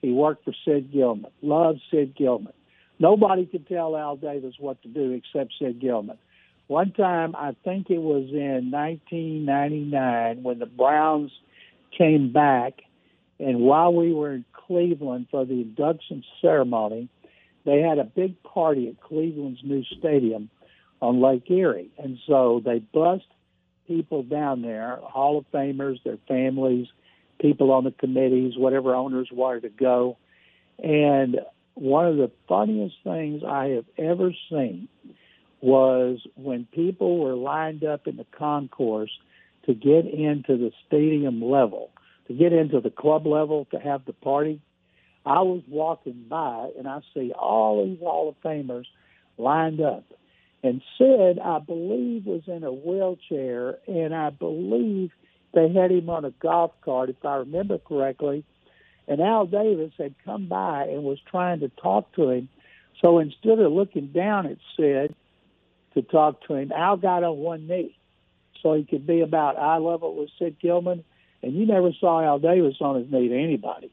He 0.00 0.12
worked 0.12 0.44
for 0.44 0.52
Sid 0.64 0.92
Gillman, 0.92 1.30
loved 1.42 1.80
Sid 1.90 2.14
Gillman. 2.16 2.52
Nobody 2.98 3.46
could 3.46 3.68
tell 3.68 3.96
Al 3.96 4.16
Davis 4.16 4.54
what 4.58 4.80
to 4.82 4.88
do 4.88 5.12
except 5.12 5.52
Sid 5.58 5.80
Gillman. 5.80 6.18
One 6.66 6.92
time, 6.92 7.36
I 7.36 7.54
think 7.64 7.90
it 7.90 7.98
was 8.00 8.28
in 8.32 8.70
1999, 8.70 10.42
when 10.42 10.58
the 10.58 10.66
Browns 10.66 11.30
came 11.96 12.32
back, 12.32 12.82
and 13.38 13.60
while 13.60 13.94
we 13.94 14.12
were 14.12 14.32
in 14.32 14.44
Cleveland 14.52 15.28
for 15.30 15.44
the 15.44 15.60
induction 15.60 16.24
ceremony, 16.40 17.08
they 17.64 17.80
had 17.80 17.98
a 17.98 18.04
big 18.04 18.42
party 18.42 18.88
at 18.88 19.00
Cleveland's 19.00 19.60
new 19.62 19.84
stadium 19.98 20.50
on 21.00 21.20
Lake 21.20 21.50
Erie. 21.50 21.90
And 21.98 22.18
so 22.26 22.62
they 22.64 22.78
bussed 22.78 23.28
people 23.86 24.22
down 24.22 24.62
there, 24.62 24.98
Hall 25.02 25.38
of 25.38 25.44
Famers, 25.52 26.02
their 26.02 26.18
families, 26.26 26.86
people 27.40 27.70
on 27.70 27.84
the 27.84 27.90
committees, 27.92 28.54
whatever 28.56 28.94
owners 28.94 29.28
wanted 29.30 29.62
to 29.62 29.68
go. 29.68 30.16
And 30.82 31.40
one 31.76 32.06
of 32.06 32.16
the 32.16 32.30
funniest 32.48 32.96
things 33.04 33.42
I 33.46 33.66
have 33.66 33.84
ever 33.98 34.32
seen 34.50 34.88
was 35.60 36.18
when 36.34 36.66
people 36.72 37.18
were 37.18 37.34
lined 37.34 37.84
up 37.84 38.06
in 38.06 38.16
the 38.16 38.26
concourse 38.36 39.10
to 39.66 39.74
get 39.74 40.06
into 40.06 40.56
the 40.56 40.72
stadium 40.86 41.42
level, 41.42 41.90
to 42.28 42.34
get 42.34 42.52
into 42.52 42.80
the 42.80 42.90
club 42.90 43.26
level 43.26 43.66
to 43.72 43.78
have 43.78 44.06
the 44.06 44.14
party. 44.14 44.60
I 45.26 45.40
was 45.42 45.62
walking 45.68 46.24
by 46.28 46.70
and 46.78 46.88
I 46.88 47.00
see 47.12 47.32
all 47.32 47.84
these 47.84 47.98
Hall 48.00 48.30
of 48.30 48.40
Famers 48.42 48.86
lined 49.36 49.82
up. 49.82 50.04
And 50.62 50.80
Sid, 50.96 51.38
I 51.38 51.58
believe, 51.58 52.24
was 52.24 52.42
in 52.46 52.64
a 52.64 52.72
wheelchair, 52.72 53.78
and 53.86 54.14
I 54.14 54.30
believe 54.30 55.10
they 55.52 55.72
had 55.72 55.92
him 55.92 56.08
on 56.08 56.24
a 56.24 56.30
golf 56.30 56.72
cart, 56.82 57.10
if 57.10 57.22
I 57.24 57.36
remember 57.36 57.78
correctly. 57.78 58.44
And 59.08 59.20
Al 59.20 59.46
Davis 59.46 59.92
had 59.98 60.14
come 60.24 60.46
by 60.46 60.84
and 60.84 61.04
was 61.04 61.18
trying 61.30 61.60
to 61.60 61.68
talk 61.68 62.12
to 62.14 62.30
him. 62.30 62.48
So 63.00 63.18
instead 63.18 63.58
of 63.58 63.72
looking 63.72 64.08
down 64.08 64.46
at 64.46 64.58
Sid 64.76 65.14
to 65.94 66.02
talk 66.02 66.42
to 66.46 66.54
him, 66.54 66.72
Al 66.72 66.96
got 66.96 67.22
on 67.22 67.38
one 67.38 67.66
knee 67.66 67.96
so 68.62 68.74
he 68.74 68.84
could 68.84 69.06
be 69.06 69.20
about 69.20 69.58
eye 69.58 69.78
level 69.78 70.16
with 70.16 70.30
Sid 70.38 70.56
Gillman. 70.60 71.04
And 71.42 71.54
you 71.54 71.66
never 71.66 71.92
saw 72.00 72.20
Al 72.20 72.38
Davis 72.38 72.76
on 72.80 72.96
his 72.96 73.12
knee 73.12 73.28
to 73.28 73.36
anybody. 73.36 73.90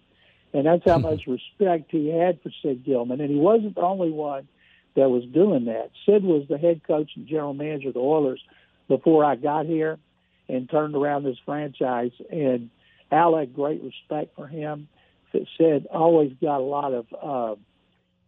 And 0.54 0.66
that's 0.66 0.84
how 0.86 0.98
much 1.10 1.28
respect 1.28 1.92
he 1.92 2.08
had 2.10 2.42
for 2.42 2.50
Sid 2.62 2.84
Gillman. 2.84 3.22
And 3.22 3.30
he 3.30 3.38
wasn't 3.38 3.76
the 3.76 3.82
only 3.82 4.12
one 4.12 4.48
that 4.96 5.10
was 5.10 5.26
doing 5.26 5.66
that. 5.66 5.92
Sid 6.06 6.24
was 6.24 6.48
the 6.48 6.58
head 6.58 6.82
coach 6.86 7.12
and 7.16 7.28
general 7.28 7.54
manager 7.54 7.90
of 7.90 7.96
the 7.96 8.00
Oilers 8.00 8.42
before 8.88 9.26
I 9.26 9.36
got 9.36 9.66
here 9.66 10.00
and 10.48 10.70
turned 10.70 10.96
around 10.96 11.24
this 11.24 11.38
franchise. 11.46 12.12
And 12.32 12.70
Al 13.12 13.38
had 13.38 13.54
great 13.54 13.82
respect 13.82 14.36
for 14.36 14.48
him. 14.48 14.88
Sid 15.58 15.88
always 15.92 16.34
got 16.42 16.60
a 16.60 16.64
lot 16.64 16.94
of 16.94 17.06
uh, 17.22 17.56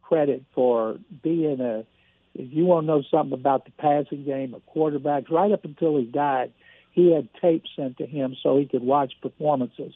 credit 0.01 0.43
for 0.53 0.97
being 1.23 1.61
a. 1.61 1.85
If 2.33 2.51
you 2.51 2.65
want 2.65 2.83
to 2.83 2.87
know 2.87 3.03
something 3.09 3.33
about 3.33 3.63
the 3.63 3.71
passing 3.71 4.25
game 4.25 4.53
of 4.53 4.61
quarterbacks, 4.65 5.31
right 5.31 5.51
up 5.51 5.63
until 5.63 5.97
he 5.97 6.03
died, 6.03 6.51
he 6.91 7.13
had 7.13 7.29
tape 7.41 7.63
sent 7.75 7.97
to 7.99 8.05
him 8.05 8.35
so 8.43 8.57
he 8.57 8.65
could 8.65 8.83
watch 8.83 9.13
performances. 9.21 9.93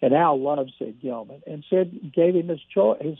And 0.00 0.14
Al 0.14 0.40
loved 0.40 0.72
Sid 0.78 1.00
Gillman, 1.02 1.42
and 1.46 1.64
Sid 1.68 2.12
gave 2.14 2.36
him 2.36 2.48
his 2.48 2.60
choice. 2.72 3.02
His, 3.02 3.18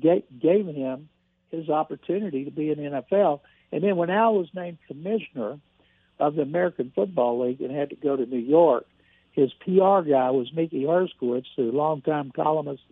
gave, 0.00 0.24
gave 0.40 0.66
him 0.66 1.08
his 1.50 1.68
opportunity 1.68 2.44
to 2.44 2.50
be 2.50 2.70
in 2.70 2.78
the 2.78 3.02
NFL. 3.02 3.40
And 3.72 3.82
then 3.82 3.96
when 3.96 4.10
Al 4.10 4.34
was 4.34 4.48
named 4.54 4.78
commissioner 4.86 5.58
of 6.18 6.34
the 6.34 6.42
American 6.42 6.92
Football 6.94 7.46
League 7.46 7.60
and 7.60 7.74
had 7.74 7.90
to 7.90 7.96
go 7.96 8.16
to 8.16 8.26
New 8.26 8.38
York, 8.38 8.86
his 9.38 9.52
PR 9.60 10.02
guy 10.02 10.30
was 10.30 10.52
Mickey 10.52 10.82
Herskowitz, 10.82 11.46
the 11.56 11.62
longtime 11.62 12.32
columnist 12.34 12.82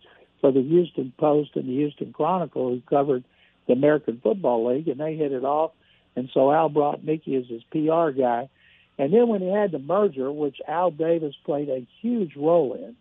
for 0.40 0.52
the 0.52 0.62
Houston 0.62 1.12
Post 1.18 1.56
and 1.56 1.68
the 1.68 1.72
Houston 1.74 2.12
Chronicle, 2.12 2.68
who 2.68 2.80
covered 2.88 3.24
the 3.66 3.72
American 3.72 4.20
Football 4.22 4.68
League, 4.68 4.87
and 4.87 5.00
they 5.00 5.16
hit 5.16 5.32
it 5.32 5.44
off. 5.44 5.72
And 6.14 6.30
so 6.32 6.52
Al 6.52 6.68
brought 6.68 7.02
Mickey 7.02 7.35
as 7.35 7.46
his 7.48 7.64
PR 7.64 8.11
guy. 8.11 8.48
And 8.96 9.12
then 9.12 9.26
when 9.26 9.40
he 9.40 9.48
had 9.48 9.72
the 9.72 9.80
merger, 9.80 10.30
which 10.30 10.59
Al 10.68 10.92
Davis 10.92 11.35
played 11.44 11.68
a 11.68 11.85
huge 12.00 12.37
role 12.37 12.74
in, 12.74 12.94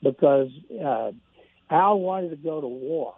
because 0.00 0.50
uh, 0.80 1.10
Al 1.68 1.98
wanted 1.98 2.30
to 2.30 2.36
go 2.36 2.60
to 2.60 2.66
war. 2.68 3.14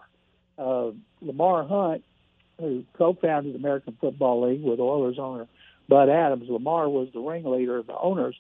Uh, 0.57 0.93
Lamar 1.21 1.67
Hunt, 1.67 2.03
who 2.59 2.83
co-founded 2.97 3.53
the 3.53 3.59
American 3.59 3.95
Football 4.01 4.49
League 4.49 4.63
with 4.63 4.81
Oilers 4.81 5.19
owner 5.19 5.47
Bud 5.87 6.09
Adams, 6.09 6.49
Lamar 6.49 6.89
was 6.89 7.09
the 7.13 7.21
ringleader 7.21 7.77
of 7.77 7.87
the 7.87 7.97
owners 7.97 8.35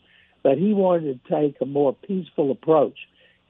but 0.47 0.59
he 0.59 0.73
wanted 0.73 1.25
to 1.25 1.29
take 1.29 1.57
a 1.61 1.67
more 1.67 1.93
peaceful 1.93 2.53
approach. 2.53 2.97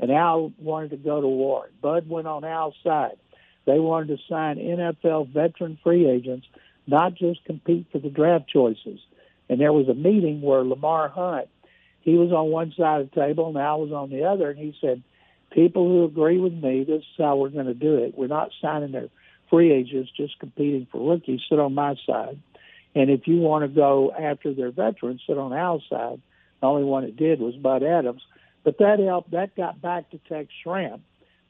And 0.01 0.11
Al 0.11 0.51
wanted 0.57 0.93
to 0.93 0.97
go 0.97 1.21
to 1.21 1.29
war. 1.29 1.69
Bud 1.83 2.09
went 2.09 2.27
on 2.27 2.43
Al's 2.43 2.75
side. 2.83 3.19
They 3.67 3.79
wanted 3.79 4.17
to 4.17 4.23
sign 4.27 4.57
NFL 4.57 5.29
veteran 5.29 5.79
free 5.85 6.09
agents, 6.09 6.47
not 6.87 7.15
just 7.15 7.45
compete 7.45 7.85
for 7.93 7.99
the 7.99 8.09
draft 8.09 8.49
choices. 8.49 8.99
And 9.51 9.61
there 9.61 9.75
was 9.75 9.91
a 9.91 9.95
meeting 9.95 10.41
where 10.41 10.65
Lamar 10.65 11.11
Hunt, 11.11 11.49
he 12.01 12.15
was 12.15 12.33
on 12.33 12.49
one 12.51 12.73
side 12.75 13.03
of 13.03 13.11
the 13.11 13.21
table 13.21 13.49
and 13.49 13.59
Al 13.59 13.83
was 13.83 13.93
on 13.93 14.09
the 14.09 14.25
other, 14.25 14.49
and 14.49 14.59
he 14.59 14.75
said, 14.81 15.03
People 15.51 15.87
who 15.87 16.05
agree 16.07 16.39
with 16.39 16.55
me, 16.55 16.85
this 16.85 17.03
is 17.03 17.19
how 17.19 17.37
we're 17.37 17.51
going 17.51 17.67
to 17.67 17.75
do 17.75 17.97
it. 17.97 18.17
We're 18.17 18.27
not 18.27 18.53
signing 18.63 18.93
their 18.93 19.11
free 19.51 19.71
agents, 19.71 20.11
just 20.17 20.39
competing 20.39 20.87
for 20.91 21.11
rookies. 21.13 21.43
Sit 21.47 21.59
on 21.59 21.75
my 21.75 21.97
side. 22.07 22.39
And 22.95 23.11
if 23.11 23.29
you 23.29 23.37
want 23.37 23.65
to 23.65 23.69
go 23.69 24.15
after 24.19 24.55
their 24.55 24.71
veterans, 24.71 25.21
sit 25.27 25.37
on 25.37 25.53
Al's 25.53 25.83
side. 25.91 26.23
The 26.61 26.66
only 26.66 26.85
one 26.85 27.05
that 27.05 27.16
did 27.16 27.40
was 27.40 27.55
Bud 27.57 27.83
Adams. 27.83 28.23
But 28.64 28.79
that 28.79 28.99
helped. 28.99 29.31
That 29.31 29.55
got 29.57 29.81
back 29.81 30.11
to 30.11 30.19
Tex 30.19 30.49
Schramm, 30.62 31.05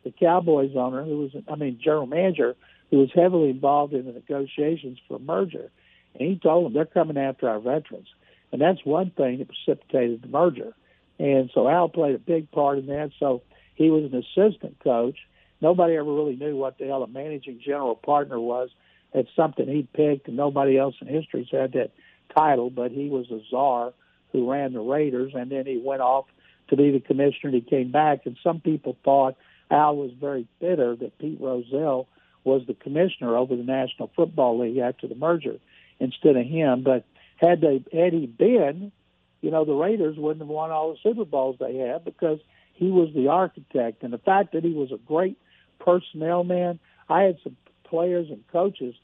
the 0.04 0.12
Cowboys 0.12 0.76
owner, 0.76 1.04
who 1.04 1.18
was, 1.18 1.30
I 1.48 1.56
mean, 1.56 1.80
general 1.82 2.06
manager, 2.06 2.56
who 2.90 2.98
was 2.98 3.10
heavily 3.14 3.50
involved 3.50 3.94
in 3.94 4.06
the 4.06 4.12
negotiations 4.12 4.98
for 5.08 5.16
a 5.16 5.20
merger. 5.20 5.70
And 6.14 6.28
he 6.28 6.38
told 6.38 6.66
them 6.66 6.72
they're 6.72 6.84
coming 6.84 7.16
after 7.16 7.48
our 7.48 7.60
veterans. 7.60 8.08
And 8.52 8.60
that's 8.60 8.84
one 8.84 9.10
thing 9.10 9.38
that 9.38 9.48
precipitated 9.48 10.22
the 10.22 10.28
merger. 10.28 10.74
And 11.18 11.50
so 11.54 11.68
Al 11.68 11.88
played 11.88 12.14
a 12.14 12.18
big 12.18 12.50
part 12.50 12.78
in 12.78 12.86
that. 12.86 13.10
So 13.18 13.42
he 13.74 13.90
was 13.90 14.04
an 14.04 14.14
assistant 14.14 14.78
coach. 14.84 15.18
Nobody 15.60 15.96
ever 15.96 16.12
really 16.12 16.36
knew 16.36 16.56
what 16.56 16.78
the 16.78 16.86
hell 16.86 17.02
a 17.02 17.08
managing 17.08 17.60
general 17.64 17.94
partner 17.94 18.38
was. 18.38 18.70
It's 19.14 19.30
something 19.34 19.66
he 19.66 19.88
picked, 19.94 20.28
and 20.28 20.36
nobody 20.36 20.76
else 20.76 20.94
in 21.00 21.06
history's 21.06 21.48
had 21.50 21.72
that 21.72 21.92
title. 22.34 22.68
But 22.68 22.92
he 22.92 23.08
was 23.08 23.30
a 23.30 23.40
czar 23.50 23.94
who 24.36 24.50
ran 24.50 24.74
the 24.74 24.80
Raiders, 24.80 25.32
and 25.34 25.50
then 25.50 25.64
he 25.64 25.80
went 25.82 26.02
off 26.02 26.26
to 26.68 26.76
be 26.76 26.90
the 26.90 27.00
commissioner. 27.00 27.50
And 27.50 27.54
he 27.54 27.60
came 27.62 27.90
back, 27.90 28.26
and 28.26 28.36
some 28.42 28.60
people 28.60 28.96
thought 29.02 29.36
Al 29.70 29.96
was 29.96 30.10
very 30.20 30.46
bitter 30.60 30.94
that 30.96 31.18
Pete 31.18 31.40
Rozelle 31.40 32.06
was 32.44 32.62
the 32.66 32.74
commissioner 32.74 33.34
over 33.34 33.56
the 33.56 33.62
National 33.62 34.10
Football 34.14 34.60
League 34.60 34.78
after 34.78 35.08
the 35.08 35.14
merger 35.14 35.56
instead 35.98 36.36
of 36.36 36.46
him. 36.46 36.82
But 36.82 37.04
had 37.36 37.62
they 37.62 37.82
had 37.92 38.12
he 38.12 38.26
been, 38.26 38.92
you 39.40 39.50
know, 39.50 39.64
the 39.64 39.72
Raiders 39.72 40.16
wouldn't 40.18 40.42
have 40.42 40.48
won 40.48 40.70
all 40.70 40.92
the 40.92 40.98
Super 41.02 41.24
Bowls 41.24 41.56
they 41.58 41.76
have 41.78 42.04
because 42.04 42.38
he 42.74 42.90
was 42.90 43.08
the 43.14 43.28
architect. 43.28 44.02
And 44.02 44.12
the 44.12 44.18
fact 44.18 44.52
that 44.52 44.64
he 44.64 44.72
was 44.72 44.92
a 44.92 44.98
great 44.98 45.38
personnel 45.78 46.44
man, 46.44 46.78
I 47.08 47.22
had 47.22 47.38
some 47.42 47.56
players 47.84 48.28
and 48.30 48.46
coaches 48.52 48.94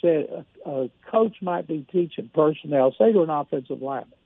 said 0.00 0.44
a, 0.64 0.70
a 0.70 0.90
coach 1.10 1.36
might 1.40 1.66
be 1.66 1.86
teaching 1.90 2.30
personnel, 2.32 2.94
say 2.98 3.12
to 3.12 3.22
an 3.22 3.30
offensive 3.30 3.82
lineman, 3.82 4.17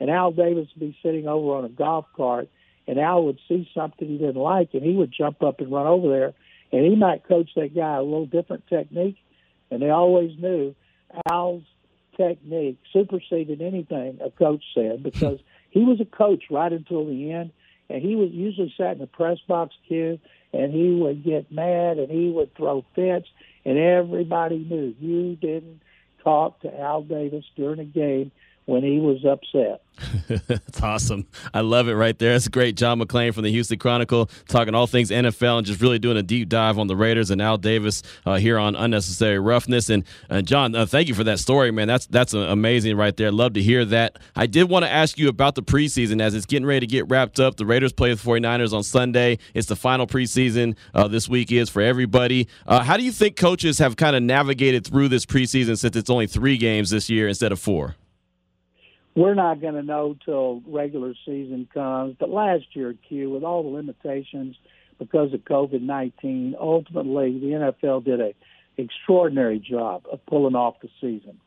and 0.00 0.10
Al 0.10 0.32
Davis 0.32 0.68
would 0.74 0.80
be 0.80 0.98
sitting 1.02 1.28
over 1.28 1.54
on 1.54 1.64
a 1.64 1.68
golf 1.68 2.06
cart, 2.16 2.48
and 2.88 2.98
Al 2.98 3.24
would 3.24 3.38
see 3.46 3.70
something 3.74 4.08
he 4.08 4.18
didn't 4.18 4.36
like, 4.36 4.70
and 4.72 4.82
he 4.82 4.92
would 4.92 5.12
jump 5.12 5.42
up 5.42 5.60
and 5.60 5.70
run 5.70 5.86
over 5.86 6.08
there, 6.08 6.32
and 6.72 6.84
he 6.84 6.96
might 6.96 7.28
coach 7.28 7.50
that 7.54 7.74
guy 7.74 7.96
a 7.96 8.02
little 8.02 8.26
different 8.26 8.66
technique, 8.66 9.16
and 9.70 9.82
they 9.82 9.90
always 9.90 10.32
knew 10.38 10.74
Al's 11.30 11.62
technique 12.16 12.78
superseded 12.92 13.60
anything 13.60 14.18
a 14.24 14.30
coach 14.30 14.62
said 14.74 15.02
because 15.02 15.38
he 15.70 15.84
was 15.84 16.00
a 16.00 16.04
coach 16.04 16.44
right 16.50 16.72
until 16.72 17.06
the 17.06 17.32
end, 17.32 17.52
and 17.88 18.02
he 18.02 18.16
was 18.16 18.30
usually 18.30 18.72
sat 18.76 18.92
in 18.92 18.98
the 18.98 19.06
press 19.06 19.38
box 19.46 19.74
queue, 19.86 20.18
and 20.52 20.72
he 20.72 20.90
would 20.90 21.22
get 21.24 21.52
mad 21.52 21.98
and 21.98 22.10
he 22.10 22.30
would 22.30 22.54
throw 22.54 22.84
fits, 22.94 23.28
and 23.64 23.78
everybody 23.78 24.58
knew. 24.58 24.94
You 25.00 25.36
didn't 25.36 25.80
talk 26.24 26.60
to 26.60 26.80
Al 26.80 27.02
Davis 27.02 27.44
during 27.56 27.80
a 27.80 27.84
game 27.84 28.32
when 28.66 28.82
he 28.82 28.98
was 28.98 29.24
upset. 29.24 29.82
That's 30.46 30.82
awesome. 30.82 31.26
I 31.52 31.60
love 31.60 31.88
it 31.88 31.94
right 31.94 32.18
there. 32.18 32.32
That's 32.32 32.48
great. 32.48 32.76
John 32.76 33.00
McClain 33.00 33.34
from 33.34 33.44
the 33.44 33.50
Houston 33.50 33.78
Chronicle 33.78 34.30
talking 34.48 34.74
all 34.74 34.86
things 34.86 35.10
NFL 35.10 35.58
and 35.58 35.66
just 35.66 35.80
really 35.80 35.98
doing 35.98 36.16
a 36.16 36.22
deep 36.22 36.48
dive 36.48 36.78
on 36.78 36.86
the 36.86 36.96
Raiders 36.96 37.30
and 37.30 37.42
Al 37.42 37.58
Davis 37.58 38.02
uh, 38.24 38.36
here 38.36 38.58
on 38.58 38.76
Unnecessary 38.76 39.38
Roughness. 39.38 39.90
And 39.90 40.04
uh, 40.28 40.42
John, 40.42 40.74
uh, 40.74 40.86
thank 40.86 41.08
you 41.08 41.14
for 41.14 41.24
that 41.24 41.38
story, 41.38 41.70
man. 41.70 41.88
That's 41.88 42.06
that's 42.06 42.32
amazing 42.32 42.96
right 42.96 43.16
there. 43.16 43.30
Love 43.30 43.54
to 43.54 43.62
hear 43.62 43.84
that. 43.86 44.18
I 44.36 44.46
did 44.46 44.70
want 44.70 44.84
to 44.84 44.90
ask 44.90 45.18
you 45.18 45.28
about 45.28 45.54
the 45.54 45.62
preseason 45.62 46.22
as 46.22 46.34
it's 46.34 46.46
getting 46.46 46.66
ready 46.66 46.80
to 46.80 46.90
get 46.90 47.08
wrapped 47.08 47.40
up. 47.40 47.56
The 47.56 47.66
Raiders 47.66 47.92
play 47.92 48.14
the 48.14 48.20
49ers 48.20 48.72
on 48.72 48.82
Sunday. 48.82 49.38
It's 49.54 49.66
the 49.68 49.76
final 49.76 50.06
preseason 50.06 50.76
uh, 50.94 51.08
this 51.08 51.28
week 51.28 51.52
is 51.52 51.68
for 51.68 51.82
everybody. 51.82 52.48
Uh, 52.66 52.82
how 52.82 52.96
do 52.96 53.04
you 53.04 53.12
think 53.12 53.36
coaches 53.36 53.78
have 53.78 53.96
kind 53.96 54.16
of 54.16 54.22
navigated 54.22 54.86
through 54.86 55.08
this 55.08 55.26
preseason 55.26 55.76
since 55.78 55.96
it's 55.96 56.10
only 56.10 56.26
three 56.26 56.56
games 56.56 56.90
this 56.90 57.10
year 57.10 57.28
instead 57.28 57.52
of 57.52 57.58
four? 57.58 57.96
We're 59.14 59.34
not 59.34 59.60
going 59.60 59.74
to 59.74 59.82
know 59.82 60.16
till 60.24 60.62
regular 60.66 61.14
season 61.26 61.68
comes. 61.72 62.16
But 62.18 62.30
last 62.30 62.64
year, 62.74 62.94
Q, 63.08 63.30
with 63.30 63.42
all 63.42 63.62
the 63.62 63.68
limitations 63.68 64.56
because 64.98 65.32
of 65.32 65.40
COVID 65.40 65.82
nineteen, 65.82 66.54
ultimately 66.58 67.38
the 67.38 67.74
NFL 67.82 68.04
did 68.04 68.20
a 68.20 68.34
extraordinary 68.76 69.58
job 69.58 70.04
of 70.10 70.24
pulling 70.26 70.54
off 70.54 70.80
the 70.80 70.88
season. 71.00 71.38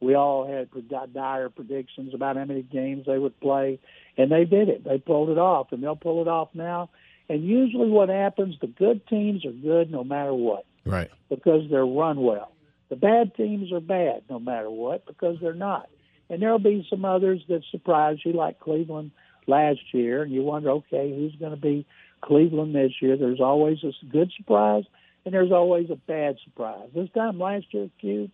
We 0.00 0.14
all 0.14 0.46
had 0.46 0.70
dire 1.12 1.50
predictions 1.50 2.14
about 2.14 2.36
how 2.36 2.44
many 2.46 2.62
games 2.62 3.04
they 3.06 3.18
would 3.18 3.38
play, 3.40 3.78
and 4.16 4.32
they 4.32 4.44
did 4.44 4.68
it. 4.70 4.82
They 4.82 4.98
pulled 4.98 5.28
it 5.28 5.38
off, 5.38 5.72
and 5.72 5.82
they'll 5.82 5.96
pull 5.96 6.22
it 6.22 6.28
off 6.28 6.48
now. 6.54 6.88
And 7.28 7.44
usually, 7.44 7.90
what 7.90 8.08
happens, 8.08 8.56
the 8.60 8.66
good 8.66 9.06
teams 9.06 9.44
are 9.44 9.52
good 9.52 9.90
no 9.90 10.02
matter 10.02 10.32
what, 10.32 10.64
right? 10.86 11.10
Because 11.28 11.68
they're 11.70 11.86
run 11.86 12.20
well. 12.22 12.52
The 12.88 12.96
bad 12.96 13.36
teams 13.36 13.72
are 13.72 13.80
bad 13.80 14.22
no 14.28 14.40
matter 14.40 14.70
what 14.70 15.06
because 15.06 15.36
they're 15.40 15.52
not. 15.52 15.88
And 16.30 16.40
there'll 16.40 16.60
be 16.60 16.86
some 16.88 17.04
others 17.04 17.42
that 17.48 17.62
surprise 17.70 18.18
you, 18.24 18.32
like 18.32 18.60
Cleveland 18.60 19.10
last 19.46 19.80
year, 19.92 20.22
and 20.22 20.32
you 20.32 20.42
wonder, 20.42 20.70
okay, 20.70 21.12
who's 21.14 21.34
going 21.36 21.50
to 21.50 21.60
be 21.60 21.84
Cleveland 22.22 22.74
this 22.74 22.92
year? 23.02 23.16
There's 23.16 23.40
always 23.40 23.78
a 23.82 23.92
good 24.06 24.30
surprise, 24.36 24.84
and 25.24 25.34
there's 25.34 25.50
always 25.50 25.90
a 25.90 25.96
bad 25.96 26.36
surprise. 26.44 26.88
This 26.94 27.10
time 27.10 27.38
last 27.40 27.66
year, 27.72 27.90
Q, 28.00 28.30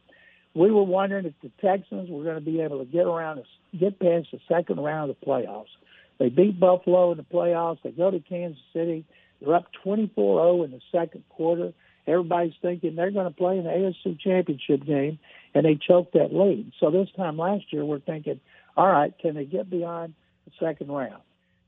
we 0.55 0.70
were 0.70 0.82
wondering 0.82 1.24
if 1.26 1.34
the 1.42 1.51
Texans 1.66 2.11
were 2.11 2.22
going 2.22 2.36
to 2.36 2.40
be 2.40 2.61
able 2.61 2.78
to 2.80 2.84
get 2.84 3.07
around, 3.07 3.42
get 3.78 3.99
past 3.99 4.28
the 4.30 4.40
second 4.49 4.78
round 4.78 5.11
of 5.11 5.16
the 5.18 5.26
playoffs. 5.26 5.66
They 6.18 6.28
beat 6.28 6.59
Buffalo 6.61 7.12
in 7.12 7.18
the 7.18 7.24
playoffs. 7.24 7.78
They 7.82 7.90
go 7.90 8.11
to 8.11 8.20
Kansas 8.20 8.62
City. 8.72 9.05
They're 9.40 9.55
up 9.55 9.66
24-0 9.84 10.64
in 10.64 10.70
the 10.70 10.80
second 10.92 11.24
quarter. 11.28 11.72
Everybody's 12.07 12.54
thinking 12.62 12.94
they're 12.94 13.11
going 13.11 13.26
to 13.26 13.36
play 13.36 13.59
in 13.59 13.64
the 13.64 13.70
AFC 13.70 14.20
Championship 14.20 14.84
game, 14.84 15.18
and 15.54 15.64
they 15.64 15.74
choked 15.74 16.14
that 16.14 16.32
lead. 16.32 16.72
So 16.78 16.90
this 16.90 17.09
time 17.16 17.36
last 17.36 17.72
year, 17.72 17.84
we're 17.84 17.98
thinking, 17.98 18.40
all 18.76 18.86
right, 18.86 19.12
can 19.18 19.34
they 19.34 19.44
get 19.44 19.68
beyond 19.68 20.14
the 20.44 20.52
second 20.64 20.88
round? 20.88 21.22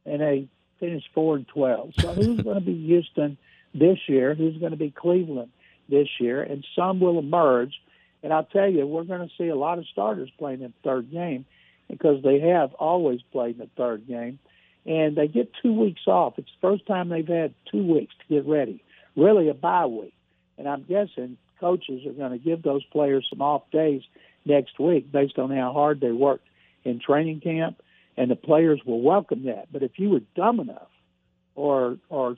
And 0.07 0.20
they 0.20 0.49
finished 0.78 1.09
four 1.14 1.36
and 1.36 1.47
twelve. 1.49 1.93
So 1.99 2.12
who's 2.12 2.41
going 2.43 2.55
to 2.55 2.64
be 2.64 2.86
Houston 2.86 3.36
this 3.74 3.99
year? 4.07 4.34
Who's 4.34 4.59
going 4.59 4.70
to 4.70 4.76
be 4.76 4.91
Cleveland 4.91 5.51
this 5.89 6.09
year? 6.20 6.43
And 6.43 6.64
some 6.76 7.01
will 7.01 7.18
emerge. 7.18 7.74
And 8.22 8.32
I'll 8.32 8.45
tell 8.45 8.68
you, 8.68 8.86
we're 8.86 9.05
going 9.05 9.28
to 9.28 9.34
see 9.36 9.49
a 9.49 9.57
lot 9.57 9.78
of 9.78 9.86
starters 9.86 10.30
playing 10.39 10.62
in 10.62 10.72
the 10.82 10.89
third 10.89 11.11
game 11.11 11.45
because 11.89 12.22
they 12.22 12.41
have 12.41 12.74
always 12.74 13.20
played 13.32 13.55
in 13.55 13.61
the 13.61 13.70
third 13.76 14.07
game. 14.07 14.39
And 14.86 15.16
they 15.16 15.28
get 15.28 15.53
two 15.62 15.72
weeks 15.72 16.03
off. 16.07 16.34
It's 16.39 16.51
the 16.61 16.68
first 16.68 16.86
time 16.86 17.09
they've 17.09 17.26
had 17.26 17.55
two 17.70 17.84
weeks 17.84 18.14
to 18.20 18.34
get 18.34 18.47
ready, 18.49 18.82
really 19.16 19.49
a 19.49 19.55
bye 19.55 19.86
week. 19.86 20.14
And 20.59 20.69
I'm 20.69 20.83
guessing 20.83 21.37
coaches 21.61 22.05
are 22.07 22.13
going 22.13 22.33
to 22.33 22.39
give 22.39 22.63
those 22.63 22.85
players 22.85 23.27
some 23.31 23.41
off 23.41 23.63
days 23.71 24.03
next 24.45 24.79
week 24.79 25.11
based 25.11 25.39
on 25.39 25.51
how 25.51 25.73
hard 25.73 26.01
they 26.01 26.11
worked 26.11 26.47
in 26.85 27.01
training 27.01 27.41
camp, 27.41 27.81
and 28.17 28.31
the 28.31 28.37
players 28.37 28.81
will 28.85 29.01
welcome 29.01 29.45
that. 29.45 29.73
But 29.73 29.83
if 29.83 29.93
you 29.97 30.11
were 30.11 30.23
dumb 30.35 30.61
enough 30.61 30.89
or 31.55 31.99
or 32.09 32.37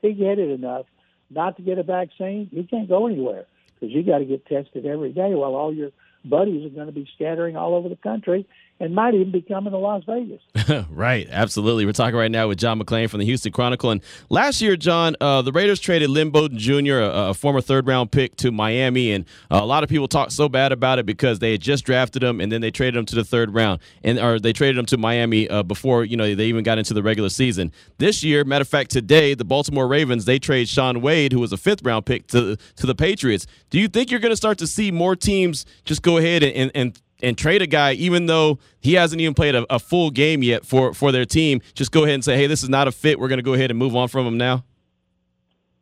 pig-headed 0.00 0.50
enough 0.50 0.86
not 1.30 1.56
to 1.56 1.62
get 1.62 1.78
a 1.78 1.82
vaccine, 1.82 2.48
you 2.52 2.64
can't 2.64 2.88
go 2.88 3.06
anywhere 3.06 3.46
because 3.74 3.94
you 3.94 4.02
got 4.02 4.18
to 4.18 4.24
get 4.24 4.46
tested 4.46 4.84
every 4.86 5.12
day 5.12 5.34
while 5.34 5.54
all 5.54 5.72
your 5.72 5.90
buddies 6.24 6.66
are 6.66 6.74
going 6.74 6.86
to 6.86 6.92
be 6.92 7.08
scattering 7.14 7.56
all 7.56 7.74
over 7.74 7.88
the 7.88 7.96
country 7.96 8.46
and 8.82 8.96
might 8.96 9.14
even 9.14 9.30
be 9.30 9.40
coming 9.40 9.70
to 9.70 9.78
Las 9.78 10.02
Vegas. 10.06 10.42
right, 10.90 11.28
absolutely. 11.30 11.86
We're 11.86 11.92
talking 11.92 12.16
right 12.16 12.30
now 12.30 12.48
with 12.48 12.58
John 12.58 12.80
McClain 12.80 13.08
from 13.08 13.20
the 13.20 13.24
Houston 13.26 13.52
Chronicle. 13.52 13.90
And 13.90 14.02
last 14.28 14.60
year, 14.60 14.76
John, 14.76 15.14
uh, 15.20 15.40
the 15.40 15.52
Raiders 15.52 15.78
traded 15.78 16.10
Lynn 16.10 16.30
Bowden 16.30 16.58
Jr., 16.58 16.98
a, 16.98 17.30
a 17.30 17.34
former 17.34 17.60
third 17.60 17.86
round 17.86 18.10
pick, 18.10 18.34
to 18.36 18.50
Miami. 18.50 19.12
And 19.12 19.24
uh, 19.52 19.60
a 19.62 19.64
lot 19.64 19.84
of 19.84 19.88
people 19.88 20.08
talk 20.08 20.32
so 20.32 20.48
bad 20.48 20.72
about 20.72 20.98
it 20.98 21.06
because 21.06 21.38
they 21.38 21.52
had 21.52 21.60
just 21.60 21.84
drafted 21.84 22.24
him 22.24 22.40
and 22.40 22.50
then 22.50 22.60
they 22.60 22.72
traded 22.72 22.96
him 22.96 23.06
to 23.06 23.14
the 23.14 23.22
third 23.22 23.54
round. 23.54 23.80
And 24.02 24.18
or 24.18 24.40
they 24.40 24.52
traded 24.52 24.78
him 24.78 24.86
to 24.86 24.96
Miami 24.96 25.48
uh, 25.48 25.62
before 25.62 26.04
you 26.04 26.16
know 26.16 26.34
they 26.34 26.46
even 26.46 26.64
got 26.64 26.78
into 26.78 26.92
the 26.92 27.04
regular 27.04 27.28
season. 27.28 27.70
This 27.98 28.24
year, 28.24 28.44
matter 28.44 28.62
of 28.62 28.68
fact, 28.68 28.90
today, 28.90 29.34
the 29.34 29.44
Baltimore 29.44 29.86
Ravens, 29.86 30.24
they 30.24 30.40
trade 30.40 30.68
Shaun 30.68 31.00
Wade, 31.00 31.32
who 31.32 31.38
was 31.38 31.52
a 31.52 31.56
fifth 31.56 31.84
round 31.84 32.04
pick, 32.04 32.26
to, 32.28 32.56
to 32.56 32.86
the 32.86 32.96
Patriots. 32.96 33.46
Do 33.70 33.78
you 33.78 33.86
think 33.86 34.10
you're 34.10 34.18
going 34.18 34.32
to 34.32 34.36
start 34.36 34.58
to 34.58 34.66
see 34.66 34.90
more 34.90 35.14
teams 35.14 35.66
just 35.84 36.02
go 36.02 36.16
ahead 36.16 36.42
and, 36.42 36.72
and 36.74 37.00
and 37.22 37.38
trade 37.38 37.62
a 37.62 37.66
guy 37.66 37.92
even 37.92 38.26
though 38.26 38.58
he 38.80 38.94
hasn't 38.94 39.20
even 39.20 39.34
played 39.34 39.54
a, 39.54 39.64
a, 39.72 39.78
full 39.78 40.10
game 40.10 40.42
yet 40.42 40.66
for 40.66 40.92
for 40.92 41.12
their 41.12 41.24
team 41.24 41.60
just 41.74 41.92
go 41.92 42.02
ahead 42.02 42.14
and 42.14 42.24
say 42.24 42.36
hey 42.36 42.46
this 42.46 42.62
is 42.62 42.68
not 42.68 42.88
a 42.88 42.92
fit. 42.92 43.18
We're 43.18 43.28
going 43.28 43.38
to 43.38 43.44
go 43.44 43.54
ahead 43.54 43.70
and 43.70 43.78
move 43.78 43.96
on 43.96 44.08
from 44.08 44.26
him 44.26 44.36
now? 44.36 44.64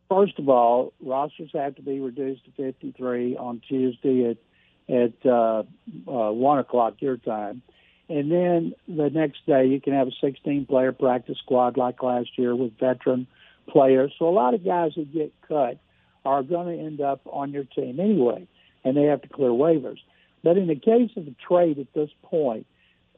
First 0.08 0.38
of 0.38 0.48
all 0.48 0.92
rosters 1.00 1.50
have 1.54 1.76
to 1.76 1.82
be 1.82 2.00
reduced 2.00 2.44
to 2.44 2.50
53 2.52 3.36
on 3.36 3.62
tuesday 3.66 4.30
at 4.30 4.36
at 4.88 5.14
uh, 5.24 5.62
uh, 6.08 6.32
1 6.32 6.58
o'clock 6.58 6.94
your 6.98 7.16
time. 7.16 7.62
And 8.08 8.30
then 8.30 8.74
the 8.88 9.08
next 9.08 9.46
day 9.46 9.66
you 9.66 9.80
can 9.80 9.92
have 9.92 10.08
a 10.08 10.12
16 10.20 10.66
player 10.66 10.90
practice 10.90 11.38
squad 11.38 11.76
like 11.76 12.02
last 12.02 12.30
year 12.36 12.56
with 12.56 12.76
veteran 12.78 13.28
players. 13.68 14.12
So 14.18 14.28
a 14.28 14.30
lot 14.30 14.52
of 14.54 14.64
guys 14.64 14.92
who 14.96 15.04
get 15.04 15.32
cut 15.46 15.78
are 16.24 16.42
going 16.42 16.76
to 16.76 16.84
end 16.84 17.00
up 17.00 17.20
on 17.26 17.52
your 17.52 17.64
team 17.64 18.00
anyway 18.00 18.48
and 18.84 18.96
they 18.96 19.04
have 19.04 19.22
to 19.22 19.28
clear 19.28 19.50
waivers 19.50 19.98
but 20.42 20.56
in 20.56 20.66
the 20.66 20.74
case 20.74 21.10
of 21.16 21.26
a 21.26 21.34
trade 21.46 21.78
at 21.78 21.92
this 21.94 22.10
point, 22.22 22.66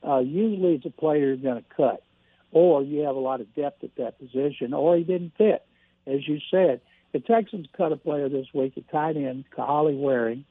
uh, 0.06 0.18
usually 0.18 0.74
it's 0.74 0.86
a 0.86 0.90
player 0.90 1.28
you're 1.28 1.36
going 1.36 1.62
to 1.62 1.74
cut, 1.76 2.02
or 2.50 2.82
you 2.82 3.02
have 3.02 3.16
a 3.16 3.20
lot 3.20 3.40
of 3.40 3.54
depth 3.54 3.84
at 3.84 3.94
that 3.96 4.18
position, 4.18 4.74
or 4.74 4.96
he 4.96 5.04
didn't 5.04 5.32
fit. 5.38 5.64
As 6.06 6.26
you 6.26 6.40
said, 6.50 6.80
the 7.12 7.20
Texans 7.20 7.66
cut 7.76 7.92
a 7.92 7.96
player 7.96 8.28
this 8.28 8.46
week, 8.52 8.76
a 8.76 8.80
tight 8.92 9.16
end, 9.16 9.44
Kahale 9.56 9.96
Warring, 9.96 10.44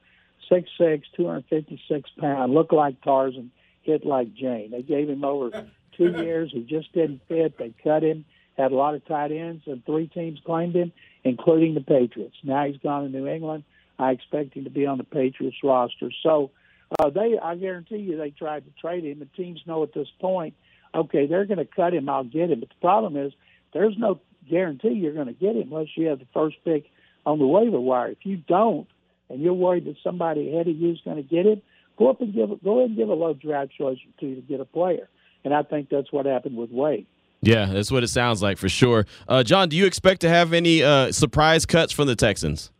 6'6", 0.49 1.03
256 1.15 2.09
pound, 2.17 2.53
looked 2.53 2.73
like 2.73 3.01
Tarzan, 3.01 3.51
hit 3.83 4.05
like 4.05 4.33
Jane. 4.33 4.71
They 4.71 4.81
gave 4.81 5.09
him 5.09 5.23
over 5.23 5.67
two 5.97 6.11
years. 6.11 6.51
He 6.53 6.61
just 6.61 6.93
didn't 6.93 7.21
fit. 7.27 7.57
They 7.57 7.73
cut 7.83 8.03
him. 8.03 8.25
Had 8.57 8.71
a 8.71 8.75
lot 8.75 8.95
of 8.95 9.05
tight 9.05 9.31
ends, 9.31 9.63
and 9.65 9.83
three 9.85 10.07
teams 10.07 10.39
claimed 10.45 10.75
him, 10.75 10.91
including 11.23 11.73
the 11.73 11.81
Patriots. 11.81 12.35
Now 12.43 12.65
he's 12.65 12.77
gone 12.77 13.03
to 13.03 13.09
New 13.09 13.27
England. 13.27 13.63
I 13.97 14.11
expect 14.11 14.55
him 14.55 14.65
to 14.65 14.69
be 14.69 14.85
on 14.85 14.97
the 14.97 15.03
Patriots 15.03 15.57
roster. 15.63 16.09
So 16.21 16.51
uh, 16.99 17.09
they, 17.09 17.37
I 17.41 17.55
guarantee 17.55 17.97
you, 17.97 18.17
they 18.17 18.31
tried 18.31 18.65
to 18.65 18.71
trade 18.79 19.05
him, 19.05 19.21
and 19.21 19.33
teams 19.33 19.61
know 19.65 19.83
at 19.83 19.93
this 19.93 20.07
point, 20.19 20.55
okay, 20.93 21.25
they're 21.27 21.45
going 21.45 21.57
to 21.57 21.65
cut 21.65 21.93
him. 21.93 22.09
I'll 22.09 22.23
get 22.23 22.51
him. 22.51 22.59
But 22.59 22.69
the 22.69 22.75
problem 22.81 23.15
is, 23.15 23.33
there's 23.73 23.97
no 23.97 24.19
guarantee 24.49 24.89
you're 24.89 25.13
going 25.13 25.27
to 25.27 25.33
get 25.33 25.55
him 25.55 25.71
unless 25.71 25.87
you 25.95 26.07
have 26.07 26.19
the 26.19 26.27
first 26.33 26.57
pick 26.65 26.85
on 27.25 27.39
the 27.39 27.47
waiver 27.47 27.79
wire. 27.79 28.09
If 28.09 28.25
you 28.25 28.37
don't, 28.37 28.87
and 29.29 29.41
you're 29.41 29.53
worried 29.53 29.85
that 29.85 29.95
somebody 30.03 30.49
ahead 30.49 30.67
of 30.67 30.75
you 30.75 30.91
is 30.91 30.99
going 31.05 31.17
to 31.17 31.23
get 31.23 31.45
him, 31.45 31.61
go 31.97 32.09
up 32.09 32.19
and 32.19 32.33
give 32.33 32.49
go 32.63 32.79
ahead 32.79 32.89
and 32.89 32.97
give 32.97 33.09
a 33.09 33.13
low 33.13 33.33
draft 33.33 33.71
choice 33.77 33.97
to 34.19 34.35
get 34.47 34.59
a 34.59 34.65
player. 34.65 35.07
And 35.43 35.53
I 35.53 35.63
think 35.63 35.89
that's 35.89 36.11
what 36.11 36.25
happened 36.25 36.57
with 36.57 36.71
Wade. 36.71 37.07
Yeah, 37.41 37.65
that's 37.65 37.91
what 37.91 38.03
it 38.03 38.09
sounds 38.09 38.41
like 38.41 38.57
for 38.57 38.69
sure. 38.69 39.07
Uh, 39.27 39.41
John, 39.41 39.69
do 39.69 39.75
you 39.75 39.85
expect 39.85 40.21
to 40.21 40.29
have 40.29 40.53
any 40.53 40.83
uh, 40.83 41.11
surprise 41.11 41.65
cuts 41.65 41.91
from 41.91 42.07
the 42.07 42.15
Texans? 42.15 42.71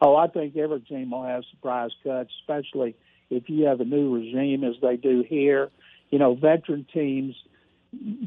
Oh, 0.00 0.16
I 0.16 0.28
think 0.28 0.56
every 0.56 0.80
team 0.80 1.10
will 1.10 1.24
have 1.24 1.42
surprise 1.50 1.90
cuts, 2.04 2.30
especially 2.40 2.94
if 3.30 3.48
you 3.48 3.66
have 3.66 3.80
a 3.80 3.84
new 3.84 4.14
regime 4.14 4.64
as 4.64 4.74
they 4.80 4.96
do 4.96 5.24
here. 5.28 5.70
you 6.10 6.18
know, 6.18 6.34
veteran 6.34 6.86
teams 6.92 7.34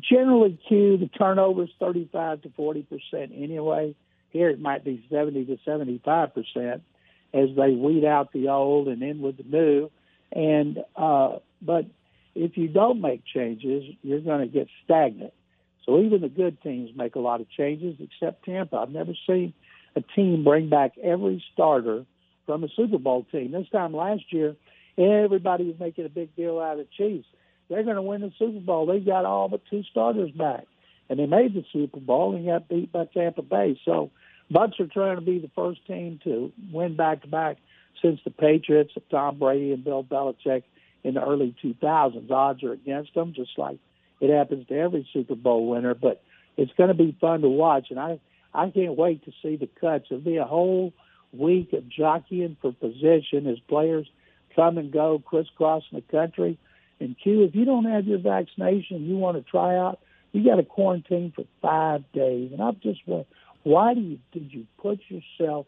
generally 0.01 0.59
Q 0.67 0.97
the 0.97 1.07
turnovers 1.07 1.69
35 1.79 2.41
to 2.43 2.49
40 2.55 2.83
percent 2.83 3.31
anyway. 3.35 3.95
Here 4.29 4.49
it 4.49 4.59
might 4.61 4.83
be 4.83 5.05
70 5.11 5.45
to 5.45 5.57
75 5.65 6.33
percent 6.33 6.83
as 7.33 7.49
they 7.55 7.71
weed 7.71 8.05
out 8.05 8.33
the 8.33 8.49
old 8.49 8.87
and 8.87 9.01
in 9.01 9.21
with 9.21 9.37
the 9.37 9.43
new. 9.43 9.89
And 10.31 10.79
uh, 10.95 11.39
but 11.61 11.85
if 12.35 12.57
you 12.57 12.67
don't 12.67 13.01
make 13.01 13.23
changes, 13.25 13.83
you're 14.01 14.21
going 14.21 14.41
to 14.41 14.47
get 14.47 14.67
stagnant. 14.85 15.33
So 15.85 15.99
even 15.99 16.21
the 16.21 16.29
good 16.29 16.61
teams 16.61 16.91
make 16.95 17.15
a 17.15 17.19
lot 17.19 17.41
of 17.41 17.49
changes, 17.49 17.97
except 17.99 18.45
Tampa. 18.45 18.77
I've 18.77 18.89
never 18.89 19.13
seen 19.27 19.53
a 19.95 20.01
team 20.01 20.43
bring 20.43 20.69
back 20.69 20.93
every 21.01 21.43
starter 21.53 22.05
from 22.45 22.63
a 22.63 22.69
Super 22.75 22.97
Bowl 22.97 23.25
team. 23.31 23.51
This 23.51 23.69
time 23.71 23.93
last 23.93 24.23
year, 24.31 24.55
everybody 24.97 25.65
was 25.65 25.79
making 25.79 26.05
a 26.05 26.09
big 26.09 26.35
deal 26.35 26.59
out 26.59 26.79
of 26.79 26.91
Chiefs. 26.91 27.27
They're 27.69 27.83
going 27.83 27.95
to 27.95 28.01
win 28.01 28.21
the 28.21 28.31
Super 28.37 28.59
Bowl. 28.59 28.85
They 28.85 28.99
got 28.99 29.25
all 29.25 29.47
but 29.47 29.61
two 29.69 29.83
starters 29.89 30.31
back, 30.31 30.65
and 31.09 31.19
they 31.19 31.25
made 31.25 31.53
the 31.53 31.63
Super 31.71 31.99
Bowl 31.99 32.35
and 32.35 32.45
got 32.45 32.67
beat 32.67 32.91
by 32.91 33.05
Tampa 33.05 33.41
Bay. 33.41 33.79
So 33.85 34.11
Bucks 34.49 34.79
are 34.79 34.87
trying 34.87 35.15
to 35.15 35.21
be 35.21 35.39
the 35.39 35.51
first 35.55 35.85
team 35.87 36.19
to 36.25 36.51
win 36.73 36.97
back 36.97 37.21
to 37.21 37.27
back 37.27 37.57
since 38.01 38.19
the 38.25 38.31
Patriots 38.31 38.91
of 38.97 39.07
Tom 39.09 39.39
Brady 39.39 39.71
and 39.71 39.83
Bill 39.83 40.03
Belichick 40.03 40.63
in 41.03 41.13
the 41.13 41.23
early 41.23 41.55
2000s. 41.63 42.29
Odds 42.29 42.63
are 42.63 42.73
against 42.73 43.13
them, 43.13 43.33
just 43.33 43.57
like 43.57 43.77
it 44.19 44.29
happens 44.29 44.67
to 44.67 44.77
every 44.77 45.07
Super 45.13 45.35
Bowl 45.35 45.69
winner. 45.69 45.93
But 45.93 46.21
it's 46.57 46.73
going 46.73 46.89
to 46.89 46.93
be 46.93 47.17
fun 47.21 47.41
to 47.41 47.49
watch, 47.49 47.87
and 47.89 47.99
I 47.99 48.19
I 48.53 48.69
can't 48.69 48.97
wait 48.97 49.23
to 49.25 49.31
see 49.41 49.55
the 49.55 49.69
cuts. 49.79 50.05
It'll 50.09 50.19
be 50.19 50.37
a 50.37 50.45
whole 50.45 50.93
week 51.33 51.73
of 51.73 51.87
jockeying 51.87 52.57
for 52.61 52.73
position 52.73 53.47
as 53.47 53.59
players 53.67 54.07
come 54.55 54.77
and 54.77 54.91
go 54.91 55.21
crisscrossing 55.25 55.93
the 55.93 56.01
country. 56.01 56.57
And 56.99 57.15
Q, 57.17 57.43
if 57.43 57.55
you 57.55 57.65
don't 57.65 57.85
have 57.85 58.05
your 58.05 58.19
vaccination, 58.19 59.05
you 59.05 59.17
want 59.17 59.37
to 59.37 59.49
try 59.49 59.75
out, 59.75 59.99
you 60.33 60.43
got 60.43 60.57
to 60.57 60.63
quarantine 60.63 61.33
for 61.35 61.45
five 61.61 62.03
days. 62.13 62.51
And 62.51 62.61
I'm 62.61 62.79
just 62.81 62.99
wondering, 63.05 63.25
why 63.63 63.93
do 63.93 64.01
you 64.01 64.19
did 64.31 64.53
you 64.53 64.67
put 64.77 64.99
yourself 65.07 65.65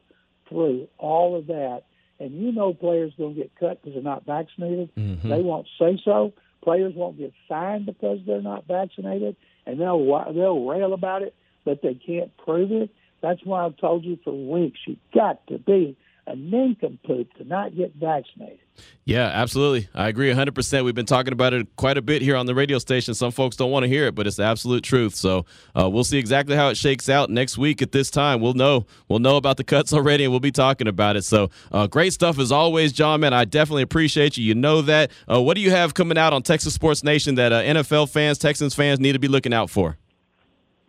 through 0.50 0.88
all 0.98 1.38
of 1.38 1.48
that? 1.48 1.84
And 2.20 2.34
you 2.34 2.52
know 2.52 2.74
players 2.74 3.14
don't 3.18 3.36
get 3.36 3.52
cut 3.60 3.82
because 3.82 3.96
they're 3.96 4.04
not 4.04 4.26
vaccinated. 4.26 4.94
Mm-hmm. 4.96 5.28
They 5.28 5.42
won't 5.42 5.68
say 5.80 6.00
so. 6.04 6.34
Players 6.64 6.94
won't 6.96 7.18
get 7.18 7.34
signed 7.50 7.86
because 7.86 8.20
they're 8.26 8.42
not 8.42 8.66
vaccinated, 8.68 9.36
and 9.66 9.80
they'll 9.80 10.34
they'll 10.34 10.66
rail 10.66 10.94
about 10.94 11.24
it 11.24 11.36
but 11.66 11.82
they 11.82 11.94
can't 11.94 12.36
prove 12.38 12.72
it. 12.72 12.90
That's 13.22 13.44
why 13.46 13.66
I've 13.66 13.78
told 13.78 14.04
you 14.04 14.20
for 14.24 14.34
weeks 14.34 14.80
you've 14.86 14.98
got 15.14 15.46
to 15.48 15.58
be 15.58 15.96
a 16.26 16.36
nincompoop 16.36 17.34
to 17.36 17.44
not 17.44 17.76
get 17.76 17.94
vaccinated. 17.96 18.60
Yeah, 19.06 19.26
absolutely. 19.26 19.90
I 19.94 20.08
agree 20.08 20.32
100%. 20.32 20.86
We've 20.86 20.96
been 20.96 21.06
talking 21.06 21.34
about 21.34 21.54
it 21.54 21.68
quite 21.76 21.98
a 21.98 22.02
bit 22.02 22.22
here 22.22 22.36
on 22.36 22.46
the 22.46 22.56
radio 22.56 22.80
station. 22.80 23.14
Some 23.14 23.32
folks 23.32 23.56
don't 23.56 23.72
want 23.72 23.84
to 23.84 23.88
hear 23.88 24.08
it, 24.08 24.16
but 24.16 24.26
it's 24.26 24.38
the 24.38 24.44
absolute 24.44 24.84
truth. 24.84 25.16
So 25.16 25.46
uh, 25.78 25.90
we'll 25.90 26.06
see 26.06 26.18
exactly 26.18 26.56
how 26.56 26.70
it 26.70 26.78
shakes 26.78 27.10
out 27.10 27.30
next 27.30 27.58
week 27.58 27.82
at 27.82 27.92
this 27.92 28.10
time. 28.10 28.40
We'll 28.40 28.54
know. 28.54 28.86
We'll 29.10 29.20
know 29.20 29.36
about 29.36 29.58
the 29.58 29.64
cuts 29.64 29.94
already, 29.94 30.24
and 30.24 30.32
we'll 30.32 30.40
be 30.40 30.52
talking 30.52 30.88
about 30.88 31.18
it. 31.18 31.24
So 31.24 31.50
uh, 31.72 31.88
great 31.88 32.14
stuff 32.14 32.40
as 32.40 32.52
always, 32.52 32.94
John, 32.94 33.20
man. 33.20 33.34
I 33.34 33.46
definitely 33.46 33.84
appreciate 33.84 34.38
you. 34.38 34.46
You 34.46 34.56
know 34.56 34.82
that. 34.84 35.12
Uh, 35.30 35.42
what 35.42 35.56
do 35.56 35.62
you 35.62 35.72
have 35.72 35.94
coming 35.94 36.18
out 36.18 36.34
on 36.34 36.42
Texas 36.42 36.74
Sports 36.74 37.04
Nation 37.04 37.36
that 37.36 37.52
uh, 37.52 37.62
NFL 37.62 38.10
fans, 38.10 38.38
Texans 38.38 38.74
fans 38.74 39.00
need 39.00 39.14
to 39.14 39.20
be 39.20 39.28
looking 39.28 39.54
out 39.54 39.70
for? 39.70 39.98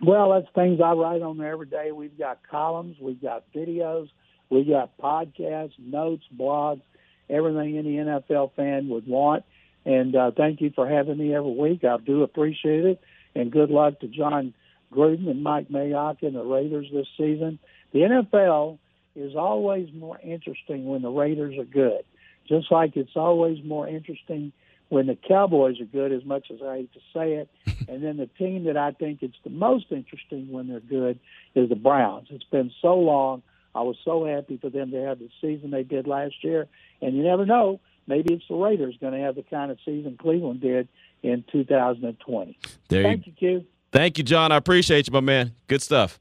Well, 0.05 0.35
that's 0.35 0.53
things 0.55 0.81
I 0.85 0.93
write 0.93 1.23
on 1.23 1.39
there 1.39 1.53
every 1.53 1.67
day. 1.67 1.91
We've 1.91 2.19
got 2.19 2.41
columns, 2.51 2.97
we've 3.01 3.23
got 3.23 3.45
videos, 3.55 4.11
we've 4.51 4.69
got 4.69 4.99
podcasts, 4.99 5.73
notes, 5.79 6.25
blogs, 6.37 6.83
everything 7.31 7.79
any 7.79 7.97
NFL 7.97 8.53
fan 8.55 8.89
would 8.91 9.07
want. 9.07 9.45
And 9.87 10.15
uh, 10.15 10.33
thank 10.37 10.61
you 10.61 10.73
for 10.75 10.87
having 10.87 11.17
me 11.17 11.35
every 11.35 11.53
week. 11.53 11.85
I 11.85 11.97
do 12.05 12.23
appreciate 12.23 12.85
it. 12.85 13.01
And 13.35 13.51
good 13.51 13.71
luck 13.71 14.01
to 14.01 14.09
Jon 14.09 14.53
Gruden 14.93 15.29
and 15.29 15.43
Mike 15.43 15.69
Mayock 15.69 16.23
and 16.23 16.35
the 16.35 16.45
Raiders 16.45 16.87
this 16.93 17.09
season. 17.17 17.59
The 17.93 18.01
NFL 18.01 18.79
is 19.17 19.35
always 19.35 19.89
more 19.95 20.19
interesting 20.23 20.87
when 20.87 21.01
the 21.01 21.11
Raiders 21.11 21.57
are 21.59 21.65
good, 21.65 22.05
just 22.47 22.71
like 22.71 22.97
it's 22.97 23.17
always 23.17 23.65
more 23.65 23.89
interesting 23.89 24.53
when 24.95 25.09
the 25.09 25.17
Cowboys 25.17 25.81
are 25.81 25.87
good, 25.87 26.13
as 26.13 26.25
much 26.25 26.53
as 26.53 26.59
I 26.65 26.77
hate 26.77 26.93
to 26.93 27.01
say 27.13 27.33
it. 27.35 27.51
and 27.89 28.03
then 28.03 28.17
the 28.17 28.29
team 28.39 28.65
that 28.65 28.77
I 28.77 28.93
think 28.93 29.23
it's 29.23 29.37
the 29.43 29.51
most 29.51 29.87
interesting 29.91 30.53
when 30.53 30.69
they're 30.69 30.79
good 30.79 31.19
is 31.57 31.69
the 31.69 31.75
Browns. 31.75 32.29
It's 32.31 32.45
been 32.45 32.71
so 32.81 32.95
long. 32.95 33.43
I 33.75 33.83
was 33.83 33.97
so 34.05 34.25
happy 34.25 34.57
for 34.57 34.71
them 34.71 34.93
to 34.93 35.03
have 35.03 35.19
the 35.19 35.29
season 35.41 35.73
they 35.73 35.83
did 35.83 36.07
last 36.07 36.37
year. 36.43 36.69
And 37.03 37.17
you 37.17 37.25
never 37.25 37.45
know, 37.45 37.81
maybe 38.07 38.35
it's 38.35 38.45
the 38.49 38.55
Raiders 38.55 38.95
going 39.01 39.15
to 39.15 39.19
have 39.19 39.35
the 39.35 39.43
kind 39.43 39.73
of 39.73 39.79
season 39.85 40.17
Cleveland 40.17 40.61
did 40.61 40.87
in 41.25 41.45
2020. 41.51 42.59
There 42.89 43.03
Thank 43.03 43.27
you, 43.27 43.33
you, 43.37 43.59
Q. 43.61 43.67
Thank 43.91 44.19
you, 44.19 44.23
John. 44.23 44.53
I 44.53 44.57
appreciate 44.57 45.09
you, 45.09 45.13
my 45.13 45.21
man. 45.21 45.57
Good 45.67 45.83
stuff. 45.83 46.21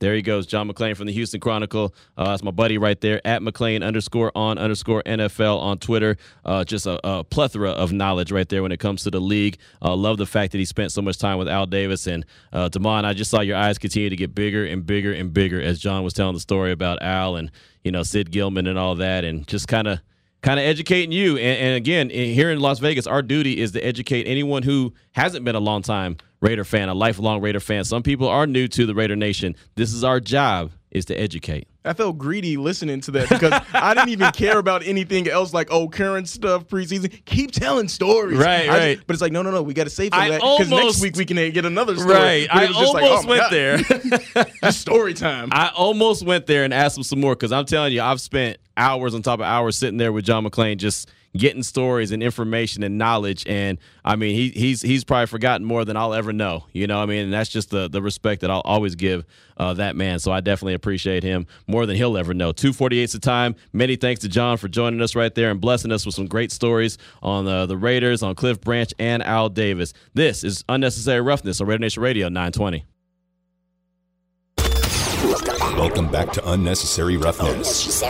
There 0.00 0.14
he 0.14 0.22
goes, 0.22 0.46
John 0.46 0.68
McClain 0.68 0.96
from 0.96 1.06
the 1.06 1.12
Houston 1.12 1.40
Chronicle. 1.40 1.94
Uh, 2.16 2.26
that's 2.26 2.42
my 2.42 2.50
buddy 2.50 2.78
right 2.78 3.00
there 3.00 3.24
at 3.26 3.42
McClain 3.42 3.84
underscore 3.84 4.32
on 4.34 4.58
underscore 4.58 5.02
NFL 5.04 5.58
on 5.60 5.78
Twitter. 5.78 6.16
Uh, 6.44 6.64
just 6.64 6.86
a, 6.86 7.00
a, 7.06 7.24
plethora 7.24 7.70
of 7.70 7.92
knowledge 7.92 8.32
right 8.32 8.48
there 8.48 8.62
when 8.62 8.72
it 8.72 8.80
comes 8.80 9.04
to 9.04 9.10
the 9.10 9.20
league. 9.20 9.58
Uh, 9.80 9.94
love 9.94 10.18
the 10.18 10.26
fact 10.26 10.52
that 10.52 10.58
he 10.58 10.64
spent 10.64 10.92
so 10.92 11.00
much 11.00 11.18
time 11.18 11.38
with 11.38 11.48
Al 11.48 11.66
Davis 11.66 12.06
and 12.06 12.26
uh, 12.52 12.68
Damon. 12.68 13.04
I 13.04 13.14
just 13.14 13.30
saw 13.30 13.40
your 13.40 13.56
eyes 13.56 13.78
continue 13.78 14.10
to 14.10 14.16
get 14.16 14.34
bigger 14.34 14.66
and 14.66 14.84
bigger 14.84 15.12
and 15.12 15.32
bigger 15.32 15.60
as 15.60 15.78
John 15.78 16.02
was 16.02 16.12
telling 16.12 16.34
the 16.34 16.40
story 16.40 16.72
about 16.72 17.02
Al 17.02 17.36
and 17.36 17.50
you 17.82 17.92
know 17.92 18.02
Sid 18.02 18.30
Gillman 18.30 18.66
and 18.66 18.78
all 18.78 18.96
that, 18.96 19.24
and 19.24 19.46
just 19.46 19.68
kind 19.68 19.86
of 19.88 20.00
kind 20.44 20.60
of 20.60 20.66
educating 20.66 21.10
you. 21.10 21.36
And, 21.38 21.58
and, 21.58 21.76
again, 21.76 22.10
here 22.10 22.50
in 22.50 22.60
Las 22.60 22.78
Vegas, 22.78 23.06
our 23.06 23.22
duty 23.22 23.60
is 23.60 23.72
to 23.72 23.80
educate 23.80 24.24
anyone 24.24 24.62
who 24.62 24.92
hasn't 25.12 25.44
been 25.44 25.54
a 25.54 25.60
long 25.60 25.82
time 25.82 26.18
Raider 26.44 26.64
fan, 26.64 26.90
a 26.90 26.94
lifelong 26.94 27.40
Raider 27.40 27.58
fan. 27.58 27.84
Some 27.84 28.02
people 28.02 28.28
are 28.28 28.46
new 28.46 28.68
to 28.68 28.84
the 28.84 28.94
Raider 28.94 29.16
Nation. 29.16 29.56
This 29.76 29.94
is 29.94 30.04
our 30.04 30.20
job 30.20 30.72
is 30.90 31.06
to 31.06 31.14
educate. 31.18 31.66
I 31.86 31.94
felt 31.94 32.18
greedy 32.18 32.58
listening 32.58 33.00
to 33.02 33.10
that 33.12 33.30
because 33.30 33.60
I 33.72 33.94
didn't 33.94 34.10
even 34.10 34.30
care 34.32 34.58
about 34.58 34.86
anything 34.86 35.26
else 35.26 35.54
like 35.54 35.68
oh 35.70 35.88
current 35.88 36.28
stuff 36.28 36.66
preseason. 36.66 37.24
Keep 37.24 37.52
telling 37.52 37.88
stories, 37.88 38.38
right? 38.38 38.68
I 38.68 38.78
right. 38.78 38.94
Just, 38.96 39.06
but 39.06 39.14
it's 39.14 39.22
like 39.22 39.32
no, 39.32 39.40
no, 39.40 39.50
no. 39.50 39.62
We 39.62 39.72
got 39.72 39.84
to 39.84 39.90
save 39.90 40.12
some 40.12 40.20
I 40.20 40.28
that 40.30 40.40
because 40.40 40.70
next 40.70 41.00
week 41.00 41.16
we 41.16 41.24
can 41.24 41.36
get 41.50 41.64
another 41.64 41.96
story. 41.96 42.14
Right. 42.14 42.48
I 42.50 42.64
it 42.64 42.68
was 42.68 42.76
just 42.76 42.94
almost 42.94 43.26
like, 43.26 43.26
oh 43.26 43.28
went 43.28 43.40
God. 43.40 43.52
there. 44.34 44.44
Just 44.62 44.80
story 44.80 45.14
time. 45.14 45.48
I 45.52 45.70
almost 45.74 46.24
went 46.24 46.46
there 46.46 46.64
and 46.64 46.72
asked 46.72 46.96
him 46.96 47.04
some 47.04 47.20
more 47.20 47.34
because 47.34 47.52
I'm 47.52 47.64
telling 47.66 47.92
you, 47.92 48.02
I've 48.02 48.20
spent 48.20 48.58
hours 48.76 49.14
on 49.14 49.22
top 49.22 49.40
of 49.40 49.46
hours 49.46 49.78
sitting 49.78 49.98
there 49.98 50.12
with 50.12 50.24
John 50.24 50.44
McClain 50.44 50.76
just 50.76 51.10
getting 51.36 51.62
stories 51.62 52.12
and 52.12 52.22
information 52.22 52.82
and 52.82 52.96
knowledge. 52.96 53.44
And 53.46 53.78
I 54.04 54.16
mean, 54.16 54.34
he, 54.34 54.50
he's 54.50 54.82
he's 54.82 55.04
probably 55.04 55.26
forgotten 55.26 55.66
more 55.66 55.84
than 55.84 55.96
I'll 55.96 56.14
ever 56.14 56.32
know. 56.32 56.66
You 56.72 56.86
know, 56.86 57.00
I 57.00 57.06
mean, 57.06 57.24
and 57.24 57.32
that's 57.32 57.50
just 57.50 57.70
the 57.70 57.88
the 57.88 58.00
respect 58.00 58.40
that 58.42 58.50
I'll 58.50 58.62
always 58.64 58.94
give 58.94 59.24
uh, 59.56 59.74
that 59.74 59.96
man. 59.96 60.18
So 60.18 60.32
I 60.32 60.40
definitely 60.40 60.74
appreciate 60.74 61.22
him 61.22 61.46
more 61.66 61.86
than 61.86 61.96
he'll 61.96 62.16
ever 62.16 62.34
know. 62.34 62.52
Two 62.52 62.72
forty 62.72 63.00
eight's 63.00 63.12
the 63.12 63.18
time. 63.18 63.56
Many 63.72 63.96
thanks 63.96 64.20
to 64.22 64.28
John 64.28 64.56
for 64.56 64.68
joining 64.68 65.02
us 65.02 65.14
right 65.14 65.34
there 65.34 65.50
and 65.50 65.60
blessing 65.60 65.92
us 65.92 66.06
with 66.06 66.14
some 66.14 66.26
great 66.26 66.52
stories 66.52 66.98
on 67.22 67.46
uh, 67.46 67.66
the 67.66 67.76
Raiders, 67.76 68.22
on 68.22 68.34
Cliff 68.34 68.60
Branch 68.60 68.92
and 68.98 69.22
Al 69.22 69.48
Davis. 69.48 69.92
This 70.14 70.44
is 70.44 70.64
unnecessary 70.68 71.20
roughness 71.20 71.60
on 71.60 71.66
Raider 71.66 71.80
Nation 71.80 72.02
Radio 72.02 72.28
nine 72.28 72.52
twenty. 72.52 72.84
Welcome 75.76 76.08
back 76.08 76.30
to 76.34 76.50
Unnecessary 76.52 77.16
Roughness. 77.16 78.00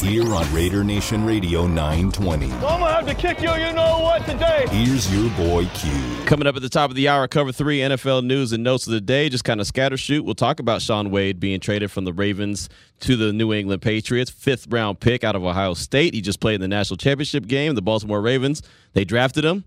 Here 0.00 0.34
on 0.34 0.54
Raider 0.54 0.82
Nation 0.82 1.26
Radio 1.26 1.66
920. 1.66 2.50
I'm 2.50 2.60
gonna 2.60 2.92
have 2.92 3.06
to 3.06 3.14
kick 3.14 3.42
you, 3.42 3.52
you 3.52 3.74
know 3.74 4.00
what, 4.00 4.24
today. 4.24 4.64
Here's 4.70 5.14
your 5.14 5.30
boy 5.36 5.66
Q. 5.74 5.90
Coming 6.24 6.46
up 6.46 6.56
at 6.56 6.62
the 6.62 6.70
top 6.70 6.88
of 6.88 6.96
the 6.96 7.08
hour, 7.08 7.28
cover 7.28 7.52
three 7.52 7.80
NFL 7.80 8.24
news 8.24 8.52
and 8.52 8.64
notes 8.64 8.86
of 8.86 8.94
the 8.94 9.02
day. 9.02 9.28
Just 9.28 9.44
kind 9.44 9.60
of 9.60 9.66
scatter 9.66 9.98
shoot. 9.98 10.24
We'll 10.24 10.34
talk 10.34 10.60
about 10.60 10.80
Shaun 10.80 11.10
Wade 11.10 11.38
being 11.38 11.60
traded 11.60 11.90
from 11.90 12.06
the 12.06 12.12
Ravens 12.14 12.70
to 13.00 13.16
the 13.16 13.34
New 13.34 13.52
England 13.52 13.82
Patriots, 13.82 14.30
fifth 14.30 14.66
round 14.70 14.98
pick 14.98 15.24
out 15.24 15.36
of 15.36 15.44
Ohio 15.44 15.74
State. 15.74 16.14
He 16.14 16.22
just 16.22 16.40
played 16.40 16.54
in 16.54 16.62
the 16.62 16.68
national 16.68 16.96
championship 16.96 17.46
game. 17.46 17.74
The 17.74 17.82
Baltimore 17.82 18.22
Ravens 18.22 18.62
they 18.94 19.04
drafted 19.04 19.44
him, 19.44 19.64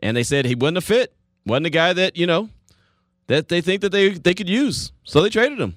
and 0.00 0.16
they 0.16 0.24
said 0.24 0.44
he 0.44 0.56
wasn't 0.56 0.78
a 0.78 0.82
fit, 0.82 1.14
wasn't 1.46 1.66
a 1.66 1.70
guy 1.70 1.92
that 1.92 2.16
you 2.16 2.26
know 2.26 2.48
that 3.28 3.48
they 3.48 3.60
think 3.60 3.80
that 3.82 3.92
they 3.92 4.08
they 4.08 4.34
could 4.34 4.48
use. 4.48 4.90
So 5.04 5.22
they 5.22 5.28
traded 5.28 5.60
him. 5.60 5.76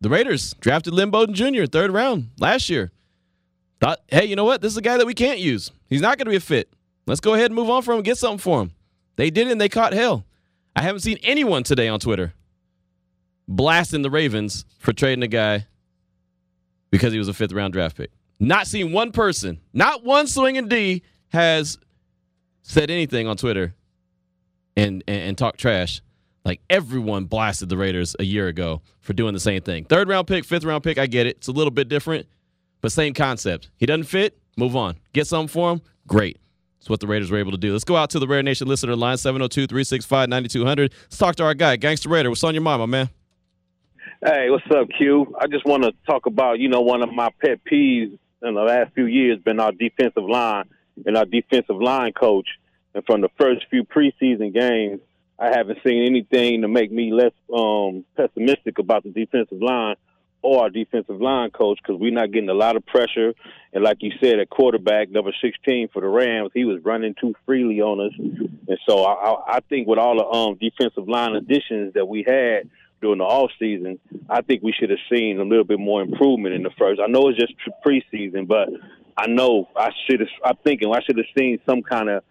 The 0.00 0.08
Raiders 0.08 0.54
drafted 0.60 0.94
Lynn 0.94 1.10
Bowden 1.10 1.34
Jr. 1.34 1.66
third 1.66 1.90
round 1.90 2.30
last 2.38 2.68
year. 2.70 2.90
Thought, 3.80 4.00
hey, 4.08 4.26
you 4.26 4.36
know 4.36 4.44
what? 4.44 4.60
This 4.60 4.72
is 4.72 4.78
a 4.78 4.82
guy 4.82 4.96
that 4.96 5.06
we 5.06 5.14
can't 5.14 5.38
use. 5.38 5.70
He's 5.88 6.00
not 6.00 6.18
going 6.18 6.26
to 6.26 6.30
be 6.30 6.36
a 6.36 6.40
fit. 6.40 6.72
Let's 7.06 7.20
go 7.20 7.34
ahead 7.34 7.46
and 7.46 7.54
move 7.54 7.70
on 7.70 7.82
from 7.82 7.98
him 7.98 8.02
get 8.02 8.18
something 8.18 8.38
for 8.38 8.60
him. 8.62 8.72
They 9.16 9.30
did 9.30 9.48
it 9.48 9.52
and 9.52 9.60
they 9.60 9.68
caught 9.68 9.92
hell. 9.92 10.24
I 10.76 10.82
haven't 10.82 11.00
seen 11.00 11.18
anyone 11.22 11.62
today 11.62 11.88
on 11.88 12.00
Twitter 12.00 12.34
blasting 13.48 14.02
the 14.02 14.10
Ravens 14.10 14.64
for 14.78 14.92
trading 14.92 15.22
a 15.24 15.28
guy 15.28 15.66
because 16.90 17.12
he 17.12 17.18
was 17.18 17.28
a 17.28 17.34
fifth 17.34 17.52
round 17.52 17.72
draft 17.72 17.96
pick. 17.96 18.10
Not 18.38 18.66
seen 18.66 18.92
one 18.92 19.12
person, 19.12 19.60
not 19.72 20.04
one 20.04 20.26
swinging 20.26 20.68
D 20.68 21.02
has 21.28 21.78
said 22.62 22.90
anything 22.90 23.26
on 23.26 23.36
Twitter 23.36 23.74
and, 24.76 25.02
and, 25.06 25.22
and 25.22 25.38
talked 25.38 25.58
trash. 25.58 26.00
Like 26.44 26.60
everyone 26.70 27.24
blasted 27.24 27.68
the 27.68 27.76
Raiders 27.76 28.16
a 28.18 28.24
year 28.24 28.48
ago 28.48 28.82
for 29.00 29.12
doing 29.12 29.34
the 29.34 29.40
same 29.40 29.62
thing. 29.62 29.84
Third 29.84 30.08
round 30.08 30.26
pick, 30.26 30.44
fifth 30.44 30.64
round 30.64 30.82
pick, 30.82 30.98
I 30.98 31.06
get 31.06 31.26
it. 31.26 31.36
It's 31.36 31.48
a 31.48 31.52
little 31.52 31.70
bit 31.70 31.88
different, 31.88 32.26
but 32.80 32.92
same 32.92 33.14
concept. 33.14 33.70
He 33.76 33.86
doesn't 33.86 34.04
fit, 34.04 34.38
move 34.56 34.74
on. 34.74 34.96
Get 35.12 35.26
something 35.26 35.48
for 35.48 35.72
him, 35.72 35.82
great. 36.06 36.38
It's 36.78 36.88
what 36.88 37.00
the 37.00 37.06
Raiders 37.06 37.30
were 37.30 37.38
able 37.38 37.52
to 37.52 37.58
do. 37.58 37.72
Let's 37.72 37.84
go 37.84 37.94
out 37.94 38.08
to 38.10 38.18
the 38.18 38.26
Raider 38.26 38.42
Nation 38.42 38.66
listener 38.66 38.96
line 38.96 39.18
702 39.18 39.66
365 39.66 40.30
9200. 40.30 40.92
Let's 41.02 41.18
talk 41.18 41.36
to 41.36 41.44
our 41.44 41.52
guy, 41.52 41.76
Gangster 41.76 42.08
Raider. 42.08 42.30
What's 42.30 42.42
on 42.42 42.54
your 42.54 42.62
mind, 42.62 42.80
my 42.80 42.86
man? 42.86 43.10
Hey, 44.24 44.48
what's 44.48 44.64
up, 44.74 44.88
Q? 44.96 45.34
I 45.38 45.46
just 45.46 45.66
want 45.66 45.82
to 45.82 45.92
talk 46.06 46.26
about, 46.26 46.58
you 46.58 46.68
know, 46.68 46.80
one 46.80 47.02
of 47.02 47.12
my 47.12 47.30
pet 47.42 47.60
peeves 47.70 48.18
in 48.42 48.54
the 48.54 48.62
last 48.62 48.94
few 48.94 49.06
years 49.06 49.38
been 49.38 49.60
our 49.60 49.72
defensive 49.72 50.24
line 50.24 50.64
and 51.04 51.16
our 51.16 51.26
defensive 51.26 51.76
line 51.76 52.12
coach. 52.12 52.48
And 52.94 53.04
from 53.04 53.20
the 53.20 53.28
first 53.38 53.66
few 53.70 53.84
preseason 53.84 54.52
games, 54.52 55.00
I 55.40 55.56
haven't 55.56 55.78
seen 55.86 56.04
anything 56.04 56.62
to 56.62 56.68
make 56.68 56.92
me 56.92 57.12
less 57.12 57.32
um, 57.54 58.04
pessimistic 58.16 58.78
about 58.78 59.04
the 59.04 59.10
defensive 59.10 59.62
line 59.62 59.96
or 60.42 60.62
our 60.62 60.70
defensive 60.70 61.20
line 61.20 61.50
coach 61.50 61.78
because 61.82 62.00
we're 62.00 62.12
not 62.12 62.30
getting 62.30 62.48
a 62.48 62.54
lot 62.54 62.76
of 62.76 62.84
pressure. 62.86 63.34
And 63.72 63.84
like 63.84 63.98
you 64.00 64.12
said, 64.22 64.38
at 64.38 64.50
quarterback, 64.50 65.10
number 65.10 65.32
16 65.42 65.88
for 65.92 66.00
the 66.02 66.08
Rams, 66.08 66.50
he 66.54 66.64
was 66.64 66.82
running 66.82 67.14
too 67.20 67.34
freely 67.46 67.80
on 67.80 68.00
us. 68.00 68.12
And 68.18 68.78
so 68.88 69.04
I, 69.04 69.56
I 69.56 69.60
think 69.68 69.86
with 69.86 69.98
all 69.98 70.16
the 70.16 70.26
um, 70.26 70.58
defensive 70.60 71.08
line 71.08 71.34
additions 71.34 71.94
that 71.94 72.06
we 72.06 72.24
had 72.26 72.70
during 73.00 73.18
the 73.18 73.24
off 73.24 73.50
season, 73.58 73.98
I 74.28 74.42
think 74.42 74.62
we 74.62 74.72
should 74.78 74.90
have 74.90 74.98
seen 75.12 75.40
a 75.40 75.44
little 75.44 75.64
bit 75.64 75.78
more 75.78 76.02
improvement 76.02 76.54
in 76.54 76.62
the 76.62 76.70
first. 76.78 77.00
I 77.00 77.06
know 77.06 77.28
it's 77.28 77.38
just 77.38 77.54
preseason, 77.84 78.46
but 78.46 78.68
I 79.20 79.26
know 79.26 79.68
I 79.76 79.90
should 80.06 80.20
have. 80.20 80.28
I'm 80.42 80.56
thinking 80.64 80.90
I 80.94 81.00
should 81.02 81.18
have 81.18 81.26
seen 81.36 81.58
some 81.66 81.82
kind 81.82 82.08
of 82.08 82.22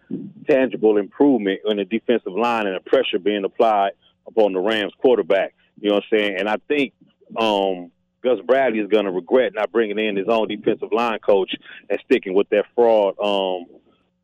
tangible 0.50 0.98
improvement 0.98 1.60
in 1.66 1.78
the 1.78 1.86
defensive 1.86 2.34
line 2.34 2.66
and 2.66 2.76
the 2.76 2.90
pressure 2.90 3.20
being 3.20 3.44
applied 3.46 3.92
upon 4.26 4.54
the 4.54 4.60
Rams 4.60 4.94
quarterback. 4.98 5.54
You 5.80 5.90
know 5.90 5.96
what 5.96 6.06
I'm 6.12 6.18
saying? 6.18 6.38
And 6.40 6.50
I 6.50 6.56
think 6.68 6.94
um, 7.40 7.92
Gus 8.24 8.40
Bradley 8.44 8.80
is 8.80 8.90
going 8.90 9.06
to 9.06 9.12
regret 9.12 9.54
not 9.54 9.72
bringing 9.72 10.00
in 10.00 10.16
his 10.16 10.26
own 10.28 10.48
defensive 10.48 10.92
line 10.92 11.20
coach 11.20 11.54
and 11.92 12.00
sticking 12.06 12.34
with 12.34 12.50
that 12.50 12.66
fraud, 12.74 13.14
um, 13.20 13.68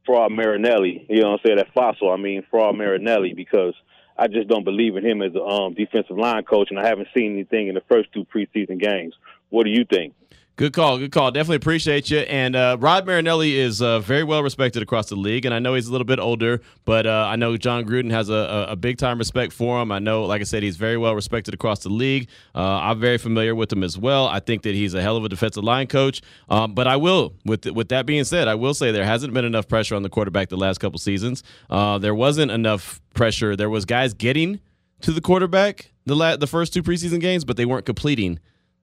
fraud 0.03 0.31
Marinelli. 0.31 1.05
You 1.07 1.21
know 1.21 1.31
what 1.31 1.41
I'm 1.41 1.45
saying? 1.45 1.57
That 1.57 1.73
fossil. 1.75 2.09
I 2.09 2.17
mean, 2.17 2.43
fraud 2.49 2.75
Marinelli 2.75 3.35
because 3.35 3.75
I 4.17 4.27
just 4.27 4.47
don't 4.47 4.63
believe 4.63 4.97
in 4.97 5.05
him 5.05 5.21
as 5.21 5.35
a 5.35 5.43
um, 5.43 5.75
defensive 5.75 6.17
line 6.17 6.43
coach, 6.45 6.69
and 6.71 6.79
I 6.79 6.87
haven't 6.87 7.09
seen 7.15 7.33
anything 7.33 7.67
in 7.67 7.75
the 7.75 7.83
first 7.87 8.11
two 8.11 8.25
preseason 8.25 8.79
games. 8.79 9.13
What 9.49 9.65
do 9.65 9.69
you 9.69 9.85
think? 9.85 10.15
Good 10.57 10.71
call. 10.71 10.97
Good 10.97 11.11
call. 11.11 11.31
Definitely 11.31 11.57
appreciate 11.57 12.09
you. 12.09 12.19
And 12.19 12.55
uh, 12.55 12.77
Rod 12.79 13.05
Marinelli 13.05 13.59
is 13.59 13.81
uh, 13.81 13.99
very 13.99 14.23
well 14.23 14.41
respected 14.41 14.81
across 14.81 15.09
the 15.09 15.17
league. 15.17 15.43
And 15.43 15.53
I 15.53 15.59
know 15.59 15.73
he's 15.73 15.87
a 15.87 15.91
little 15.91 16.05
bit 16.05 16.17
older, 16.17 16.61
but 16.85 17.05
uh, 17.05 17.27
I 17.29 17.35
know 17.35 17.57
Jon 17.57 17.83
Gruden 17.83 18.09
has 18.11 18.29
a, 18.29 18.67
a, 18.69 18.75
big 18.77 18.97
time 18.97 19.17
respect 19.17 19.51
for 19.51 19.81
him. 19.81 19.91
I 19.91 19.99
know, 19.99 20.23
like 20.23 20.39
I 20.39 20.45
said, 20.45 20.63
he's 20.63 20.77
very 20.77 20.95
well 20.95 21.13
respected 21.13 21.53
across 21.53 21.79
the 21.79 21.89
league. 21.89 22.29
Uh, 22.53 22.61
I'm 22.61 23.01
very 23.01 23.17
familiar 23.17 23.53
with 23.53 23.69
him 23.69 23.83
as 23.83 23.97
well. 23.97 24.29
I 24.29 24.39
think 24.39 24.61
that 24.61 24.73
he's 24.73 24.93
a 24.93 25.01
hell 25.01 25.17
of 25.17 25.25
a 25.25 25.29
defensive 25.29 25.61
line 25.65 25.87
coach. 25.87 26.21
Um, 26.47 26.73
but 26.73 26.87
I 26.87 26.95
will, 26.95 27.33
with 27.43 27.65
with 27.65 27.89
that 27.89 28.05
being 28.05 28.23
said, 28.23 28.47
I 28.47 28.55
will 28.55 28.73
say 28.73 28.93
there 28.93 29.03
hasn't 29.03 29.33
been 29.33 29.45
enough 29.45 29.67
pressure 29.67 29.95
on 29.95 30.03
the 30.03 30.09
quarterback 30.09 30.47
the 30.47 30.55
last 30.55 30.77
couple 30.77 30.99
seasons. 30.99 31.43
Uh, 31.69 31.97
there 31.97 32.15
wasn't 32.15 32.49
enough 32.51 33.01
pressure. 33.13 33.57
There 33.57 33.69
was 33.69 33.83
guys 33.83 34.13
getting 34.13 34.61
to 35.01 35.11
the 35.11 35.21
quarterback 35.21 35.91
the 36.05 36.15
la- 36.15 36.37
the 36.37 36.47
first 36.47 36.73
two 36.73 36.81
preseason 36.81 37.19
games, 37.19 37.43
but 37.43 37.57
they 37.57 37.65
weren't 37.65 37.85
completing 37.85 38.39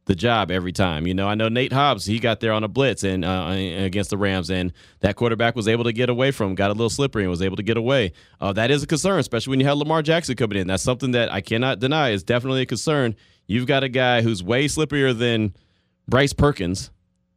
the 0.06 0.14
job 0.14 0.50
every 0.50 0.72
time. 0.72 1.06
You 1.06 1.14
know, 1.14 1.28
I 1.28 1.34
know 1.34 1.48
Nate 1.48 1.72
Hobbs, 1.72 2.04
he 2.06 2.18
got 2.18 2.40
there 2.40 2.52
on 2.52 2.64
a 2.64 2.68
blitz 2.68 3.04
and 3.04 3.24
uh, 3.24 3.54
against 3.54 4.10
the 4.10 4.16
Rams, 4.16 4.50
and 4.50 4.72
that 5.00 5.16
quarterback 5.16 5.54
was 5.54 5.68
able 5.68 5.84
to 5.84 5.92
get 5.92 6.08
away 6.08 6.30
from, 6.32 6.54
got 6.54 6.70
a 6.70 6.74
little 6.74 6.90
slippery 6.90 7.22
and 7.22 7.30
was 7.30 7.42
able 7.42 7.56
to 7.56 7.62
get 7.62 7.76
away. 7.76 8.12
Uh, 8.40 8.52
that 8.52 8.70
is 8.70 8.82
a 8.82 8.86
concern, 8.86 9.20
especially 9.20 9.50
when 9.50 9.60
you 9.60 9.66
have 9.66 9.78
Lamar 9.78 10.02
Jackson 10.02 10.34
coming 10.34 10.58
in. 10.58 10.66
That's 10.66 10.82
something 10.82 11.12
that 11.12 11.32
I 11.32 11.40
cannot 11.40 11.78
deny 11.78 12.10
is 12.10 12.22
definitely 12.22 12.62
a 12.62 12.66
concern. 12.66 13.14
You've 13.46 13.66
got 13.66 13.84
a 13.84 13.88
guy 13.88 14.22
who's 14.22 14.42
way 14.42 14.66
slipperier 14.66 15.16
than 15.16 15.54
Bryce 16.08 16.32
Perkins 16.32 16.90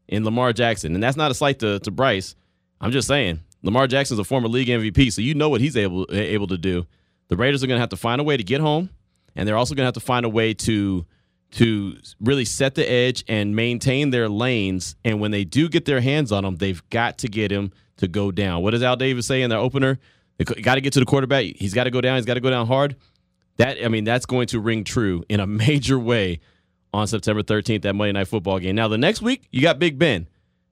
in 0.08 0.24
Lamar 0.24 0.54
Jackson, 0.54 0.96
and 0.96 1.04
that's 1.04 1.18
not 1.18 1.32
a 1.32 1.36
slight 1.36 1.60
to, 1.60 1.80
to 1.80 1.92
Bryce. 1.92 2.36
I'm 2.82 2.92
just 2.92 3.08
saying, 3.08 3.42
Lamar 3.62 3.88
Jackson's 3.88 4.20
a 4.20 4.24
former 4.24 4.48
league 4.48 4.68
MVP, 4.68 5.12
so 5.12 5.22
you 5.22 5.36
know 5.36 5.50
what 5.50 5.62
he's 5.62 5.78
able 5.78 6.06
able 6.12 6.48
to 6.48 6.58
do. 6.58 6.86
The 7.28 7.38
Raiders 7.38 7.64
are 7.64 7.68
going 7.68 7.78
to 7.78 7.82
have 7.82 7.90
to 7.90 7.98
find 7.98 8.22
a 8.22 8.24
way 8.24 8.38
to 8.38 8.44
get 8.44 8.62
home, 8.62 8.90
and 9.36 9.48
they're 9.48 9.58
also 9.58 9.76
going 9.76 9.84
to 9.84 9.88
have 9.88 9.96
to 9.96 10.00
find 10.00 10.26
a 10.26 10.30
way 10.30 10.54
to 10.54 11.06
to 11.52 11.98
really 12.20 12.46
set 12.46 12.76
the 12.76 12.90
edge 12.90 13.24
and 13.28 13.56
maintain 13.56 14.10
their 14.10 14.28
lanes. 14.28 14.96
And 15.06 15.20
when 15.20 15.32
they 15.32 15.44
do 15.44 15.70
get 15.70 15.86
their 15.86 16.02
hands 16.02 16.32
on 16.32 16.44
him, 16.44 16.58
they've 16.58 16.88
got 16.90 17.18
to 17.20 17.28
get 17.28 17.52
him 17.52 17.72
to 17.98 18.08
go 18.08 18.32
down. 18.32 18.62
What 18.62 18.72
does 18.72 18.84
Al 18.84 18.98
Davis 18.98 19.26
say 19.28 19.42
in 19.42 19.50
their 19.50 19.60
opener? 19.60 20.00
Got 20.62 20.76
to 20.76 20.82
get 20.82 20.94
to 20.94 21.00
the 21.00 21.06
quarterback. 21.06 21.46
He's 21.56 21.74
got 21.74 21.86
to 21.86 21.92
go 21.92 22.02
down. 22.02 22.18
He's 22.18 22.26
got 22.26 22.34
to 22.34 22.42
go 22.42 22.50
down 22.50 22.68
hard. 22.68 22.98
That 23.58 23.78
I 23.84 23.88
mean, 23.88 24.04
that's 24.04 24.26
going 24.26 24.48
to 24.48 24.60
ring 24.60 24.84
true 24.84 25.24
in 25.30 25.40
a 25.40 25.48
major 25.48 25.98
way 25.98 26.42
on 26.94 27.08
September 27.08 27.44
13th, 27.44 27.84
that 27.84 27.94
Monday 27.94 28.14
Night 28.14 28.28
Football 28.28 28.60
game. 28.60 28.76
Now, 28.76 28.88
the 28.88 28.98
next 28.98 29.22
week, 29.22 29.48
you 29.52 29.62
got 29.62 29.80
Big 29.80 30.00
Ben. 30.00 30.28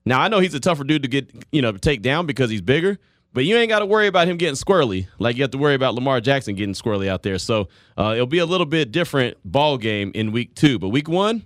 Now, 0.06 0.22
I 0.22 0.28
know 0.28 0.40
he's 0.40 0.54
a 0.54 0.60
tougher 0.60 0.84
dude 0.84 1.04
to 1.04 1.10
get, 1.10 1.30
you 1.52 1.62
know, 1.62 1.74
take 1.74 2.02
down 2.02 2.26
because 2.26 2.50
he's 2.50 2.62
bigger, 2.62 3.00
but 3.34 3.46
you 3.46 3.58
ain't 3.58 3.70
got 3.70 3.80
to 3.80 3.86
worry 3.86 4.08
about 4.08 4.28
him 4.28 4.38
getting 4.38 4.56
squirrely 4.56 5.08
like 5.20 5.36
you 5.36 5.44
have 5.44 5.52
to 5.52 5.58
worry 5.58 5.76
about 5.76 5.96
Lamar 5.96 6.22
Jackson 6.22 6.56
getting 6.56 6.76
squirrely 6.76 7.08
out 7.08 7.24
there. 7.24 7.38
So 7.38 7.68
uh, 7.98 8.14
it'll 8.14 8.28
be 8.28 8.40
a 8.40 8.46
little 8.46 8.66
bit 8.66 8.92
different 8.92 9.38
ball 9.44 9.78
game 9.78 10.12
in 10.14 10.32
week 10.32 10.56
two. 10.56 10.80
But 10.80 10.90
week 10.90 11.10
one, 11.10 11.44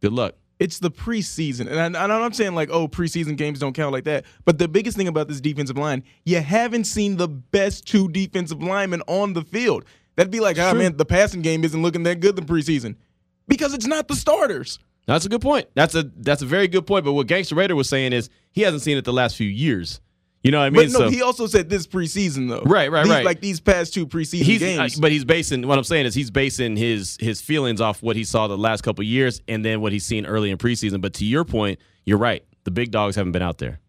good 0.00 0.12
luck. 0.12 0.34
It's 0.58 0.80
the 0.80 0.90
preseason. 0.90 1.70
And 1.70 1.96
I, 1.96 2.04
I'm 2.04 2.32
saying 2.32 2.54
like, 2.54 2.70
oh, 2.70 2.88
preseason 2.88 3.36
games 3.36 3.60
don't 3.60 3.74
count 3.74 3.92
like 3.92 4.04
that. 4.04 4.24
But 4.44 4.58
the 4.58 4.66
biggest 4.66 4.96
thing 4.96 5.06
about 5.06 5.28
this 5.28 5.40
defensive 5.40 5.78
line, 5.78 6.02
you 6.24 6.40
haven't 6.40 6.84
seen 6.84 7.16
the 7.16 7.28
best 7.28 7.86
two 7.86 8.08
defensive 8.08 8.60
linemen 8.62 9.02
on 9.06 9.34
the 9.34 9.42
field. 9.42 9.84
That'd 10.16 10.32
be 10.32 10.40
like, 10.40 10.58
ah, 10.58 10.74
man, 10.74 10.96
the 10.96 11.04
passing 11.04 11.42
game 11.42 11.62
isn't 11.62 11.80
looking 11.80 12.02
that 12.02 12.18
good 12.18 12.34
the 12.34 12.42
preseason 12.42 12.96
because 13.46 13.72
it's 13.72 13.86
not 13.86 14.08
the 14.08 14.16
starters. 14.16 14.80
That's 15.06 15.24
a 15.24 15.28
good 15.28 15.40
point. 15.40 15.68
That's 15.74 15.94
a 15.94 16.02
that's 16.16 16.42
a 16.42 16.46
very 16.46 16.68
good 16.68 16.86
point. 16.86 17.04
But 17.04 17.12
what 17.12 17.28
Gangster 17.28 17.54
Raider 17.54 17.76
was 17.76 17.88
saying 17.88 18.12
is 18.12 18.28
he 18.50 18.62
hasn't 18.62 18.82
seen 18.82 18.98
it 18.98 19.04
the 19.04 19.12
last 19.12 19.36
few 19.36 19.48
years. 19.48 20.00
You 20.42 20.52
know 20.52 20.58
what 20.58 20.66
I 20.66 20.70
mean? 20.70 20.92
But 20.92 20.92
no, 20.92 20.98
so, 21.06 21.10
he 21.10 21.22
also 21.22 21.46
said 21.46 21.68
this 21.68 21.86
preseason 21.86 22.48
though. 22.48 22.62
Right, 22.62 22.90
right, 22.90 23.02
these, 23.04 23.12
right. 23.12 23.24
Like 23.24 23.40
these 23.40 23.60
past 23.60 23.92
two 23.92 24.06
preseason 24.06 24.42
he's, 24.42 24.60
games. 24.60 25.00
but 25.00 25.10
he's 25.10 25.24
basing 25.24 25.66
what 25.66 25.78
I'm 25.78 25.84
saying 25.84 26.06
is 26.06 26.14
he's 26.14 26.30
basing 26.30 26.76
his 26.76 27.16
his 27.20 27.40
feelings 27.40 27.80
off 27.80 28.02
what 28.02 28.14
he 28.14 28.24
saw 28.24 28.46
the 28.46 28.56
last 28.56 28.82
couple 28.82 29.02
years 29.04 29.42
and 29.48 29.64
then 29.64 29.80
what 29.80 29.92
he's 29.92 30.06
seen 30.06 30.26
early 30.26 30.50
in 30.50 30.58
preseason. 30.58 31.00
But 31.00 31.14
to 31.14 31.24
your 31.24 31.44
point, 31.44 31.80
you're 32.04 32.18
right. 32.18 32.44
The 32.64 32.70
big 32.70 32.90
dogs 32.90 33.16
haven't 33.16 33.32
been 33.32 33.42
out 33.42 33.58
there, 33.58 33.80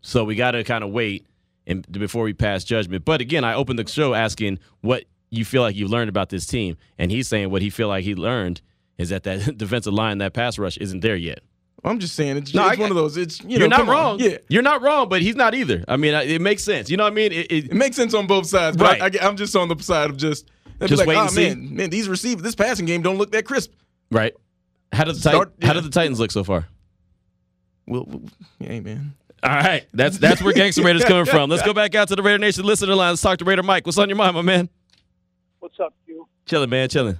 so 0.00 0.24
we 0.24 0.34
got 0.34 0.52
to 0.52 0.62
kind 0.62 0.84
of 0.84 0.90
wait 0.90 1.26
and 1.66 1.90
before 1.90 2.24
we 2.24 2.32
pass 2.32 2.62
judgment. 2.62 3.04
But 3.04 3.20
again, 3.20 3.44
I 3.44 3.54
opened 3.54 3.78
the 3.78 3.88
show 3.88 4.14
asking 4.14 4.58
what 4.80 5.04
you 5.30 5.44
feel 5.44 5.62
like 5.62 5.76
you've 5.76 5.90
learned 5.90 6.08
about 6.08 6.30
this 6.30 6.46
team, 6.46 6.76
and 6.96 7.10
he's 7.10 7.28
saying 7.28 7.50
what 7.50 7.62
he 7.62 7.70
feel 7.70 7.88
like 7.88 8.04
he 8.04 8.14
learned 8.14 8.60
is 8.98 9.08
that 9.10 9.24
that 9.24 9.56
defensive 9.58 9.92
line, 9.92 10.18
that 10.18 10.32
pass 10.32 10.58
rush, 10.58 10.76
isn't 10.78 11.00
there 11.00 11.16
yet. 11.16 11.40
I'm 11.84 11.98
just 12.00 12.14
saying 12.16 12.36
it's, 12.36 12.52
no, 12.52 12.66
it's 12.68 12.78
I, 12.78 12.80
one 12.80 12.90
of 12.90 12.96
those. 12.96 13.16
It's 13.16 13.40
you 13.44 13.64
are 13.64 13.68
not 13.68 13.86
wrong. 13.86 14.14
On. 14.14 14.18
Yeah, 14.18 14.38
you're 14.48 14.62
not 14.62 14.82
wrong, 14.82 15.08
but 15.08 15.22
he's 15.22 15.36
not 15.36 15.54
either. 15.54 15.84
I 15.86 15.96
mean, 15.96 16.12
it 16.14 16.40
makes 16.40 16.64
sense. 16.64 16.90
You 16.90 16.96
know 16.96 17.04
what 17.04 17.12
I 17.12 17.16
mean? 17.16 17.32
It, 17.32 17.52
it, 17.52 17.64
it 17.66 17.74
makes 17.74 17.96
sense 17.96 18.14
on 18.14 18.26
both 18.26 18.46
sides. 18.46 18.76
But 18.76 19.00
right. 19.00 19.22
I, 19.22 19.26
am 19.26 19.36
just 19.36 19.54
on 19.54 19.68
the 19.68 19.80
side 19.82 20.10
of 20.10 20.16
just 20.16 20.50
just 20.80 20.98
like, 20.98 21.08
wait 21.08 21.16
oh, 21.16 21.26
and 21.26 21.34
man, 21.36 21.54
see. 21.68 21.74
Man, 21.74 21.90
these 21.90 22.08
receivers, 22.08 22.42
this 22.42 22.54
passing 22.54 22.86
game 22.86 23.02
don't 23.02 23.16
look 23.16 23.30
that 23.32 23.44
crisp. 23.44 23.72
Right. 24.10 24.34
How 24.92 25.04
do 25.04 25.12
the 25.12 25.20
Start, 25.20 25.52
yeah. 25.58 25.66
How 25.68 25.72
do 25.74 25.80
the 25.80 25.90
Titans 25.90 26.18
look 26.18 26.30
so 26.30 26.42
far? 26.42 26.66
Well, 27.86 28.04
well 28.06 28.22
hey 28.58 28.80
man. 28.80 29.14
All 29.42 29.50
right, 29.50 29.86
that's 29.94 30.18
that's 30.18 30.42
where 30.42 30.52
Gangster 30.52 30.82
Raiders 30.82 31.04
coming 31.06 31.26
from. 31.26 31.48
Let's 31.48 31.62
go 31.62 31.72
back 31.72 31.94
out 31.94 32.08
to 32.08 32.16
the 32.16 32.22
Raider 32.22 32.38
Nation 32.38 32.64
listener 32.64 32.94
line. 32.94 33.10
Let's 33.10 33.22
talk 33.22 33.38
to 33.38 33.44
Raider 33.44 33.62
Mike. 33.62 33.86
What's 33.86 33.98
on 33.98 34.08
your 34.08 34.16
mind, 34.16 34.34
my 34.34 34.42
man? 34.42 34.68
What's 35.60 35.78
up, 35.78 35.94
you? 36.06 36.26
Chilling, 36.46 36.70
man, 36.70 36.88
chilling. 36.88 37.18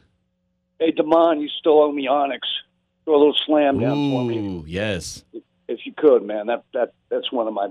Hey, 0.80 0.90
Damon, 0.90 1.40
you 1.40 1.48
still 1.48 1.80
owe 1.80 1.92
me 1.92 2.08
Onyx 2.08 2.46
throw 3.08 3.16
a 3.16 3.18
little 3.18 3.36
slam 3.46 3.80
down 3.80 3.96
Ooh, 3.96 4.10
for 4.10 4.24
me. 4.24 4.64
yes. 4.66 5.24
If 5.66 5.80
you 5.84 5.92
could, 5.96 6.22
man, 6.22 6.46
that 6.46 6.64
that 6.74 6.92
that's 7.10 7.32
one 7.32 7.46
of 7.46 7.54
my 7.54 7.68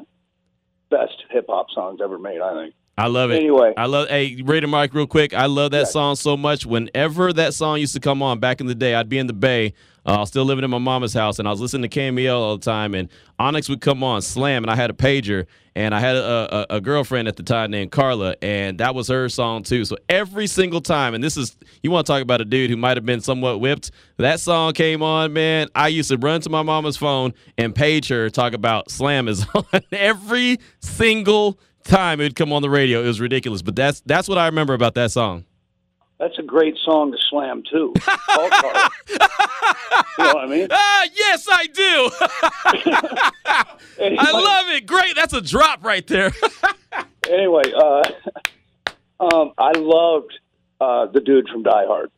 best 0.89 1.23
hip 1.29 1.45
hop 1.47 1.67
songs 1.73 1.99
ever 2.03 2.17
made. 2.17 2.41
I 2.41 2.53
think. 2.63 2.75
I 2.99 3.05
love 3.07 3.29
it. 3.29 3.35
Anyway, 3.35 3.73
I 3.77 3.85
love. 3.85 4.07
Hey, 4.07 4.41
Raider 4.43 4.67
Mike, 4.67 4.93
real 4.95 5.05
quick. 5.05 5.33
I 5.33 5.45
love 5.45 5.71
that 5.71 5.79
yeah. 5.79 5.85
song 5.85 6.15
so 6.15 6.35
much. 6.35 6.65
Whenever 6.65 7.31
that 7.33 7.53
song 7.53 7.79
used 7.79 7.93
to 7.93 7.99
come 7.99 8.23
on 8.23 8.39
back 8.39 8.59
in 8.59 8.65
the 8.65 8.73
day, 8.73 8.95
I'd 8.95 9.09
be 9.09 9.19
in 9.19 9.27
the 9.27 9.33
Bay, 9.33 9.73
uh, 10.07 10.23
still 10.23 10.45
living 10.45 10.63
in 10.63 10.71
my 10.71 10.77
mama's 10.77 11.13
house, 11.13 11.37
and 11.37 11.47
I 11.47 11.51
was 11.51 11.59
listening 11.59 11.89
to 11.89 11.99
KMEL 11.99 12.33
all 12.33 12.57
the 12.57 12.63
time. 12.63 12.95
And 12.95 13.09
Onyx 13.37 13.67
would 13.67 13.81
come 13.81 14.03
on, 14.03 14.21
slam, 14.21 14.63
and 14.63 14.71
I 14.71 14.75
had 14.75 14.89
a 14.89 14.93
pager, 14.93 15.45
and 15.75 15.93
I 15.93 15.99
had 15.99 16.15
a, 16.15 16.71
a, 16.71 16.77
a, 16.77 16.81
girlfriend 16.81 17.27
at 17.27 17.35
the 17.35 17.43
time 17.43 17.71
named 17.71 17.91
Carla, 17.91 18.35
and 18.41 18.77
that 18.79 18.95
was 18.95 19.09
her 19.09 19.27
song 19.27 19.63
too. 19.63 19.83
So 19.83 19.97
every 20.07 20.47
single 20.47 20.79
time, 20.79 21.13
and 21.13 21.21
this 21.21 21.35
is 21.35 21.57
you 21.83 21.91
want 21.91 22.07
to 22.07 22.13
talk 22.13 22.21
about 22.21 22.39
a 22.39 22.45
dude 22.45 22.69
who 22.69 22.77
might 22.77 22.95
have 22.95 23.05
been 23.05 23.19
somewhat 23.19 23.59
whipped. 23.59 23.91
That 24.15 24.39
song 24.39 24.71
came 24.73 25.03
on, 25.03 25.33
man. 25.33 25.67
I 25.75 25.89
used 25.89 26.09
to 26.09 26.17
run 26.17 26.39
to 26.41 26.49
my 26.49 26.63
mama's 26.63 26.95
phone 26.95 27.33
and 27.57 27.75
page 27.75 28.07
her, 28.07 28.29
talk 28.29 28.53
about 28.53 28.89
slam 28.89 29.27
is 29.27 29.45
on 29.55 29.81
every 29.91 30.57
single 30.79 31.59
time 31.83 32.21
it 32.21 32.23
would 32.23 32.35
come 32.35 32.53
on 32.53 32.61
the 32.61 32.69
radio. 32.69 33.03
It 33.03 33.07
was 33.07 33.19
ridiculous, 33.19 33.61
but 33.61 33.75
that's 33.75 33.99
that's 34.05 34.29
what 34.29 34.37
I 34.37 34.45
remember 34.45 34.73
about 34.73 34.93
that 34.93 35.11
song. 35.11 35.43
That's 36.19 36.37
a 36.39 36.43
great 36.43 36.75
song 36.83 37.11
to 37.11 37.17
slam 37.29 37.61
too. 37.69 37.93
you 37.95 39.13
know 39.17 40.33
what 40.33 40.37
I 40.37 40.47
mean? 40.47 40.67
Ah, 40.79 41.05
yes, 41.13 41.47
I 41.51 41.67
do. 41.67 42.09
anyway, 44.03 44.17
I 44.19 44.31
love 44.31 44.69
it. 44.75 44.87
Great. 44.87 45.15
That's 45.15 45.33
a 45.33 45.41
drop 45.41 45.83
right 45.85 46.05
there. 46.07 46.31
anyway, 47.29 47.71
uh, 47.75 48.03
um, 49.19 49.53
I 49.57 49.71
loved 49.77 50.33
uh, 50.81 51.05
the 51.07 51.19
dude 51.21 51.49
from 51.49 51.63
Die 51.63 51.85
Hard, 51.85 52.11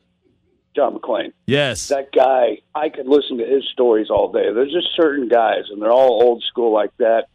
John 0.74 0.98
McClane. 0.98 1.32
Yes, 1.46 1.88
that 1.88 2.10
guy. 2.12 2.58
I 2.74 2.88
could 2.88 3.06
listen 3.06 3.36
to 3.38 3.44
his 3.46 3.64
stories 3.70 4.08
all 4.08 4.32
day. 4.32 4.50
There's 4.52 4.72
just 4.72 4.88
certain 4.96 5.28
guys, 5.28 5.64
and 5.70 5.80
they're 5.82 5.92
all 5.92 6.22
old 6.22 6.42
school 6.44 6.72
like 6.72 6.96
that 6.98 7.28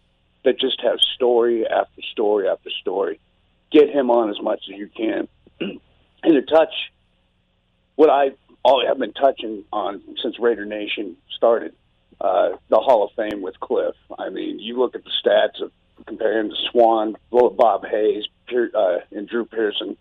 that 0.45 0.59
just 0.59 0.81
have 0.81 0.99
story 1.15 1.67
after 1.67 2.01
story 2.11 2.47
after 2.47 2.69
story. 2.81 3.19
Get 3.71 3.89
him 3.89 4.09
on 4.09 4.29
as 4.31 4.41
much 4.41 4.61
as 4.71 4.77
you 4.77 4.89
can. 4.95 5.27
to 6.33 6.41
touch 6.41 6.73
what 7.95 8.09
I 8.09 8.31
all 8.63 8.83
I've 8.89 8.97
been 8.97 9.13
touching 9.13 9.63
on 9.71 10.01
since 10.21 10.39
Raider 10.39 10.65
Nation 10.65 11.17
started, 11.35 11.73
uh, 12.19 12.49
the 12.69 12.77
Hall 12.77 13.03
of 13.03 13.11
Fame 13.15 13.41
with 13.41 13.59
Cliff. 13.59 13.95
I 14.17 14.29
mean, 14.29 14.59
you 14.59 14.79
look 14.79 14.95
at 14.95 15.03
the 15.03 15.11
stats 15.23 15.61
of 15.61 15.71
comparing 16.07 16.49
to 16.49 16.55
Swann, 16.71 17.15
Bob 17.31 17.85
Hayes, 17.85 18.25
uh, 18.51 18.97
and 19.11 19.29
Drew 19.29 19.45
Pearson. 19.45 19.95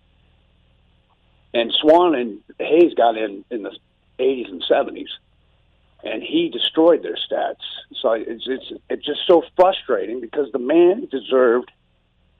And 1.52 1.72
Swann 1.80 2.14
and 2.14 2.40
Hayes 2.58 2.94
got 2.94 3.16
in 3.16 3.44
in 3.50 3.62
the 3.62 3.76
80s 4.18 4.50
and 4.50 4.64
70s, 4.68 5.08
and 6.02 6.22
he 6.22 6.48
destroyed 6.48 7.02
their 7.02 7.16
stats. 7.16 7.62
So 8.00 8.12
it's 8.12 8.44
it's 8.46 8.72
it's 8.88 9.04
just 9.04 9.20
so 9.26 9.42
frustrating 9.56 10.20
because 10.20 10.50
the 10.52 10.58
man 10.58 11.06
deserved 11.10 11.70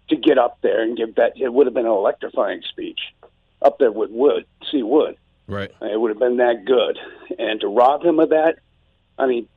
to 0.09 0.17
get 0.17 0.39
up 0.39 0.59
there 0.63 0.83
and 0.83 0.97
give 0.97 1.15
that. 1.17 1.35
It 1.37 1.53
would 1.53 1.67
have 1.67 1.75
been 1.75 1.87
an 1.87 1.93
electrifying 1.93 2.63
speech 2.69 2.99
up 3.65 3.79
there 3.79 3.91
with 3.91 4.11
Wood, 4.11 4.47
see 4.71 4.83
Wood. 4.83 5.17
Right. 5.47 5.71
It 5.83 6.01
would 6.01 6.11
have 6.11 6.19
been 6.19 6.37
that 6.39 6.65
good, 6.65 6.99
and 7.39 7.61
to 7.61 7.69
rob 7.69 8.05
him 8.05 8.19
of 8.19 8.31
that, 8.31 8.57
I 9.19 9.27
mean, 9.27 9.49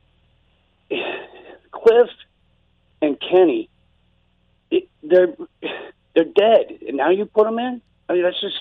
Cliff 1.70 2.08
and 3.00 3.18
Kenny, 3.20 3.70
it, 4.70 4.88
they're 5.02 5.34
they're 6.14 6.24
dead, 6.24 6.78
and 6.86 6.96
now 6.96 7.10
you 7.10 7.24
put 7.26 7.44
them 7.44 7.58
in. 7.58 7.80
I 8.08 8.14
mean, 8.14 8.22
that's 8.22 8.40
just 8.40 8.60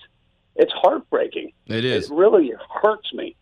it's 0.55 0.71
heartbreaking. 0.73 1.51
It 1.67 1.83
is. 1.83 2.09
It 2.09 2.13
really 2.13 2.53
hurts 2.81 3.13
me 3.13 3.35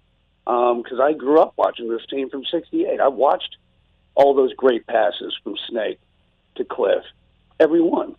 because 0.46 1.00
um, 1.00 1.02
I 1.02 1.14
grew 1.14 1.40
up 1.40 1.54
watching 1.58 1.90
this 1.90 2.06
team 2.08 2.30
from 2.30 2.44
'68. 2.46 3.00
I 3.00 3.08
watched 3.08 3.58
all 4.16 4.34
those 4.34 4.54
great 4.54 4.88
passes 4.88 5.36
from 5.44 5.56
Snake 5.70 6.00
to 6.56 6.66
Cliff, 6.66 7.04
every 7.60 7.82
one, 7.82 8.16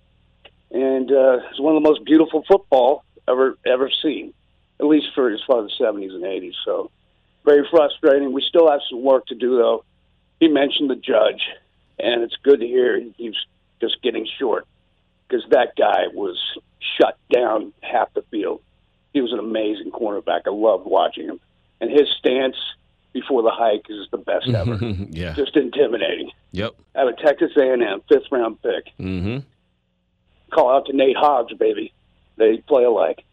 and 0.71 1.11
uh, 1.11 1.39
it's 1.51 1.61
one 1.61 1.77
of 1.77 1.83
the 1.83 1.89
most 1.89 2.05
beautiful 2.05 2.45
football 2.47 3.05
ever 3.29 3.57
ever 3.67 3.91
seen, 4.03 4.33
at 4.81 4.87
least 4.87 5.09
for 5.15 5.31
as 5.31 5.41
far 5.47 5.65
as 5.65 5.71
the 5.79 5.85
'70s 5.85 6.15
and 6.15 6.25
'80s. 6.25 6.55
So 6.65 6.91
very 7.45 7.67
frustrating. 7.71 8.33
We 8.33 8.43
still 8.43 8.71
have 8.71 8.81
some 8.91 9.03
work 9.03 9.27
to 9.27 9.35
do, 9.35 9.57
though. 9.57 9.85
He 10.41 10.49
mentioned 10.49 10.91
the 10.91 10.97
judge, 10.97 11.43
and 11.99 12.23
it's 12.23 12.37
good 12.43 12.61
to 12.61 12.67
hear 12.67 13.01
he's 13.17 13.35
just 13.81 14.03
getting 14.03 14.27
short 14.39 14.67
because 15.27 15.45
that 15.51 15.77
guy 15.77 16.09
was 16.13 16.39
shut 16.99 17.17
down 17.33 17.73
half 17.83 18.13
the 18.15 18.23
field. 18.31 18.61
He 19.13 19.21
was 19.21 19.33
an 19.33 19.39
amazing 19.39 19.93
cornerback. 19.93 20.43
I 20.47 20.51
loved 20.51 20.85
watching 20.85 21.27
him, 21.27 21.41
and 21.81 21.91
his 21.91 22.09
stance 22.19 22.57
before 23.13 23.43
the 23.43 23.51
hike 23.51 23.87
is 23.89 24.07
the 24.11 24.19
best 24.19 24.49
ever. 24.49 24.75
yeah, 25.11 25.33
just 25.33 25.57
intimidating. 25.57 26.31
Yep. 26.53 26.75
Out 26.95 27.09
of 27.09 27.17
Texas 27.19 27.53
A&M, 27.57 28.03
fifth 28.09 28.31
round 28.31 28.61
pick. 28.61 28.87
Mm-hmm. 28.99 29.39
Call 30.53 30.75
out 30.75 30.87
to 30.87 30.97
Nate 30.97 31.17
Hobbs, 31.17 31.55
baby. 31.55 31.93
They 32.37 32.59
play 32.59 32.85
alike. 32.85 33.25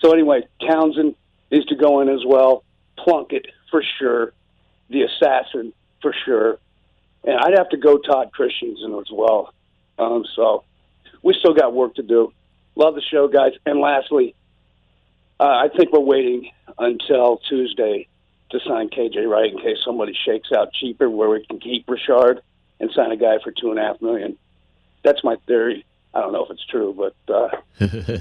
So 0.00 0.12
anyway, 0.12 0.42
Townsend 0.66 1.14
is 1.50 1.64
to 1.66 1.76
go 1.76 2.00
in 2.00 2.08
as 2.08 2.24
well. 2.26 2.64
Plunkett 2.98 3.46
for 3.70 3.82
sure. 3.98 4.32
The 4.88 5.02
assassin 5.02 5.72
for 6.02 6.14
sure. 6.24 6.58
And 7.24 7.38
I'd 7.38 7.58
have 7.58 7.68
to 7.70 7.76
go 7.76 7.98
Todd 7.98 8.32
Christensen 8.32 8.94
as 8.94 9.10
well. 9.12 9.52
Um, 9.98 10.24
so 10.34 10.64
we 11.22 11.34
still 11.38 11.54
got 11.54 11.74
work 11.74 11.94
to 11.96 12.02
do. 12.02 12.32
Love 12.76 12.94
the 12.94 13.02
show, 13.02 13.28
guys. 13.28 13.52
And 13.66 13.80
lastly, 13.80 14.34
uh, 15.38 15.44
I 15.44 15.68
think 15.76 15.92
we're 15.92 16.00
waiting 16.00 16.50
until 16.78 17.38
Tuesday 17.48 18.08
to 18.50 18.60
sign 18.66 18.88
KJ 18.88 19.28
Wright 19.28 19.52
in 19.52 19.58
case 19.58 19.78
somebody 19.84 20.16
shakes 20.26 20.48
out 20.56 20.72
cheaper 20.72 21.08
where 21.08 21.28
we 21.28 21.44
can 21.44 21.60
keep 21.60 21.88
Richard 21.88 22.42
and 22.80 22.90
sign 22.92 23.12
a 23.12 23.16
guy 23.16 23.38
for 23.42 23.52
two 23.52 23.70
and 23.70 23.78
a 23.78 23.82
half 23.82 24.00
million. 24.00 24.38
That's 25.04 25.22
my 25.22 25.36
theory. 25.46 25.84
I 26.14 26.20
don't 26.20 26.32
know 26.32 26.44
if 26.44 26.50
it's 26.50 26.64
true, 26.66 26.94
but 26.96 27.14
uh, 27.34 27.48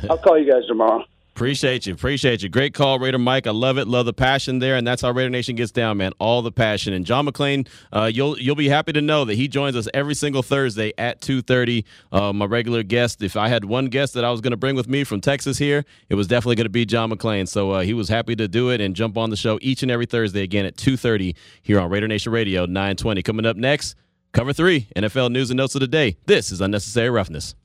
I'll 0.09 0.17
call 0.17 0.37
you 0.37 0.51
guys 0.51 0.65
tomorrow. 0.67 1.03
Appreciate 1.39 1.85
you. 1.85 1.93
Appreciate 1.93 2.43
you. 2.43 2.49
Great 2.49 2.73
call, 2.73 2.99
Raider 2.99 3.17
Mike. 3.17 3.47
I 3.47 3.51
love 3.51 3.77
it. 3.77 3.87
Love 3.87 4.05
the 4.05 4.11
passion 4.11 4.59
there, 4.59 4.75
and 4.75 4.85
that's 4.85 5.01
how 5.01 5.11
Raider 5.11 5.29
Nation 5.29 5.55
gets 5.55 5.71
down, 5.71 5.95
man. 5.95 6.11
All 6.19 6.41
the 6.41 6.51
passion. 6.51 6.91
And 6.91 7.05
John 7.05 7.25
McClain, 7.25 7.65
uh, 7.93 8.11
you'll 8.13 8.37
you'll 8.37 8.57
be 8.57 8.67
happy 8.67 8.91
to 8.91 9.01
know 9.01 9.23
that 9.23 9.35
he 9.35 9.47
joins 9.47 9.77
us 9.77 9.87
every 9.93 10.15
single 10.15 10.43
Thursday 10.43 10.91
at 10.97 11.21
two 11.21 11.41
thirty. 11.41 11.85
Uh, 12.11 12.33
my 12.33 12.43
regular 12.43 12.83
guest. 12.83 13.23
If 13.23 13.37
I 13.37 13.47
had 13.47 13.63
one 13.63 13.85
guest 13.85 14.15
that 14.15 14.25
I 14.25 14.31
was 14.31 14.41
going 14.41 14.51
to 14.51 14.57
bring 14.57 14.75
with 14.75 14.89
me 14.89 15.05
from 15.05 15.21
Texas 15.21 15.57
here, 15.57 15.85
it 16.09 16.15
was 16.15 16.27
definitely 16.27 16.57
going 16.57 16.65
to 16.65 16.71
be 16.71 16.85
John 16.85 17.09
McClain. 17.09 17.47
So 17.47 17.71
uh, 17.71 17.81
he 17.83 17.93
was 17.93 18.09
happy 18.09 18.35
to 18.35 18.49
do 18.49 18.69
it 18.71 18.81
and 18.81 18.93
jump 18.93 19.17
on 19.17 19.29
the 19.29 19.37
show 19.37 19.57
each 19.61 19.81
and 19.81 19.89
every 19.89 20.07
Thursday 20.07 20.41
again 20.41 20.65
at 20.65 20.75
two 20.75 20.97
thirty 20.97 21.37
here 21.61 21.79
on 21.79 21.89
Raider 21.89 22.09
Nation 22.09 22.33
Radio 22.33 22.65
nine 22.65 22.97
twenty. 22.97 23.23
Coming 23.23 23.45
up 23.45 23.55
next, 23.55 23.95
cover 24.34 24.53
three 24.53 24.88
NFL 24.95 25.32
news 25.32 25.49
and 25.49 25.57
notes 25.57 25.75
of 25.75 25.82
the 25.82 25.88
day. 25.88 26.17
This 26.25 26.51
is 26.51 26.61
unnecessary 26.61 27.09
roughness. 27.09 27.55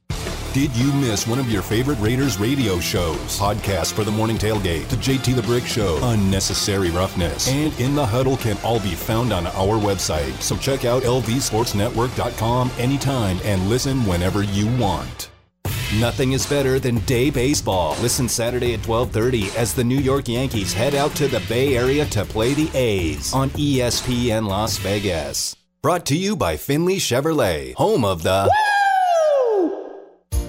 Did 0.55 0.71
you 0.77 0.93
miss 0.93 1.27
one 1.27 1.41
of 1.41 1.51
your 1.51 1.63
favorite 1.63 1.99
Raiders 1.99 2.39
radio 2.39 2.79
shows? 2.79 3.41
Podcasts 3.41 3.93
for 3.93 4.05
the 4.05 4.11
Morning 4.13 4.39
Tailgate, 4.39 4.87
The 4.89 4.95
JT 4.95 5.35
the 5.35 5.43
Brick 5.43 5.67
Show, 5.67 5.99
Unnecessary 6.01 6.91
Roughness, 6.91 7.49
and 7.49 7.73
In 7.81 7.97
the 7.97 8.07
Huddle 8.07 8.37
can 8.37 8.57
all 8.63 8.79
be 8.79 8.95
found 8.95 9.33
on 9.33 9.49
our 9.49 9.81
website. 9.81 10.41
So 10.41 10.57
check 10.57 10.85
out 10.85 11.03
lvsportsnetwork.com 11.03 12.71
anytime 12.79 13.41
and 13.43 13.69
listen 13.69 14.07
whenever 14.07 14.45
you 14.45 14.69
want. 14.77 15.31
Nothing 15.99 16.33
is 16.33 16.47
better 16.47 16.79
than 16.79 17.01
day 17.01 17.31
baseball. 17.31 17.97
Listen 18.01 18.29
Saturday 18.29 18.75
at 18.75 18.83
12:30 18.83 19.55
as 19.57 19.75
the 19.75 19.83
New 19.83 19.99
York 19.99 20.29
Yankees 20.29 20.73
head 20.73 20.95
out 20.95 21.17
to 21.17 21.27
the 21.27 21.41
Bay 21.49 21.77
Area 21.77 22.05
to 22.07 22.25
play 22.25 22.55
the 22.55 22.71
A's 22.75 23.33
on 23.35 23.51
ESPN 23.51 24.47
Las 24.47 24.77
Vegas. 24.79 25.57
Brought 25.85 26.07
to 26.07 26.17
you 26.17 26.35
by 26.35 26.57
Findlay 26.57 26.97
Chevrolet, 26.97 27.75
home 27.75 28.07
of 28.07 28.23
the 28.23 28.51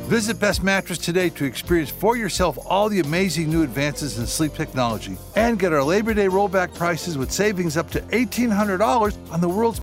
Visit 0.06 0.40
Best 0.40 0.64
Mattress 0.64 0.98
today 0.98 1.30
to 1.32 1.44
experience 1.44 1.90
for 1.90 2.16
yourself 2.16 2.58
all 2.68 2.88
the 2.88 3.02
amazing 3.02 3.50
new 3.50 3.62
advances 3.62 4.18
in 4.18 4.28
sleep 4.28 4.54
technology 4.54 5.18
and 5.36 5.60
get 5.60 5.74
our 5.74 5.84
Labor 5.84 6.14
Day 6.14 6.28
rollback 6.28 6.74
prices 6.74 7.18
with 7.18 7.34
savings 7.34 7.76
up 7.76 7.92
to 7.92 8.00
$1,800 8.00 9.32
on 9.34 9.42
the 9.42 9.50
world's 9.50 9.74